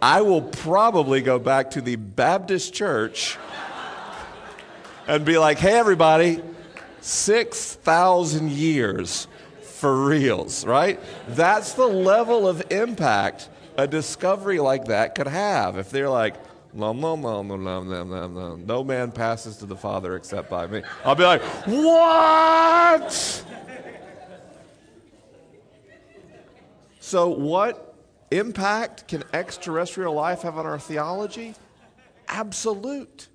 [0.01, 3.37] I will probably go back to the Baptist church
[5.07, 6.41] and be like, hey, everybody,
[7.01, 9.27] 6,000 years
[9.61, 10.99] for reals, right?
[11.29, 15.77] That's the level of impact a discovery like that could have.
[15.77, 16.35] If they're like,
[16.73, 18.65] Lum, lum, lum, lum, lum, lum, lum.
[18.67, 20.83] No man passes to the Father except by me.
[21.03, 23.43] I'll be like, what?
[26.99, 27.88] So, what
[28.31, 31.55] impact can extraterrestrial life have on our theology?
[32.27, 33.27] Absolute.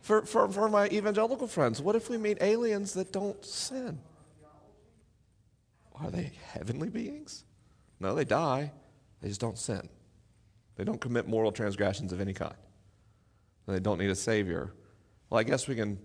[0.00, 4.00] For, for, for my evangelical friends, what if we meet aliens that don't sin?
[5.94, 7.44] Are they heavenly beings?
[8.00, 8.72] No, they die.
[9.20, 9.88] They just don't sin.
[10.76, 12.54] They don't commit moral transgressions of any kind.
[13.68, 14.72] They don't need a savior.
[15.30, 15.98] Well, I guess we can,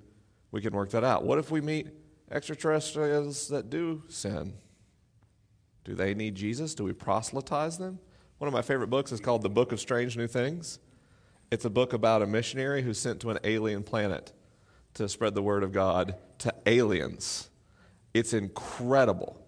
[0.51, 1.23] we can work that out.
[1.23, 1.87] What if we meet
[2.29, 4.53] extraterrestrials that do sin?
[5.87, 6.75] Do they need Jesus?
[6.75, 7.99] Do we proselytize them?
[8.39, 10.79] One of my favorite books is called The Book of Strange New Things.
[11.49, 14.33] It's a book about a missionary who's sent to an alien planet
[14.95, 17.49] to spread the word of God to aliens.
[18.13, 19.41] It's incredible.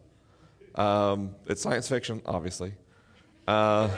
[0.76, 2.72] Um, it's science fiction, obviously.
[3.46, 3.90] Uh,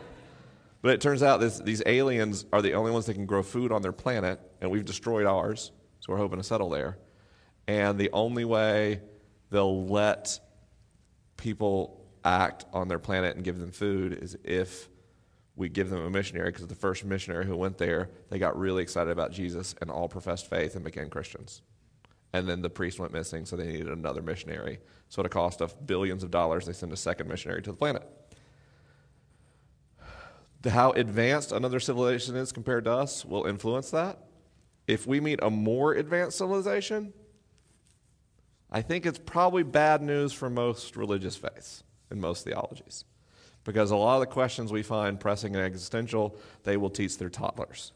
[0.82, 3.72] but it turns out this, these aliens are the only ones that can grow food
[3.72, 6.98] on their planet, and we've destroyed ours, so we're hoping to settle there.
[7.66, 9.00] And the only way
[9.48, 10.38] they'll let
[11.42, 14.88] people act on their planet and give them food is if
[15.56, 18.80] we give them a missionary because the first missionary who went there, they got really
[18.80, 21.60] excited about Jesus and all professed faith and became Christians.
[22.32, 24.78] And then the priest went missing, so they needed another missionary.
[25.08, 27.76] So at a cost of billions of dollars, they send a second missionary to the
[27.76, 28.08] planet.
[30.64, 34.20] How advanced another civilization is compared to us will influence that.
[34.86, 37.12] If we meet a more advanced civilization,
[38.72, 43.04] I think it's probably bad news for most religious faiths and most theologies.
[43.64, 46.34] Because a lot of the questions we find pressing and existential,
[46.64, 47.92] they will teach their toddlers.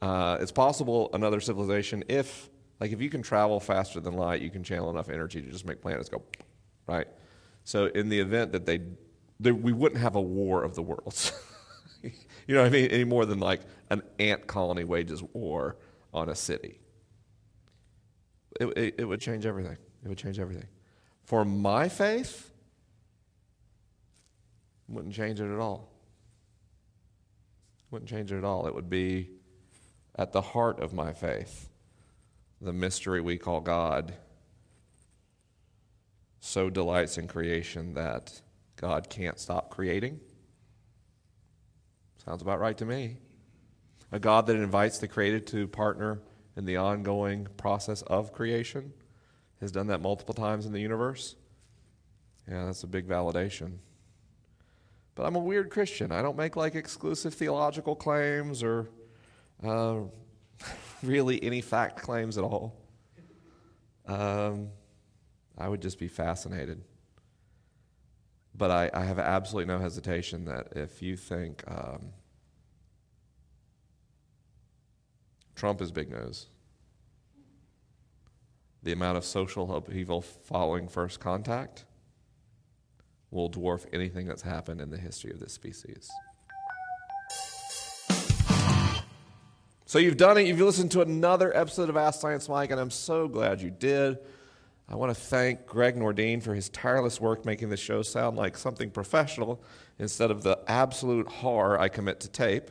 [0.00, 2.48] Uh, it's possible another civilization, if,
[2.80, 5.64] like, if you can travel faster than light, you can channel enough energy to just
[5.64, 6.22] make planets go,
[6.88, 7.06] right?
[7.62, 8.80] So, in the event that they,
[9.38, 11.30] they we wouldn't have a war of the worlds.
[12.02, 12.10] you
[12.48, 12.90] know what I mean?
[12.90, 13.60] Any more than like
[13.90, 15.76] an ant colony wages war
[16.12, 16.81] on a city.
[18.62, 19.76] It, it, it would change everything.
[20.04, 20.66] It would change everything.
[21.24, 22.50] For my faith,
[24.88, 25.90] wouldn't change it at all.
[27.90, 28.66] Wouldn't change it at all.
[28.66, 29.30] It would be
[30.16, 31.68] at the heart of my faith,
[32.60, 34.14] the mystery we call God
[36.40, 38.42] so delights in creation that
[38.76, 40.20] God can't stop creating.
[42.24, 43.18] Sounds about right to me.
[44.10, 46.20] A God that invites the created to partner
[46.56, 48.92] in the ongoing process of creation
[49.60, 51.36] has done that multiple times in the universe.
[52.48, 53.78] Yeah, that's a big validation.
[55.14, 56.10] But I'm a weird Christian.
[56.10, 58.88] I don't make like exclusive theological claims or
[59.62, 60.00] uh,
[61.02, 62.74] really any fact claims at all.
[64.06, 64.70] Um,
[65.56, 66.82] I would just be fascinated.
[68.54, 72.12] But I, I, have absolutely no hesitation that if you think um,
[75.54, 76.46] Trump is big news,
[78.82, 81.84] the amount of social upheaval following first contact
[83.30, 86.10] will dwarf anything that's happened in the history of this species.
[89.86, 90.46] So you've done it.
[90.46, 94.18] You've listened to another episode of Ask Science Mike, and I'm so glad you did.
[94.88, 98.56] I want to thank Greg Nordine for his tireless work making this show sound like
[98.56, 99.62] something professional
[99.98, 102.70] instead of the absolute horror I commit to tape.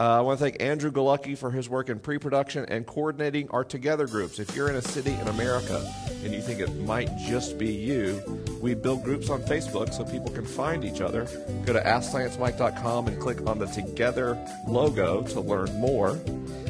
[0.00, 3.48] Uh, I want to thank Andrew Galucki for his work in pre production and coordinating
[3.50, 4.40] our Together groups.
[4.40, 5.88] If you're in a city in America
[6.24, 8.20] and you think it might just be you,
[8.60, 11.26] we build groups on Facebook so people can find each other.
[11.64, 16.18] Go to AskScienceMike.com and click on the Together logo to learn more.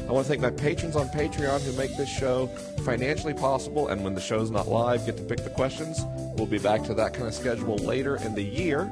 [0.07, 2.45] I want to thank my patrons on Patreon who make this show
[2.85, 3.87] financially possible.
[3.87, 5.99] And when the show's not live, get to pick the questions.
[6.37, 8.87] We'll be back to that kind of schedule later in the year.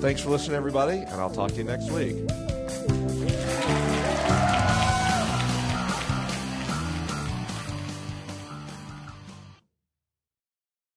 [0.00, 2.16] Thanks for listening, everybody, and I'll talk to you next week.